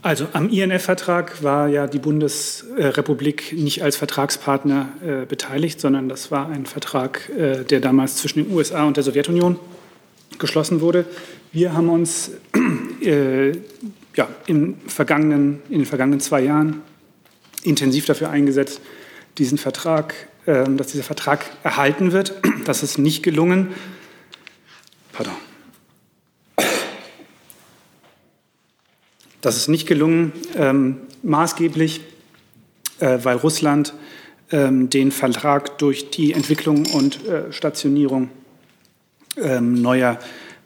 Also 0.00 0.28
am 0.32 0.48
INF-Vertrag 0.48 1.42
war 1.42 1.68
ja 1.68 1.86
die 1.88 1.98
Bundesrepublik 1.98 3.52
nicht 3.52 3.82
als 3.82 3.96
Vertragspartner 3.96 4.88
äh, 5.04 5.26
beteiligt, 5.26 5.80
sondern 5.80 6.08
das 6.08 6.30
war 6.30 6.48
ein 6.48 6.66
Vertrag, 6.66 7.28
äh, 7.30 7.64
der 7.64 7.80
damals 7.80 8.16
zwischen 8.16 8.44
den 8.44 8.54
USA 8.54 8.84
und 8.84 8.96
der 8.96 9.04
Sowjetunion 9.04 9.58
geschlossen 10.38 10.80
wurde. 10.80 11.04
Wir 11.52 11.72
haben 11.72 11.88
uns 11.88 12.30
äh, 13.02 13.52
ja, 14.14 14.28
in, 14.46 14.76
vergangenen, 14.86 15.62
in 15.68 15.80
den 15.80 15.86
vergangenen 15.86 16.20
zwei 16.20 16.42
Jahren 16.42 16.82
intensiv 17.64 18.06
dafür 18.06 18.30
eingesetzt, 18.30 18.80
diesen 19.36 19.58
Vertrag, 19.58 20.14
ähm, 20.46 20.76
dass 20.76 20.88
dieser 20.88 21.04
Vertrag 21.04 21.44
erhalten 21.64 22.12
wird. 22.12 22.34
Das 22.64 22.82
ist 22.82 22.98
nicht 22.98 23.22
gelungen. 23.22 23.68
Pardon. 25.12 25.32
Das 29.40 29.56
ist 29.56 29.68
nicht 29.68 29.86
gelungen, 29.86 30.32
ähm, 30.56 30.96
maßgeblich, 31.22 32.00
äh, 32.98 33.18
weil 33.22 33.36
Russland 33.36 33.94
ähm, 34.50 34.90
den 34.90 35.12
Vertrag 35.12 35.78
durch 35.78 36.10
die 36.10 36.32
Entwicklung 36.32 36.86
und 36.86 37.26
äh, 37.26 37.52
Stationierung 37.52 38.30
ähm, 39.36 39.80
neuer 39.80 40.18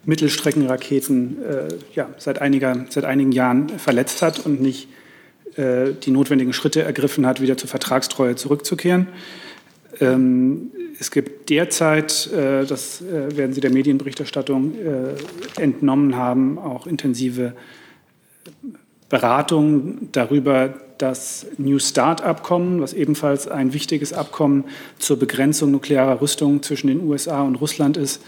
Mittelstreckenraketen 0.04 1.42
äh, 1.42 1.68
ja, 1.94 2.08
seit, 2.18 2.40
einiger, 2.40 2.86
seit 2.88 3.04
einigen 3.04 3.32
Jahren 3.32 3.68
verletzt 3.68 4.22
hat 4.22 4.44
und 4.44 4.60
nicht 4.60 4.88
äh, 5.56 5.92
die 5.92 6.10
notwendigen 6.10 6.52
Schritte 6.52 6.82
ergriffen 6.82 7.26
hat, 7.26 7.40
wieder 7.40 7.56
zur 7.56 7.68
Vertragstreue 7.68 8.36
zurückzukehren. 8.36 9.08
Ähm, 10.00 10.70
es 10.98 11.10
gibt 11.10 11.50
derzeit, 11.50 12.32
äh, 12.32 12.64
das 12.64 13.02
äh, 13.02 13.36
werden 13.36 13.52
Sie 13.52 13.60
der 13.60 13.70
Medienberichterstattung 13.70 14.74
entnommen 15.58 16.16
haben, 16.16 16.58
auch 16.58 16.86
intensive 16.86 17.52
Beratungen 19.08 20.08
darüber, 20.12 20.74
das 20.98 21.46
New 21.58 21.78
Start-Abkommen, 21.78 22.80
was 22.80 22.92
ebenfalls 22.92 23.48
ein 23.48 23.74
wichtiges 23.74 24.12
Abkommen 24.12 24.64
zur 24.98 25.18
Begrenzung 25.18 25.70
nuklearer 25.72 26.20
Rüstung 26.20 26.62
zwischen 26.62 26.86
den 26.86 27.02
USA 27.02 27.42
und 27.42 27.56
Russland 27.56 27.96
ist, 27.96 28.22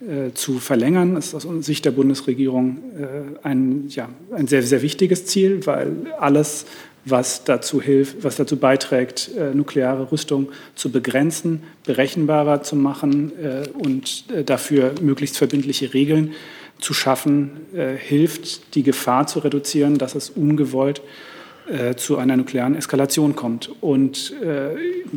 äh, 0.00 0.32
zu 0.34 0.58
verlängern. 0.58 1.16
Das 1.16 1.28
ist 1.28 1.34
aus 1.34 1.46
Sicht 1.66 1.84
der 1.84 1.90
Bundesregierung 1.90 2.78
äh, 2.96 3.46
ein, 3.46 3.88
ja, 3.88 4.08
ein 4.30 4.46
sehr, 4.46 4.62
sehr 4.62 4.82
wichtiges 4.82 5.26
Ziel, 5.26 5.66
weil 5.66 5.92
alles, 6.20 6.66
was 7.04 7.42
dazu 7.42 7.80
hilft, 7.80 8.22
was 8.22 8.36
dazu 8.36 8.58
beiträgt, 8.58 9.30
äh, 9.36 9.54
nukleare 9.54 10.12
Rüstung 10.12 10.50
zu 10.76 10.92
begrenzen, 10.92 11.64
berechenbarer 11.84 12.62
zu 12.62 12.76
machen 12.76 13.32
äh, 13.42 13.68
und 13.70 14.24
äh, 14.32 14.44
dafür 14.44 14.94
möglichst 15.00 15.36
verbindliche 15.38 15.94
Regeln 15.94 16.32
zu 16.78 16.94
schaffen, 16.94 17.50
äh, 17.74 17.96
hilft, 17.96 18.74
die 18.74 18.82
Gefahr 18.82 19.26
zu 19.26 19.40
reduzieren, 19.40 19.98
dass 19.98 20.14
es 20.14 20.30
ungewollt 20.30 21.02
äh, 21.68 21.96
zu 21.96 22.16
einer 22.16 22.34
nuklearen 22.36 22.74
Eskalation 22.74 23.36
kommt. 23.36 23.70
Und 23.82 24.32
äh, 24.42 24.74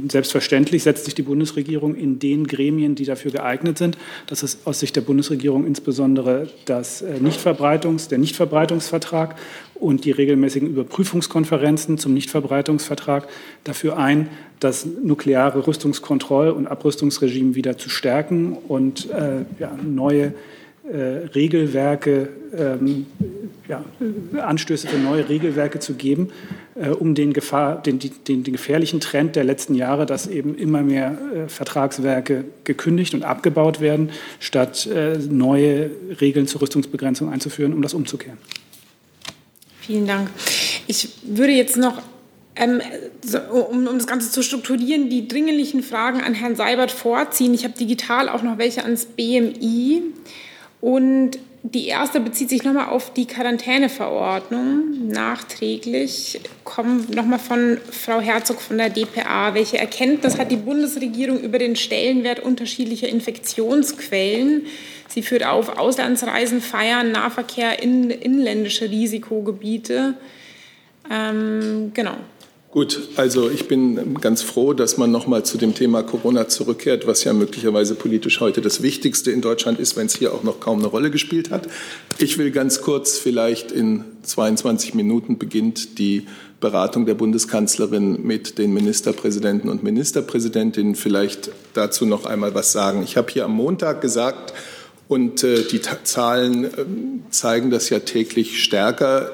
selbstverständlich 0.09 0.83
setzt 0.83 1.05
sich 1.05 1.15
die 1.15 1.21
Bundesregierung 1.21 1.95
in 1.95 2.19
den 2.19 2.45
Gremien, 2.45 2.93
die 2.95 3.05
dafür 3.05 3.31
geeignet 3.31 3.77
sind. 3.77 3.97
Das 4.27 4.43
ist 4.43 4.67
aus 4.67 4.81
Sicht 4.81 4.97
der 4.97 5.01
Bundesregierung 5.01 5.65
insbesondere 5.65 6.49
das 6.65 7.03
äh, 7.03 7.19
Nichtverbreitungs-, 7.21 8.09
der 8.09 8.17
Nichtverbreitungsvertrag 8.17 9.37
und 9.75 10.03
die 10.03 10.11
regelmäßigen 10.11 10.67
Überprüfungskonferenzen 10.67 11.97
zum 11.97 12.13
Nichtverbreitungsvertrag 12.13 13.29
dafür 13.63 13.97
ein, 13.97 14.27
das 14.59 14.85
nukleare 14.85 15.59
Rüstungskontroll- 15.59 16.49
und 16.49 16.67
Abrüstungsregime 16.67 17.55
wieder 17.55 17.77
zu 17.77 17.89
stärken 17.89 18.57
und 18.67 19.09
äh, 19.09 19.45
ja, 19.57 19.71
neue 19.81 20.33
Regelwerke, 20.97 22.29
ähm, 22.57 23.05
ja, 23.67 23.83
Anstöße 24.41 24.87
für 24.87 24.97
neue 24.97 25.29
Regelwerke 25.29 25.79
zu 25.79 25.93
geben, 25.93 26.31
äh, 26.75 26.89
um 26.89 27.15
den, 27.15 27.33
Gefahr, 27.33 27.81
den, 27.81 27.99
den, 27.99 28.43
den, 28.43 28.51
gefährlichen 28.51 28.99
Trend 28.99 29.35
der 29.35 29.43
letzten 29.43 29.75
Jahre, 29.75 30.05
dass 30.05 30.27
eben 30.27 30.55
immer 30.55 30.81
mehr 30.81 31.17
äh, 31.33 31.47
Vertragswerke 31.49 32.45
gekündigt 32.63 33.13
und 33.13 33.23
abgebaut 33.23 33.79
werden, 33.79 34.11
statt 34.39 34.85
äh, 34.87 35.17
neue 35.17 35.91
Regeln 36.19 36.47
zur 36.47 36.61
Rüstungsbegrenzung 36.61 37.31
einzuführen, 37.31 37.73
um 37.73 37.81
das 37.81 37.93
umzukehren. 37.93 38.37
Vielen 39.79 40.07
Dank. 40.07 40.29
Ich 40.87 41.09
würde 41.23 41.53
jetzt 41.53 41.77
noch 41.77 42.01
ähm, 42.55 42.81
so, 43.23 43.39
um, 43.39 43.87
um, 43.87 43.97
das 43.97 44.07
Ganze 44.07 44.31
zu 44.31 44.43
strukturieren, 44.43 45.09
die 45.09 45.27
dringlichen 45.27 45.83
Fragen 45.83 46.21
an 46.21 46.33
Herrn 46.33 46.55
Seibert 46.55 46.91
vorziehen. 46.91 47.53
Ich 47.53 47.63
habe 47.63 47.77
digital 47.77 48.29
auch 48.29 48.43
noch 48.43 48.57
welche 48.57 48.83
ans 48.83 49.05
BMI. 49.05 50.03
Und 50.81 51.37
die 51.63 51.87
erste 51.87 52.19
bezieht 52.19 52.49
sich 52.49 52.63
nochmal 52.63 52.89
auf 52.89 53.13
die 53.13 53.27
Quarantäneverordnung. 53.27 55.07
Nachträglich 55.09 56.41
kommen 56.63 57.07
nochmal 57.13 57.37
von 57.37 57.77
Frau 57.91 58.19
Herzog 58.19 58.59
von 58.59 58.79
der 58.79 58.89
DPA. 58.89 59.53
Welche 59.53 59.77
Erkenntnis 59.77 60.39
hat 60.39 60.49
die 60.49 60.57
Bundesregierung 60.57 61.39
über 61.39 61.59
den 61.59 61.75
Stellenwert 61.75 62.39
unterschiedlicher 62.39 63.07
Infektionsquellen? 63.07 64.65
Sie 65.07 65.21
führt 65.21 65.45
auf 65.45 65.77
Auslandsreisen, 65.77 66.61
Feiern, 66.61 67.11
Nahverkehr, 67.11 67.83
in, 67.83 68.09
inländische 68.09 68.89
Risikogebiete. 68.89 70.15
Ähm, 71.11 71.91
genau. 71.93 72.15
Gut, 72.71 73.01
also 73.17 73.49
ich 73.49 73.67
bin 73.67 74.15
ganz 74.21 74.43
froh, 74.43 74.71
dass 74.71 74.95
man 74.95 75.11
noch 75.11 75.27
mal 75.27 75.43
zu 75.43 75.57
dem 75.57 75.75
Thema 75.75 76.03
Corona 76.03 76.47
zurückkehrt, 76.47 77.05
was 77.05 77.25
ja 77.25 77.33
möglicherweise 77.33 77.95
politisch 77.95 78.39
heute 78.39 78.61
das 78.61 78.81
Wichtigste 78.81 79.29
in 79.29 79.41
Deutschland 79.41 79.77
ist, 79.77 79.97
wenn 79.97 80.05
es 80.05 80.15
hier 80.15 80.33
auch 80.33 80.43
noch 80.43 80.61
kaum 80.61 80.79
eine 80.79 80.87
Rolle 80.87 81.11
gespielt 81.11 81.51
hat. 81.51 81.67
Ich 82.17 82.37
will 82.37 82.49
ganz 82.49 82.79
kurz, 82.79 83.17
vielleicht 83.17 83.73
in 83.73 84.05
22 84.23 84.93
Minuten 84.93 85.37
beginnt 85.37 85.99
die 85.99 86.27
Beratung 86.61 87.05
der 87.05 87.15
Bundeskanzlerin 87.15 88.25
mit 88.25 88.57
den 88.57 88.73
Ministerpräsidenten 88.73 89.67
und 89.67 89.83
Ministerpräsidentinnen. 89.83 90.95
Vielleicht 90.95 91.51
dazu 91.73 92.05
noch 92.05 92.25
einmal 92.25 92.55
was 92.55 92.71
sagen. 92.71 93.03
Ich 93.03 93.17
habe 93.17 93.29
hier 93.33 93.43
am 93.43 93.51
Montag 93.51 93.99
gesagt, 93.99 94.53
und 95.09 95.43
äh, 95.43 95.63
die 95.63 95.81
Zahlen 95.81 96.63
äh, 96.63 96.69
zeigen 97.31 97.69
das 97.69 97.89
ja 97.89 97.99
täglich 97.99 98.63
stärker, 98.63 99.29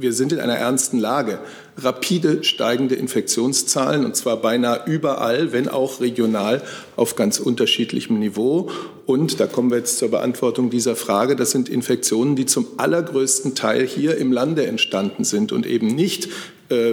wir 0.00 0.12
sind 0.12 0.32
in 0.32 0.40
einer 0.40 0.56
ernsten 0.56 0.98
Lage 0.98 1.40
rapide 1.78 2.44
steigende 2.44 2.94
Infektionszahlen, 2.94 4.04
und 4.04 4.16
zwar 4.16 4.38
beinahe 4.38 4.82
überall, 4.86 5.52
wenn 5.52 5.68
auch 5.68 6.00
regional, 6.00 6.62
auf 6.96 7.16
ganz 7.16 7.38
unterschiedlichem 7.38 8.18
Niveau. 8.18 8.70
Und 9.06 9.40
da 9.40 9.46
kommen 9.46 9.70
wir 9.70 9.78
jetzt 9.78 9.98
zur 9.98 10.10
Beantwortung 10.10 10.70
dieser 10.70 10.96
Frage. 10.96 11.36
Das 11.36 11.52
sind 11.52 11.68
Infektionen, 11.68 12.36
die 12.36 12.46
zum 12.46 12.66
allergrößten 12.76 13.54
Teil 13.54 13.86
hier 13.86 14.18
im 14.18 14.32
Lande 14.32 14.66
entstanden 14.66 15.24
sind 15.24 15.52
und 15.52 15.66
eben 15.66 15.86
nicht 15.86 16.28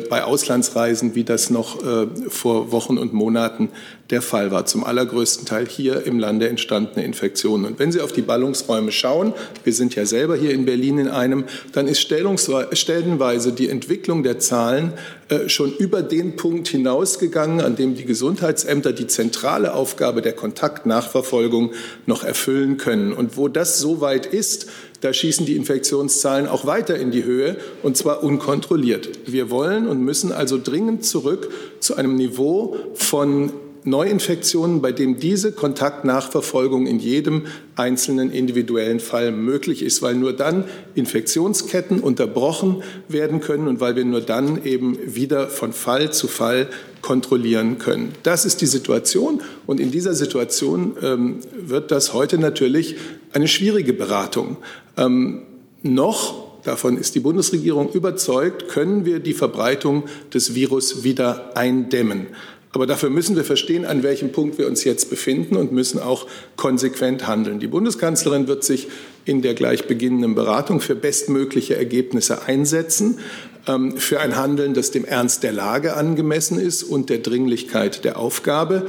bei 0.10 0.24
Auslandsreisen, 0.24 1.16
wie 1.16 1.24
das 1.24 1.50
noch 1.50 1.84
äh, 1.84 2.08
vor 2.30 2.72
Wochen 2.72 2.98
und 2.98 3.14
Monaten 3.14 3.70
der 4.10 4.22
Fall 4.22 4.52
war. 4.52 4.66
Zum 4.66 4.84
allergrößten 4.84 5.46
Teil 5.46 5.68
hier 5.68 6.06
im 6.06 6.20
Lande 6.20 6.48
entstandene 6.48 7.04
Infektionen. 7.04 7.66
Und 7.66 7.80
wenn 7.80 7.92
Sie 7.92 8.02
auf 8.02 8.12
die 8.12 8.22
Ballungsräume 8.22 8.92
schauen, 8.92 9.34
wir 9.64 9.74
sind 9.74 9.96
ja 9.96 10.06
selber 10.06 10.36
hier 10.36 10.52
in 10.52 10.66
Berlin 10.66 11.00
in 11.00 11.08
einem, 11.08 11.46
dann 11.74 11.88
ist 11.88 12.02
stellenweise 12.02 13.52
die 13.52 13.70
Entwicklung 13.70 14.24
der 14.24 14.40
Zahlen 14.40 14.94
äh, 15.28 15.50
schon 15.50 15.74
über 15.74 16.04
den 16.04 16.36
Punkt 16.36 16.68
hinausgegangen, 16.68 17.62
an 17.62 17.76
dem 17.76 17.96
die 17.96 18.06
Gesundheitsämter 18.06 18.94
die 18.94 19.08
zentrale 19.08 19.74
Aufgabe 19.74 20.22
der 20.22 20.34
Kontaktnachverfolgung 20.34 21.72
noch 22.06 22.24
erfüllen 22.24 22.78
können. 22.78 23.12
Und 23.12 23.36
wo 23.36 23.48
das 23.48 23.80
so 23.80 24.02
weit 24.02 24.28
ist, 24.28 24.68
da 25.02 25.14
schießen 25.14 25.46
die 25.46 25.56
Infektionszahlen 25.56 26.48
auch 26.48 26.66
weiter 26.66 26.98
in 26.98 27.12
die 27.12 27.24
Höhe, 27.24 27.58
und 27.84 27.98
zwar 27.98 28.24
unkontrolliert. 28.24 29.10
Wir 29.26 29.50
wollen 29.50 29.88
und 29.88 30.02
müssen 30.02 30.32
also 30.32 30.60
dringend 30.62 31.06
zurück 31.06 31.52
zu 31.80 31.96
einem 31.96 32.16
Niveau 32.16 32.78
von 32.94 33.52
Neuinfektionen, 33.86 34.82
bei 34.82 34.92
dem 34.92 35.20
diese 35.20 35.52
Kontaktnachverfolgung 35.52 36.88
in 36.88 37.00
jedem 37.00 37.44
einzelnen 37.76 38.32
individuellen 38.32 39.00
Fall 39.00 39.32
möglich 39.32 39.84
ist, 39.84 40.02
weil 40.02 40.16
nur 40.16 40.34
dann 40.34 40.66
Infektionsketten 40.96 42.00
unterbrochen 42.00 42.84
werden 43.08 43.40
können 43.40 43.68
und 43.68 43.80
weil 43.80 43.96
wir 43.96 44.06
nur 44.06 44.22
dann 44.22 44.66
eben 44.66 44.98
wieder 45.06 45.48
von 45.48 45.72
Fall 45.72 46.12
zu 46.12 46.28
Fall 46.28 46.68
kontrollieren 47.02 47.78
können. 47.78 48.14
Das 48.24 48.46
ist 48.46 48.62
die 48.62 48.66
Situation 48.66 49.42
und 49.68 49.80
in 49.80 49.92
dieser 49.92 50.16
Situation 50.16 50.98
ähm, 51.04 51.40
wird 51.56 51.92
das 51.92 52.14
heute 52.14 52.40
natürlich 52.40 52.96
eine 53.32 53.48
schwierige 53.48 53.94
Beratung. 53.94 54.58
Ähm, 54.98 55.44
noch 55.84 56.46
davon 56.64 56.98
ist 56.98 57.14
die 57.14 57.20
Bundesregierung 57.20 57.92
überzeugt, 57.92 58.70
können 58.70 59.06
wir 59.06 59.20
die 59.20 59.34
Verbreitung 59.34 60.06
des 60.34 60.56
Virus 60.56 61.04
wieder 61.04 61.56
eindämmen. 61.56 62.28
Aber 62.76 62.86
dafür 62.86 63.10
müssen 63.10 63.38
wir 63.38 63.46
verstehen, 63.46 63.86
an 63.86 64.04
welchem 64.04 64.34
Punkt 64.34 64.58
wir 64.58 64.68
uns 64.68 64.84
jetzt 64.84 65.10
befinden 65.10 65.56
und 65.56 65.72
müssen 65.72 65.98
auch 65.98 66.28
konsequent 66.58 67.26
handeln. 67.26 67.62
Die 67.62 67.68
Bundeskanzlerin 67.68 68.50
wird 68.50 68.66
sich 68.66 68.90
in 69.24 69.42
der 69.42 69.54
gleich 69.54 69.88
beginnenden 69.88 70.36
Beratung 70.36 70.82
für 70.82 70.94
bestmögliche 70.94 71.78
Ergebnisse 71.78 72.44
einsetzen, 72.44 73.20
ähm, 73.66 73.96
für 73.96 74.20
ein 74.20 74.36
Handeln, 74.36 74.74
das 74.74 74.92
dem 74.92 75.06
Ernst 75.06 75.44
der 75.44 75.54
Lage 75.54 75.96
angemessen 75.96 76.60
ist 76.60 76.84
und 76.84 77.10
der 77.10 77.20
Dringlichkeit 77.20 78.04
der 78.04 78.20
Aufgabe. 78.20 78.88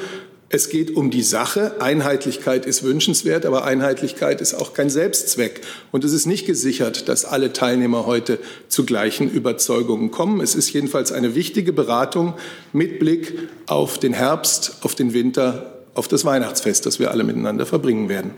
Es 0.48 0.68
geht 0.70 0.94
um 0.94 1.10
die 1.10 1.22
Sache. 1.22 1.80
Einheitlichkeit 1.80 2.66
ist 2.66 2.84
wünschenswert, 2.84 3.44
aber 3.46 3.64
Einheitlichkeit 3.64 4.40
ist 4.40 4.54
auch 4.54 4.74
kein 4.74 4.90
Selbstzweck. 4.90 5.62
Und 5.90 6.04
es 6.04 6.12
ist 6.12 6.26
nicht 6.26 6.46
gesichert, 6.46 7.08
dass 7.08 7.24
alle 7.24 7.52
Teilnehmer 7.52 8.06
heute 8.06 8.38
zu 8.68 8.86
gleichen 8.86 9.28
Überzeugungen 9.28 10.12
kommen. 10.12 10.40
Es 10.40 10.54
ist 10.54 10.72
jedenfalls 10.72 11.10
eine 11.10 11.34
wichtige 11.34 11.72
Beratung 11.72 12.34
mit 12.72 13.00
Blick 13.00 13.36
auf 13.66 13.98
den 13.98 14.12
Herbst, 14.12 14.78
auf 14.82 14.94
den 14.94 15.14
Winter, 15.14 15.84
auf 15.94 16.06
das 16.06 16.24
Weihnachtsfest, 16.24 16.86
das 16.86 17.00
wir 17.00 17.10
alle 17.10 17.24
miteinander 17.24 17.66
verbringen 17.66 18.08
werden. 18.08 18.30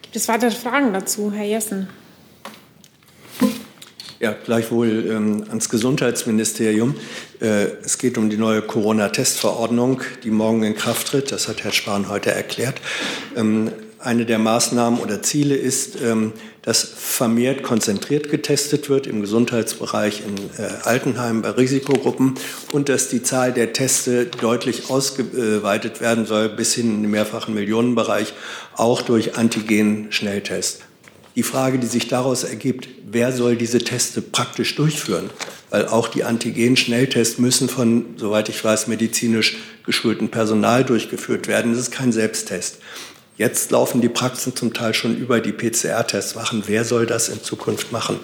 Gibt 0.00 0.16
es 0.16 0.28
weitere 0.28 0.52
Fragen 0.52 0.94
dazu, 0.94 1.32
Herr 1.32 1.44
Jessen? 1.44 1.88
Ja, 4.22 4.36
gleichwohl 4.44 5.10
ähm, 5.10 5.46
ans 5.48 5.68
Gesundheitsministerium. 5.68 6.94
Äh, 7.40 7.64
es 7.82 7.98
geht 7.98 8.16
um 8.16 8.30
die 8.30 8.36
neue 8.36 8.62
Corona-Testverordnung, 8.62 10.02
die 10.22 10.30
morgen 10.30 10.62
in 10.62 10.76
Kraft 10.76 11.08
tritt. 11.08 11.32
Das 11.32 11.48
hat 11.48 11.64
Herr 11.64 11.72
Spahn 11.72 12.08
heute 12.08 12.30
erklärt. 12.30 12.76
Ähm, 13.34 13.72
eine 13.98 14.24
der 14.24 14.38
Maßnahmen 14.38 15.00
oder 15.00 15.22
Ziele 15.22 15.56
ist, 15.56 16.00
ähm, 16.00 16.34
dass 16.62 16.84
vermehrt 16.84 17.64
konzentriert 17.64 18.30
getestet 18.30 18.88
wird 18.88 19.08
im 19.08 19.22
Gesundheitsbereich, 19.22 20.22
in 20.24 20.36
äh, 20.64 20.70
Altenheimen, 20.84 21.42
bei 21.42 21.50
Risikogruppen 21.50 22.34
und 22.70 22.88
dass 22.88 23.08
die 23.08 23.24
Zahl 23.24 23.52
der 23.52 23.72
Teste 23.72 24.26
deutlich 24.26 24.88
ausgeweitet 24.88 26.00
werden 26.00 26.26
soll 26.26 26.48
bis 26.48 26.74
hin 26.74 26.94
in 26.94 27.02
den 27.02 27.10
mehrfachen 27.10 27.54
Millionenbereich, 27.54 28.34
auch 28.76 29.02
durch 29.02 29.36
Antigen-Schnelltests. 29.36 30.91
Die 31.34 31.42
Frage, 31.42 31.78
die 31.78 31.86
sich 31.86 32.08
daraus 32.08 32.44
ergibt, 32.44 32.88
wer 33.10 33.32
soll 33.32 33.56
diese 33.56 33.78
Teste 33.78 34.20
praktisch 34.20 34.74
durchführen? 34.74 35.30
Weil 35.70 35.88
auch 35.88 36.08
die 36.08 36.24
Antigen-Schnelltests 36.24 37.38
müssen 37.38 37.68
von, 37.68 38.04
soweit 38.16 38.50
ich 38.50 38.62
weiß, 38.62 38.86
medizinisch 38.88 39.56
geschultem 39.84 40.28
Personal 40.28 40.84
durchgeführt 40.84 41.48
werden. 41.48 41.72
Das 41.72 41.80
ist 41.80 41.90
kein 41.90 42.12
Selbsttest. 42.12 42.78
Jetzt 43.38 43.70
laufen 43.70 44.02
die 44.02 44.10
Praxen 44.10 44.54
zum 44.54 44.74
Teil 44.74 44.92
schon 44.92 45.16
über 45.16 45.40
die 45.40 45.52
PCR-Tests. 45.52 46.36
Wer 46.66 46.84
soll 46.84 47.06
das 47.06 47.30
in 47.30 47.42
Zukunft 47.42 47.92
machen? 47.92 48.20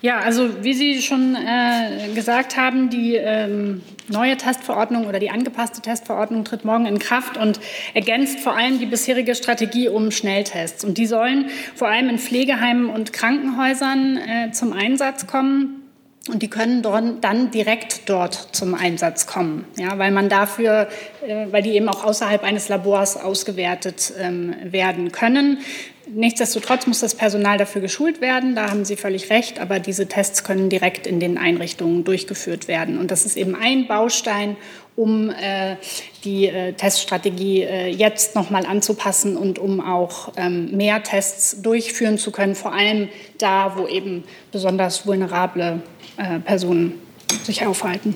Ja, 0.00 0.20
also 0.20 0.62
wie 0.62 0.74
Sie 0.74 1.02
schon 1.02 1.34
äh, 1.34 2.14
gesagt 2.14 2.56
haben, 2.56 2.88
die 2.88 3.16
ähm, 3.16 3.82
neue 4.08 4.36
Testverordnung 4.36 5.06
oder 5.06 5.18
die 5.18 5.30
angepasste 5.30 5.82
Testverordnung 5.82 6.44
tritt 6.44 6.64
morgen 6.64 6.86
in 6.86 7.00
Kraft 7.00 7.36
und 7.36 7.58
ergänzt 7.94 8.38
vor 8.38 8.56
allem 8.56 8.78
die 8.78 8.86
bisherige 8.86 9.34
Strategie 9.34 9.88
um 9.88 10.12
Schnelltests. 10.12 10.84
Und 10.84 10.98
die 10.98 11.06
sollen 11.06 11.50
vor 11.74 11.88
allem 11.88 12.08
in 12.08 12.18
Pflegeheimen 12.18 12.90
und 12.90 13.12
Krankenhäusern 13.12 14.18
äh, 14.18 14.52
zum 14.52 14.72
Einsatz 14.72 15.26
kommen. 15.26 15.82
Und 16.28 16.42
die 16.42 16.48
können 16.48 16.82
dann 16.82 17.50
direkt 17.50 18.08
dort 18.08 18.34
zum 18.52 18.74
Einsatz 18.74 19.26
kommen, 19.26 19.64
ja, 19.78 19.98
weil 19.98 20.10
man 20.10 20.28
dafür, 20.28 20.88
äh, 21.26 21.46
weil 21.50 21.62
die 21.62 21.70
eben 21.70 21.88
auch 21.88 22.04
außerhalb 22.04 22.44
eines 22.44 22.68
Labors 22.68 23.16
ausgewertet 23.16 24.12
ähm, 24.20 24.54
werden 24.62 25.10
können. 25.10 25.58
Nichtsdestotrotz 26.14 26.86
muss 26.86 27.00
das 27.00 27.14
Personal 27.14 27.58
dafür 27.58 27.82
geschult 27.82 28.20
werden, 28.20 28.54
da 28.54 28.70
haben 28.70 28.84
Sie 28.84 28.96
völlig 28.96 29.30
recht, 29.30 29.58
aber 29.58 29.78
diese 29.78 30.06
Tests 30.06 30.42
können 30.42 30.70
direkt 30.70 31.06
in 31.06 31.20
den 31.20 31.36
Einrichtungen 31.36 32.04
durchgeführt 32.04 32.66
werden. 32.66 32.98
Und 32.98 33.10
das 33.10 33.26
ist 33.26 33.36
eben 33.36 33.54
ein 33.54 33.86
Baustein, 33.86 34.56
um 34.96 35.30
äh, 35.30 35.76
die 36.24 36.46
äh, 36.46 36.72
Teststrategie 36.72 37.62
äh, 37.62 37.88
jetzt 37.88 38.34
nochmal 38.34 38.66
anzupassen 38.66 39.36
und 39.36 39.58
um 39.58 39.80
auch 39.80 40.32
ähm, 40.36 40.76
mehr 40.76 41.02
Tests 41.02 41.62
durchführen 41.62 42.18
zu 42.18 42.32
können, 42.32 42.54
vor 42.54 42.72
allem 42.72 43.08
da, 43.38 43.76
wo 43.76 43.86
eben 43.86 44.24
besonders 44.50 45.06
vulnerable 45.06 45.82
äh, 46.16 46.40
Personen 46.40 46.94
sich 47.44 47.66
aufhalten. 47.66 48.14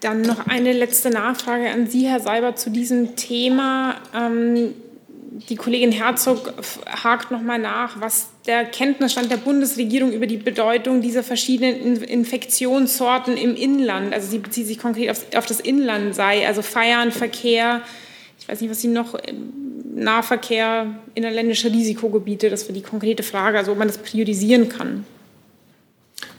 Dann 0.00 0.22
noch 0.22 0.46
eine 0.46 0.72
letzte 0.72 1.10
Nachfrage 1.10 1.70
an 1.70 1.86
Sie, 1.86 2.08
Herr 2.08 2.20
Seiber, 2.20 2.56
zu 2.56 2.70
diesem 2.70 3.16
Thema. 3.16 3.96
Ähm, 4.14 4.74
die 5.30 5.56
Kollegin 5.56 5.92
Herzog 5.92 6.52
hakt 6.86 7.30
noch 7.30 7.42
mal 7.42 7.58
nach, 7.58 8.00
was 8.00 8.30
der 8.46 8.64
Kenntnisstand 8.64 9.30
der 9.30 9.36
Bundesregierung 9.36 10.12
über 10.12 10.26
die 10.26 10.36
Bedeutung 10.36 11.00
dieser 11.00 11.22
verschiedenen 11.22 12.02
Infektionssorten 12.02 13.36
im 13.36 13.54
Inland, 13.54 14.14
also 14.14 14.28
sie 14.28 14.38
bezieht 14.38 14.66
sich 14.66 14.78
konkret 14.78 15.10
auf, 15.10 15.24
auf 15.36 15.46
das 15.46 15.60
Inland 15.60 16.14
sei, 16.14 16.46
also 16.46 16.62
Feiern, 16.62 17.12
Verkehr, 17.12 17.82
ich 18.40 18.48
weiß 18.48 18.60
nicht, 18.60 18.70
was 18.70 18.80
sie 18.80 18.88
noch, 18.88 19.18
Nahverkehr, 19.94 20.86
innerländische 21.14 21.72
Risikogebiete, 21.72 22.50
das 22.50 22.68
war 22.68 22.74
die 22.74 22.82
konkrete 22.82 23.22
Frage, 23.22 23.58
also 23.58 23.72
ob 23.72 23.78
man 23.78 23.88
das 23.88 23.98
priorisieren 23.98 24.68
kann. 24.68 25.04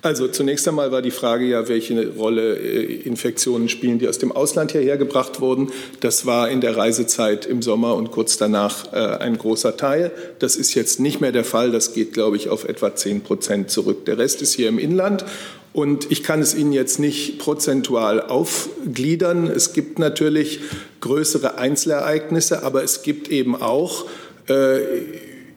Also 0.01 0.29
zunächst 0.29 0.65
einmal 0.67 0.91
war 0.91 1.01
die 1.01 1.11
Frage 1.11 1.45
ja, 1.45 1.67
welche 1.67 2.07
Rolle 2.15 2.57
äh, 2.57 3.01
Infektionen 3.01 3.67
spielen, 3.67 3.99
die 3.99 4.07
aus 4.07 4.17
dem 4.17 4.31
Ausland 4.31 4.71
hierher 4.71 4.97
gebracht 4.97 5.41
wurden. 5.41 5.71
Das 5.99 6.25
war 6.25 6.49
in 6.49 6.61
der 6.61 6.77
Reisezeit 6.77 7.45
im 7.45 7.61
Sommer 7.61 7.95
und 7.95 8.11
kurz 8.11 8.37
danach 8.37 8.93
äh, 8.93 8.97
ein 8.97 9.37
großer 9.37 9.75
Teil. 9.75 10.11
Das 10.39 10.55
ist 10.55 10.73
jetzt 10.73 11.01
nicht 11.01 11.19
mehr 11.19 11.33
der 11.33 11.43
Fall. 11.43 11.71
Das 11.71 11.93
geht, 11.93 12.13
glaube 12.13 12.37
ich, 12.37 12.49
auf 12.49 12.63
etwa 12.63 12.95
10 12.95 13.21
Prozent 13.21 13.71
zurück. 13.71 14.05
Der 14.05 14.17
Rest 14.17 14.41
ist 14.41 14.53
hier 14.53 14.69
im 14.69 14.79
Inland. 14.79 15.25
Und 15.73 16.11
ich 16.11 16.23
kann 16.23 16.41
es 16.41 16.55
Ihnen 16.55 16.71
jetzt 16.71 16.99
nicht 16.99 17.37
prozentual 17.37 18.21
aufgliedern. 18.21 19.47
Es 19.47 19.73
gibt 19.73 19.99
natürlich 19.99 20.61
größere 21.01 21.57
Einzelereignisse, 21.57 22.63
aber 22.63 22.83
es 22.83 23.03
gibt 23.03 23.27
eben 23.27 23.55
auch 23.61 24.05
äh, 24.47 24.79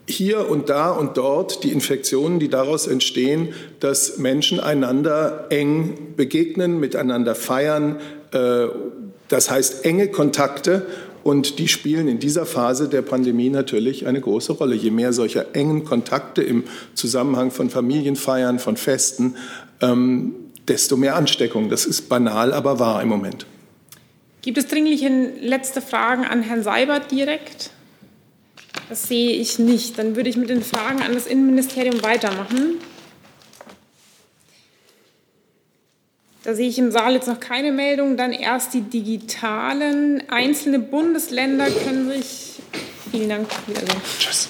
hier 0.08 0.48
und 0.48 0.68
da 0.68 0.90
und 0.90 1.16
dort 1.16 1.64
die 1.64 1.70
Infektionen, 1.70 2.40
die 2.40 2.48
daraus 2.48 2.86
entstehen, 2.86 3.54
dass 3.80 4.18
Menschen 4.18 4.60
einander 4.60 5.46
eng 5.50 6.14
begegnen, 6.16 6.80
miteinander 6.80 7.34
feiern. 7.34 8.00
Äh, 8.32 8.66
das 9.28 9.50
heißt 9.50 9.84
enge 9.84 10.08
Kontakte 10.08 10.86
und 11.22 11.58
die 11.58 11.68
spielen 11.68 12.08
in 12.08 12.18
dieser 12.18 12.46
Phase 12.46 12.88
der 12.88 13.02
Pandemie 13.02 13.48
natürlich 13.48 14.06
eine 14.06 14.20
große 14.20 14.52
Rolle. 14.52 14.74
Je 14.74 14.90
mehr 14.90 15.12
solcher 15.12 15.54
engen 15.54 15.84
Kontakte 15.84 16.42
im 16.42 16.64
Zusammenhang 16.94 17.50
von 17.50 17.70
Familienfeiern, 17.70 18.58
von 18.58 18.76
Festen, 18.76 19.36
ähm, 19.80 20.34
desto 20.68 20.96
mehr 20.96 21.16
Ansteckung. 21.16 21.68
Das 21.68 21.86
ist 21.86 22.08
banal, 22.08 22.52
aber 22.52 22.78
wahr 22.78 23.02
im 23.02 23.08
Moment. 23.08 23.46
Gibt 24.42 24.58
es 24.58 24.66
dringliche 24.66 25.08
letzte 25.40 25.80
Fragen 25.80 26.24
an 26.24 26.42
Herrn 26.42 26.64
Seibert 26.64 27.10
direkt? 27.12 27.70
Das 28.88 29.08
sehe 29.08 29.32
ich 29.32 29.58
nicht. 29.58 29.98
Dann 29.98 30.16
würde 30.16 30.28
ich 30.28 30.36
mit 30.36 30.50
den 30.50 30.62
Fragen 30.62 31.02
an 31.02 31.14
das 31.14 31.26
Innenministerium 31.26 32.02
weitermachen. 32.02 32.80
Da 36.44 36.54
sehe 36.54 36.68
ich 36.68 36.78
im 36.78 36.90
Saal 36.90 37.14
jetzt 37.14 37.28
noch 37.28 37.38
keine 37.38 37.70
Meldung. 37.70 38.16
Dann 38.16 38.32
erst 38.32 38.74
die 38.74 38.82
digitalen. 38.82 40.28
Einzelne 40.28 40.80
Bundesländer 40.80 41.70
können 41.70 42.10
sich. 42.10 42.60
Vielen 43.10 43.28
Dank. 43.28 43.48
Tschüss. 44.18 44.48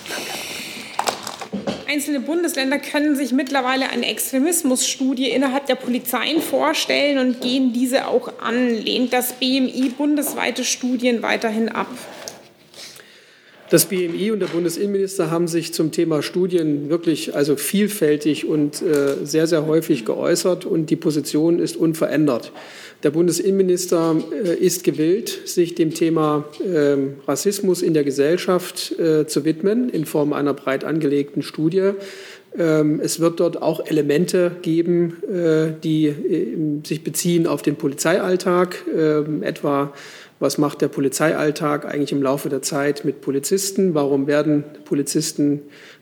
Einzelne 1.93 2.21
Bundesländer 2.21 2.79
können 2.79 3.17
sich 3.17 3.33
mittlerweile 3.33 3.91
eine 3.91 4.07
Extremismusstudie 4.07 5.29
innerhalb 5.29 5.67
der 5.67 5.75
Polizeien 5.75 6.41
vorstellen 6.41 7.19
und 7.19 7.43
gehen 7.43 7.75
diese 7.75 8.07
auch 8.09 8.33
an. 8.41 8.71
Lehnt 8.71 9.13
das 9.13 9.35
BMI 9.35 9.93
bundesweite 9.99 10.65
Studien 10.65 11.23
weiterhin 11.23 11.69
ab? 11.69 11.89
Das 13.73 13.87
BMI 13.87 14.33
und 14.33 14.41
der 14.41 14.49
Bundesinnenminister 14.49 15.31
haben 15.31 15.49
sich 15.49 15.73
zum 15.73 15.93
Thema 15.93 16.21
Studien 16.23 16.91
wirklich 16.91 17.35
also 17.35 17.57
vielfältig 17.57 18.45
und 18.45 18.83
äh, 18.83 19.25
sehr, 19.25 19.47
sehr 19.47 19.67
häufig 19.67 20.05
geäußert 20.05 20.67
und 20.67 20.91
die 20.91 20.97
Position 20.97 21.59
ist 21.59 21.79
unverändert. 21.79 22.53
Der 23.03 23.13
Bundesinnenminister 23.13 24.17
äh, 24.45 24.55
ist 24.57 24.85
gewillt, 24.85 25.49
sich 25.49 25.75
dem 25.75 25.95
Thema 25.95 26.45
äh, 26.61 26.97
Rassismus 27.27 27.81
in 27.81 27.95
der 27.95 28.05
Gesellschaft 28.05 28.93
äh, 28.99 29.27
zu 29.27 29.47
widmen 29.47 29.89
in 29.89 30.05
Form 30.05 30.35
einer 30.35 30.53
breit 30.53 30.85
angelegten 30.85 31.41
Studie. 31.41 31.93
Ähm, 32.59 33.01
es 33.03 33.21
wird 33.21 33.41
dort 33.41 33.63
auch 33.63 33.87
Elemente 33.87 34.53
geben, 34.61 35.17
äh, 35.33 35.73
die 35.83 36.09
äh, 36.09 36.87
sich 36.87 37.03
beziehen 37.03 37.47
auf 37.47 37.63
den 37.63 37.77
Polizeialltag, 37.77 38.85
ähm, 38.95 39.43
etwa 39.43 39.95
was 40.43 40.59
macht 40.59 40.81
der 40.81 40.89
Polizeialltag 40.89 41.85
eigentlich 41.85 42.11
im 42.11 42.21
Laufe 42.21 42.49
der 42.49 42.63
Zeit 42.63 43.05
mit 43.05 43.21
Polizisten? 43.21 43.95
Warum 43.95 44.27
werden 44.27 44.65
Polizisten, 44.85 45.61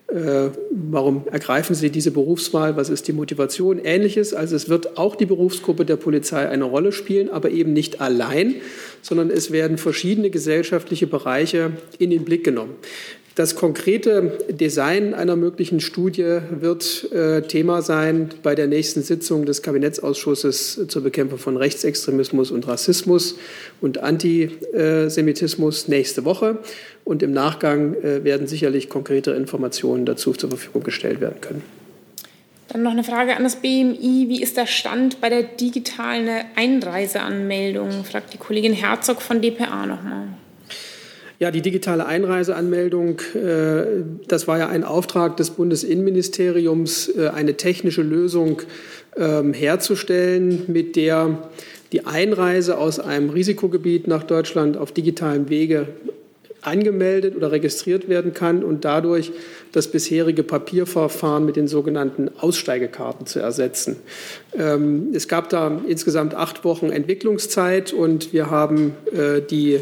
äh, 0.08 0.48
warum 0.70 1.28
ergreifen 1.30 1.74
sie 1.74 1.90
diese 1.90 2.10
Berufswahl? 2.10 2.74
Was 2.74 2.88
ist 2.88 3.06
die 3.06 3.12
Motivation? 3.12 3.78
Ähnliches. 3.78 4.32
Also 4.32 4.56
es 4.56 4.70
wird 4.70 4.96
auch 4.96 5.14
die 5.14 5.26
Berufsgruppe 5.26 5.84
der 5.84 5.96
Polizei 5.96 6.48
eine 6.48 6.64
Rolle 6.64 6.92
spielen, 6.92 7.28
aber 7.28 7.50
eben 7.50 7.74
nicht 7.74 8.00
allein, 8.00 8.54
sondern 9.02 9.28
es 9.28 9.50
werden 9.50 9.76
verschiedene 9.76 10.30
gesellschaftliche 10.30 11.06
Bereiche 11.06 11.72
in 11.98 12.08
den 12.08 12.24
Blick 12.24 12.42
genommen. 12.42 12.76
Das 13.40 13.56
konkrete 13.56 14.36
Design 14.50 15.14
einer 15.14 15.34
möglichen 15.34 15.80
Studie 15.80 16.40
wird 16.50 17.10
äh, 17.10 17.40
Thema 17.40 17.80
sein 17.80 18.28
bei 18.42 18.54
der 18.54 18.66
nächsten 18.66 19.02
Sitzung 19.02 19.46
des 19.46 19.62
Kabinettsausschusses 19.62 20.88
zur 20.88 21.02
Bekämpfung 21.02 21.38
von 21.38 21.56
Rechtsextremismus 21.56 22.50
und 22.50 22.68
Rassismus 22.68 23.36
und 23.80 23.96
Antisemitismus 24.02 25.88
nächste 25.88 26.26
Woche. 26.26 26.58
Und 27.04 27.22
im 27.22 27.32
Nachgang 27.32 27.94
äh, 27.94 28.24
werden 28.24 28.46
sicherlich 28.46 28.90
konkrete 28.90 29.30
Informationen 29.30 30.04
dazu 30.04 30.34
zur 30.34 30.50
Verfügung 30.50 30.82
gestellt 30.82 31.22
werden 31.22 31.40
können. 31.40 31.62
Dann 32.68 32.82
noch 32.82 32.92
eine 32.92 33.04
Frage 33.04 33.34
an 33.34 33.44
das 33.44 33.56
BMI. 33.56 34.26
Wie 34.28 34.42
ist 34.42 34.58
der 34.58 34.66
Stand 34.66 35.22
bei 35.22 35.30
der 35.30 35.44
digitalen 35.44 36.28
Einreiseanmeldung? 36.56 38.04
Fragt 38.04 38.34
die 38.34 38.38
Kollegin 38.38 38.74
Herzog 38.74 39.22
von 39.22 39.40
dpa 39.40 39.86
nochmal. 39.86 40.28
Ja, 41.40 41.50
die 41.50 41.62
digitale 41.62 42.04
Einreiseanmeldung, 42.04 43.18
äh, 43.34 44.02
das 44.28 44.46
war 44.46 44.58
ja 44.58 44.68
ein 44.68 44.84
Auftrag 44.84 45.38
des 45.38 45.48
Bundesinnenministeriums, 45.48 47.08
äh, 47.16 47.28
eine 47.28 47.54
technische 47.54 48.02
Lösung 48.02 48.60
ähm, 49.16 49.54
herzustellen, 49.54 50.64
mit 50.66 50.96
der 50.96 51.48
die 51.92 52.04
Einreise 52.04 52.76
aus 52.76 53.00
einem 53.00 53.30
Risikogebiet 53.30 54.06
nach 54.06 54.22
Deutschland 54.22 54.76
auf 54.76 54.92
digitalem 54.92 55.48
Wege 55.48 55.88
angemeldet 56.60 57.34
oder 57.34 57.52
registriert 57.52 58.10
werden 58.10 58.34
kann 58.34 58.62
und 58.62 58.84
dadurch 58.84 59.32
das 59.72 59.88
bisherige 59.88 60.42
Papierverfahren 60.42 61.46
mit 61.46 61.56
den 61.56 61.68
sogenannten 61.68 62.28
Aussteigekarten 62.38 63.24
zu 63.24 63.38
ersetzen. 63.38 63.96
Ähm, 64.54 65.08
es 65.14 65.26
gab 65.26 65.48
da 65.48 65.80
insgesamt 65.88 66.34
acht 66.34 66.64
Wochen 66.64 66.90
Entwicklungszeit 66.90 67.94
und 67.94 68.34
wir 68.34 68.50
haben 68.50 68.92
äh, 69.10 69.40
die 69.40 69.80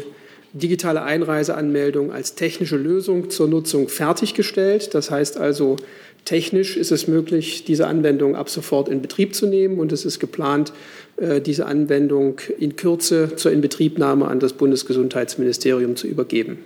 digitale 0.53 1.03
Einreiseanmeldung 1.03 2.11
als 2.11 2.35
technische 2.35 2.77
Lösung 2.77 3.29
zur 3.29 3.47
Nutzung 3.47 3.87
fertiggestellt. 3.87 4.93
Das 4.93 5.11
heißt 5.11 5.37
also, 5.37 5.77
technisch 6.25 6.77
ist 6.77 6.91
es 6.91 7.07
möglich, 7.07 7.65
diese 7.65 7.87
Anwendung 7.87 8.35
ab 8.35 8.49
sofort 8.49 8.89
in 8.89 9.01
Betrieb 9.01 9.35
zu 9.35 9.47
nehmen 9.47 9.79
und 9.79 9.91
es 9.91 10.05
ist 10.05 10.19
geplant, 10.19 10.73
äh, 11.17 11.41
diese 11.41 11.65
Anwendung 11.65 12.39
in 12.57 12.75
Kürze 12.75 13.35
zur 13.35 13.51
Inbetriebnahme 13.51 14.27
an 14.27 14.39
das 14.39 14.53
Bundesgesundheitsministerium 14.53 15.95
zu 15.95 16.07
übergeben. 16.07 16.59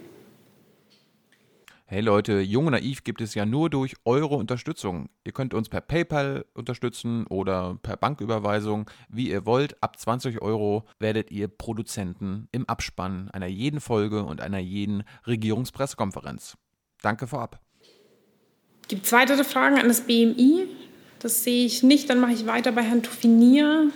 Hey 1.93 2.01
Leute, 2.01 2.39
Jung 2.39 2.65
und 2.65 2.71
Naiv 2.71 3.03
gibt 3.03 3.21
es 3.21 3.35
ja 3.35 3.45
nur 3.45 3.69
durch 3.69 3.93
eure 4.03 4.33
Unterstützung. 4.33 5.09
Ihr 5.25 5.31
könnt 5.31 5.53
uns 5.53 5.69
per 5.69 5.79
PayPal 5.79 6.43
unterstützen 6.55 7.27
oder 7.27 7.77
per 7.83 7.97
Banküberweisung, 7.97 8.89
wie 9.09 9.29
ihr 9.29 9.45
wollt. 9.45 9.75
Ab 9.83 9.99
20 9.99 10.41
Euro 10.41 10.85
werdet 10.97 11.29
ihr 11.29 11.47
Produzenten 11.47 12.47
im 12.51 12.67
Abspann 12.67 13.29
einer 13.29 13.45
jeden 13.45 13.79
Folge 13.79 14.23
und 14.23 14.41
einer 14.41 14.57
jeden 14.57 15.03
Regierungspressekonferenz. 15.27 16.57
Danke 17.03 17.27
vorab. 17.27 17.59
Gibt 18.87 19.05
es 19.05 19.11
weitere 19.11 19.43
Fragen 19.43 19.77
an 19.77 19.87
das 19.87 20.01
BMI? 20.01 20.65
Das 21.19 21.43
sehe 21.43 21.63
ich 21.63 21.83
nicht. 21.83 22.09
Dann 22.09 22.19
mache 22.19 22.31
ich 22.33 22.47
weiter 22.47 22.71
bei 22.71 22.81
Herrn 22.81 23.03
Tuffinier. 23.03 23.91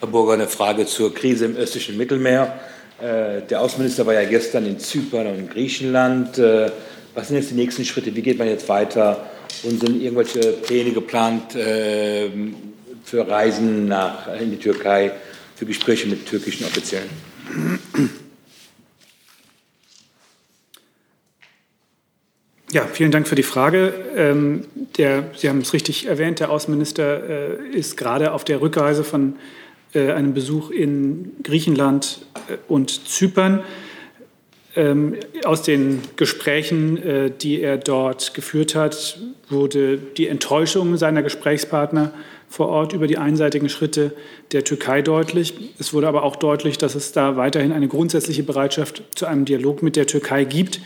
Herr 0.00 0.08
Burger, 0.08 0.34
eine 0.34 0.46
Frage 0.46 0.84
zur 0.84 1.14
Krise 1.14 1.46
im 1.46 1.56
östlichen 1.56 1.96
Mittelmeer. 1.96 2.60
Äh, 3.00 3.42
der 3.48 3.60
Außenminister 3.62 4.04
war 4.04 4.14
ja 4.14 4.28
gestern 4.28 4.66
in 4.66 4.78
Zypern 4.78 5.26
und 5.26 5.38
in 5.38 5.48
Griechenland. 5.48 6.38
Äh, 6.38 6.70
was 7.14 7.28
sind 7.28 7.36
jetzt 7.36 7.50
die 7.50 7.54
nächsten 7.54 7.84
Schritte? 7.84 8.14
Wie 8.14 8.22
geht 8.22 8.38
man 8.38 8.48
jetzt 8.48 8.68
weiter? 8.68 9.30
Und 9.62 9.80
sind 9.80 10.02
irgendwelche 10.02 10.52
Pläne 10.52 10.92
geplant 10.92 11.54
äh, 11.56 12.28
für 13.04 13.26
Reisen 13.26 13.88
nach, 13.88 14.28
in 14.40 14.50
die 14.50 14.58
Türkei, 14.58 15.12
für 15.56 15.66
Gespräche 15.66 16.06
mit 16.08 16.26
türkischen 16.26 16.66
Offiziellen? 16.66 17.08
Ja, 22.72 22.86
vielen 22.86 23.10
Dank 23.10 23.26
für 23.26 23.34
die 23.34 23.42
Frage. 23.42 23.92
Ähm, 24.14 24.66
der, 24.96 25.24
Sie 25.34 25.48
haben 25.48 25.58
es 25.58 25.72
richtig 25.72 26.06
erwähnt, 26.06 26.38
der 26.38 26.50
Außenminister 26.50 27.28
äh, 27.28 27.76
ist 27.76 27.96
gerade 27.96 28.32
auf 28.32 28.44
der 28.44 28.60
Rückreise 28.60 29.02
von 29.02 29.34
äh, 29.94 30.12
einem 30.12 30.34
Besuch 30.34 30.70
in 30.70 31.32
Griechenland 31.42 32.24
äh, 32.48 32.56
und 32.68 33.08
Zypern. 33.08 33.62
Ähm, 34.76 35.16
aus 35.44 35.62
den 35.62 36.00
Gesprächen, 36.14 36.96
äh, 37.02 37.30
die 37.30 37.60
er 37.60 37.76
dort 37.76 38.34
geführt 38.34 38.76
hat, 38.76 39.18
wurde 39.48 39.98
die 39.98 40.28
Enttäuschung 40.28 40.96
seiner 40.96 41.24
Gesprächspartner 41.24 42.12
vor 42.48 42.68
Ort 42.68 42.92
über 42.92 43.08
die 43.08 43.18
einseitigen 43.18 43.68
Schritte 43.68 44.12
der 44.52 44.64
Türkei 44.64 45.02
deutlich. 45.02 45.54
Es 45.78 45.92
wurde 45.92 46.06
aber 46.06 46.22
auch 46.22 46.36
deutlich, 46.36 46.78
dass 46.78 46.94
es 46.94 47.10
da 47.12 47.36
weiterhin 47.36 47.72
eine 47.72 47.88
grundsätzliche 47.88 48.44
Bereitschaft 48.44 49.02
zu 49.14 49.26
einem 49.26 49.44
Dialog 49.44 49.82
mit 49.82 49.96
der 49.96 50.06
Türkei 50.06 50.44
gibt 50.44 50.80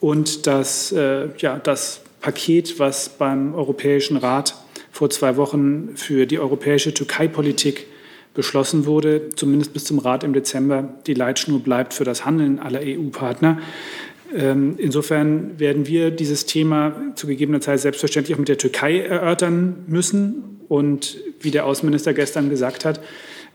und 0.00 0.46
dass 0.46 0.90
äh, 0.92 1.28
ja, 1.38 1.58
das 1.58 2.02
Paket, 2.20 2.80
was 2.80 3.08
beim 3.08 3.54
Europäischen 3.54 4.16
Rat 4.16 4.56
vor 4.90 5.10
zwei 5.10 5.36
Wochen 5.36 5.90
für 5.94 6.26
die 6.26 6.38
europäische 6.38 6.92
Türkei-Politik 6.92 7.86
beschlossen 8.36 8.86
wurde, 8.86 9.30
zumindest 9.34 9.72
bis 9.72 9.84
zum 9.84 9.98
Rat 9.98 10.22
im 10.22 10.32
Dezember, 10.32 10.94
die 11.06 11.14
Leitschnur 11.14 11.60
bleibt 11.60 11.94
für 11.94 12.04
das 12.04 12.24
Handeln 12.24 12.60
aller 12.60 12.80
EU-Partner. 12.82 13.58
Ähm, 14.34 14.74
insofern 14.78 15.58
werden 15.58 15.86
wir 15.86 16.10
dieses 16.10 16.46
Thema 16.46 16.94
zu 17.14 17.26
gegebener 17.26 17.60
Zeit 17.60 17.80
selbstverständlich 17.80 18.34
auch 18.34 18.38
mit 18.38 18.48
der 18.48 18.58
Türkei 18.58 19.00
erörtern 19.00 19.84
müssen. 19.86 20.60
Und 20.68 21.18
wie 21.40 21.50
der 21.50 21.64
Außenminister 21.64 22.12
gestern 22.12 22.50
gesagt 22.50 22.84
hat, 22.84 23.00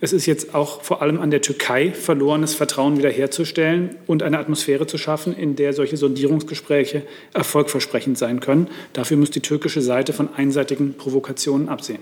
es 0.04 0.14
ist 0.14 0.26
jetzt 0.26 0.56
auch 0.56 0.82
vor 0.82 1.04
allem 1.04 1.20
an 1.20 1.30
der 1.30 1.42
Türkei, 1.42 1.92
verlorenes 1.92 2.56
Vertrauen 2.56 2.98
wiederherzustellen 2.98 3.98
und 4.08 4.24
eine 4.24 4.40
Atmosphäre 4.40 4.88
zu 4.88 4.98
schaffen, 4.98 5.38
in 5.38 5.56
der 5.56 5.74
solche 5.74 5.96
Sondierungsgespräche 5.96 7.04
erfolgversprechend 7.34 8.18
sein 8.18 8.40
können. 8.40 8.68
Dafür 8.94 9.18
muss 9.18 9.30
die 9.30 9.42
türkische 9.42 9.82
Seite 9.82 10.12
von 10.12 10.30
einseitigen 10.36 10.96
Provokationen 10.96 11.70
absehen. 11.70 12.00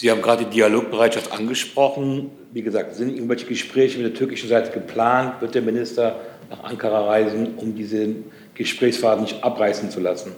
Sie 0.00 0.10
haben 0.10 0.22
gerade 0.22 0.46
die 0.46 0.50
Dialogbereitschaft 0.52 1.30
angesprochen. 1.30 2.30
Wie 2.54 2.62
gesagt, 2.62 2.94
sind 2.94 3.10
irgendwelche 3.10 3.44
Gespräche 3.44 3.98
mit 3.98 4.06
der 4.06 4.14
türkischen 4.14 4.48
Seite 4.48 4.70
geplant? 4.72 5.42
Wird 5.42 5.54
der 5.54 5.60
Minister 5.60 6.18
nach 6.48 6.64
Ankara 6.64 7.04
reisen, 7.04 7.56
um 7.56 7.74
diese 7.74 8.08
Gesprächsfaden 8.54 9.24
nicht 9.24 9.44
abreißen 9.44 9.90
zu 9.90 10.00
lassen? 10.00 10.32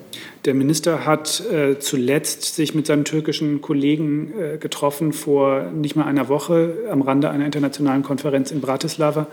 Der 0.47 0.55
Minister 0.55 1.07
hat 1.07 1.41
äh, 1.49 1.79
zuletzt 1.79 2.57
sich 2.57 2.75
mit 2.75 2.89
seinem 2.89 3.05
türkischen 3.05 3.61
Kollegen 3.61 4.33
äh, 4.37 4.59
getroffen 4.59 5.13
vor 5.13 5.71
nicht 5.71 5.95
mal 5.95 6.07
einer 6.07 6.29
Woche 6.29 6.79
am 6.91 7.01
Rande 7.01 7.31
einer 7.31 7.47
internationalen 7.47 8.03
Konferenz 8.03 8.51
in 8.51 8.61
Bratislava. 8.61 9.29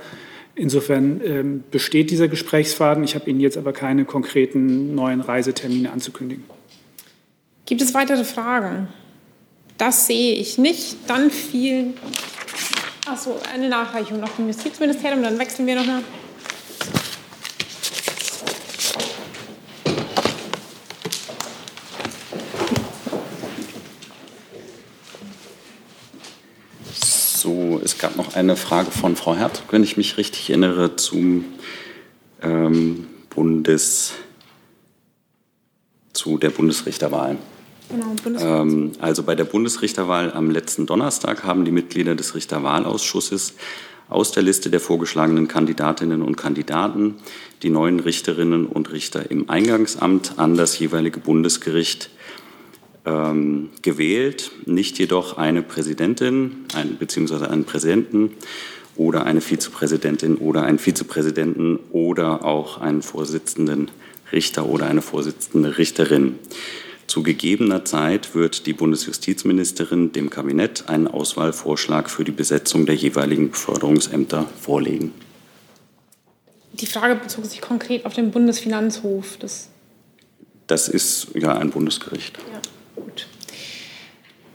Insofern 0.53 1.21
ähm, 1.25 1.63
besteht 1.71 2.11
dieser 2.11 2.27
Gesprächsfaden. 2.27 3.03
Ich 3.03 3.15
habe 3.15 3.27
Ihnen 3.27 3.39
jetzt 3.39 3.57
aber 3.57 3.73
keine 3.73 4.05
konkreten 4.05 4.93
neuen 4.93 5.21
Reisetermine 5.21 5.91
anzukündigen. 5.91 6.43
Gibt 7.65 7.81
es 7.81 7.95
weitere 7.95 8.23
Fragen? 8.23 8.89
Das 9.79 10.07
sehe 10.07 10.35
ich 10.35 10.57
nicht. 10.57 10.97
Dann 11.07 11.31
vielen. 11.31 11.93
Achso, 13.07 13.39
eine 13.51 13.69
Nachreichung 13.69 14.19
noch 14.19 14.29
vom 14.29 14.45
Justizministerium, 14.45 15.23
dann 15.23 15.39
wechseln 15.39 15.65
wir 15.65 15.75
noch 15.75 15.85
mal. 15.85 16.03
So, 26.93 27.79
es 27.81 27.97
gab 27.97 28.17
noch 28.17 28.35
eine 28.35 28.57
Frage 28.57 28.91
von 28.91 29.15
Frau 29.15 29.33
Hert, 29.33 29.63
wenn 29.71 29.81
ich 29.83 29.95
mich 29.95 30.17
richtig 30.17 30.49
erinnere, 30.49 30.97
zum 30.97 31.45
ähm, 32.43 33.07
Bundes, 33.29 34.11
zu 36.11 36.37
der 36.37 36.49
Bundesrichterwahl. 36.49 37.37
Genau, 37.89 38.15
ähm, 38.39 38.91
also 38.99 39.23
bei 39.23 39.35
der 39.35 39.45
Bundesrichterwahl 39.45 40.31
am 40.31 40.51
letzten 40.51 40.85
Donnerstag 40.85 41.43
haben 41.43 41.65
die 41.65 41.71
Mitglieder 41.71 42.15
des 42.15 42.35
Richterwahlausschusses 42.35 43.55
aus 44.09 44.31
der 44.31 44.43
Liste 44.43 44.69
der 44.69 44.79
vorgeschlagenen 44.79 45.47
Kandidatinnen 45.47 46.21
und 46.21 46.35
Kandidaten 46.35 47.15
die 47.63 47.69
neuen 47.69 47.99
Richterinnen 47.99 48.65
und 48.65 48.91
Richter 48.91 49.29
im 49.29 49.49
Eingangsamt 49.49 50.33
an 50.37 50.55
das 50.55 50.77
jeweilige 50.77 51.19
Bundesgericht 51.19 52.09
ähm, 53.05 53.69
gewählt, 53.81 54.51
nicht 54.65 54.99
jedoch 54.99 55.37
eine 55.37 55.61
Präsidentin 55.61 56.65
ein, 56.75 56.97
bzw. 56.97 57.45
einen 57.45 57.65
Präsidenten 57.65 58.31
oder 58.95 59.25
eine 59.25 59.41
Vizepräsidentin 59.41 60.35
oder 60.35 60.63
einen 60.63 60.79
Vizepräsidenten 60.79 61.79
oder 61.91 62.45
auch 62.45 62.81
einen 62.81 63.01
Vorsitzenden 63.01 63.89
Richter 64.31 64.67
oder 64.67 64.85
eine 64.87 65.01
Vorsitzende 65.01 65.77
Richterin. 65.77 66.37
Zu 67.09 67.23
gegebener 67.23 67.85
Zeit 67.85 68.35
wird 68.35 68.67
die 68.67 68.73
Bundesjustizministerin 68.73 70.11
dem 70.11 70.29
Kabinett 70.29 70.89
einen 70.89 71.07
Auswahlvorschlag 71.07 72.07
für 72.07 72.23
die 72.23 72.31
Besetzung 72.31 72.85
der 72.85 72.93
jeweiligen 72.93 73.49
Beförderungsämter 73.49 74.45
vorlegen. 74.61 75.11
Die 76.73 76.85
Frage 76.85 77.15
bezog 77.15 77.47
sich 77.47 77.61
konkret 77.61 78.05
auf 78.05 78.13
den 78.13 78.29
Bundesfinanzhof. 78.29 79.37
Das, 79.39 79.69
das 80.67 80.87
ist 80.87 81.29
ja 81.33 81.57
ein 81.57 81.71
Bundesgericht. 81.71 82.37
Ja, 82.53 82.61
gut. 83.03 83.25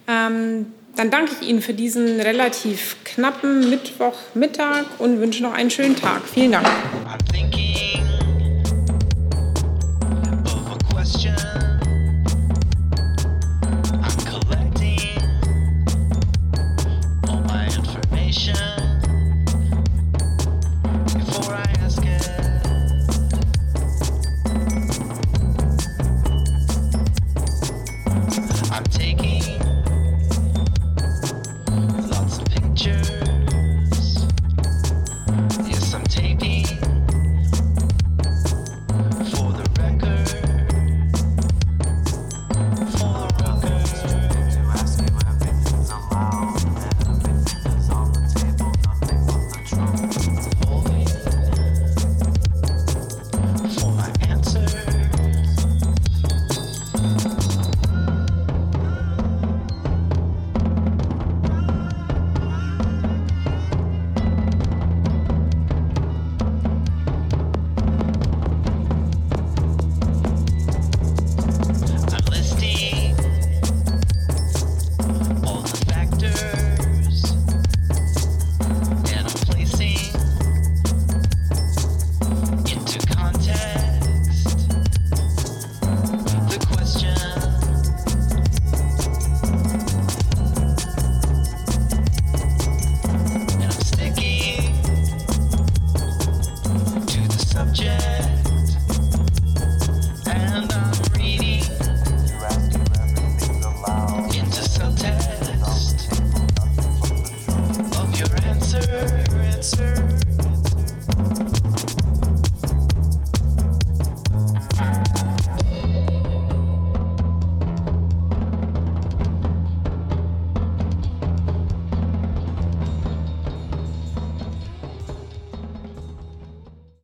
Ähm, 0.07 0.67
dann 0.95 1.11
danke 1.11 1.33
ich 1.41 1.49
Ihnen 1.49 1.61
für 1.61 1.75
diesen 1.75 2.21
relativ 2.21 2.99
knappen 3.03 3.69
Mittwochmittag 3.69 4.85
und 4.99 5.19
wünsche 5.19 5.43
noch 5.43 5.55
einen 5.55 5.71
schönen 5.71 5.97
Tag. 5.97 6.23
Vielen 6.33 6.53
Dank. 6.53 6.69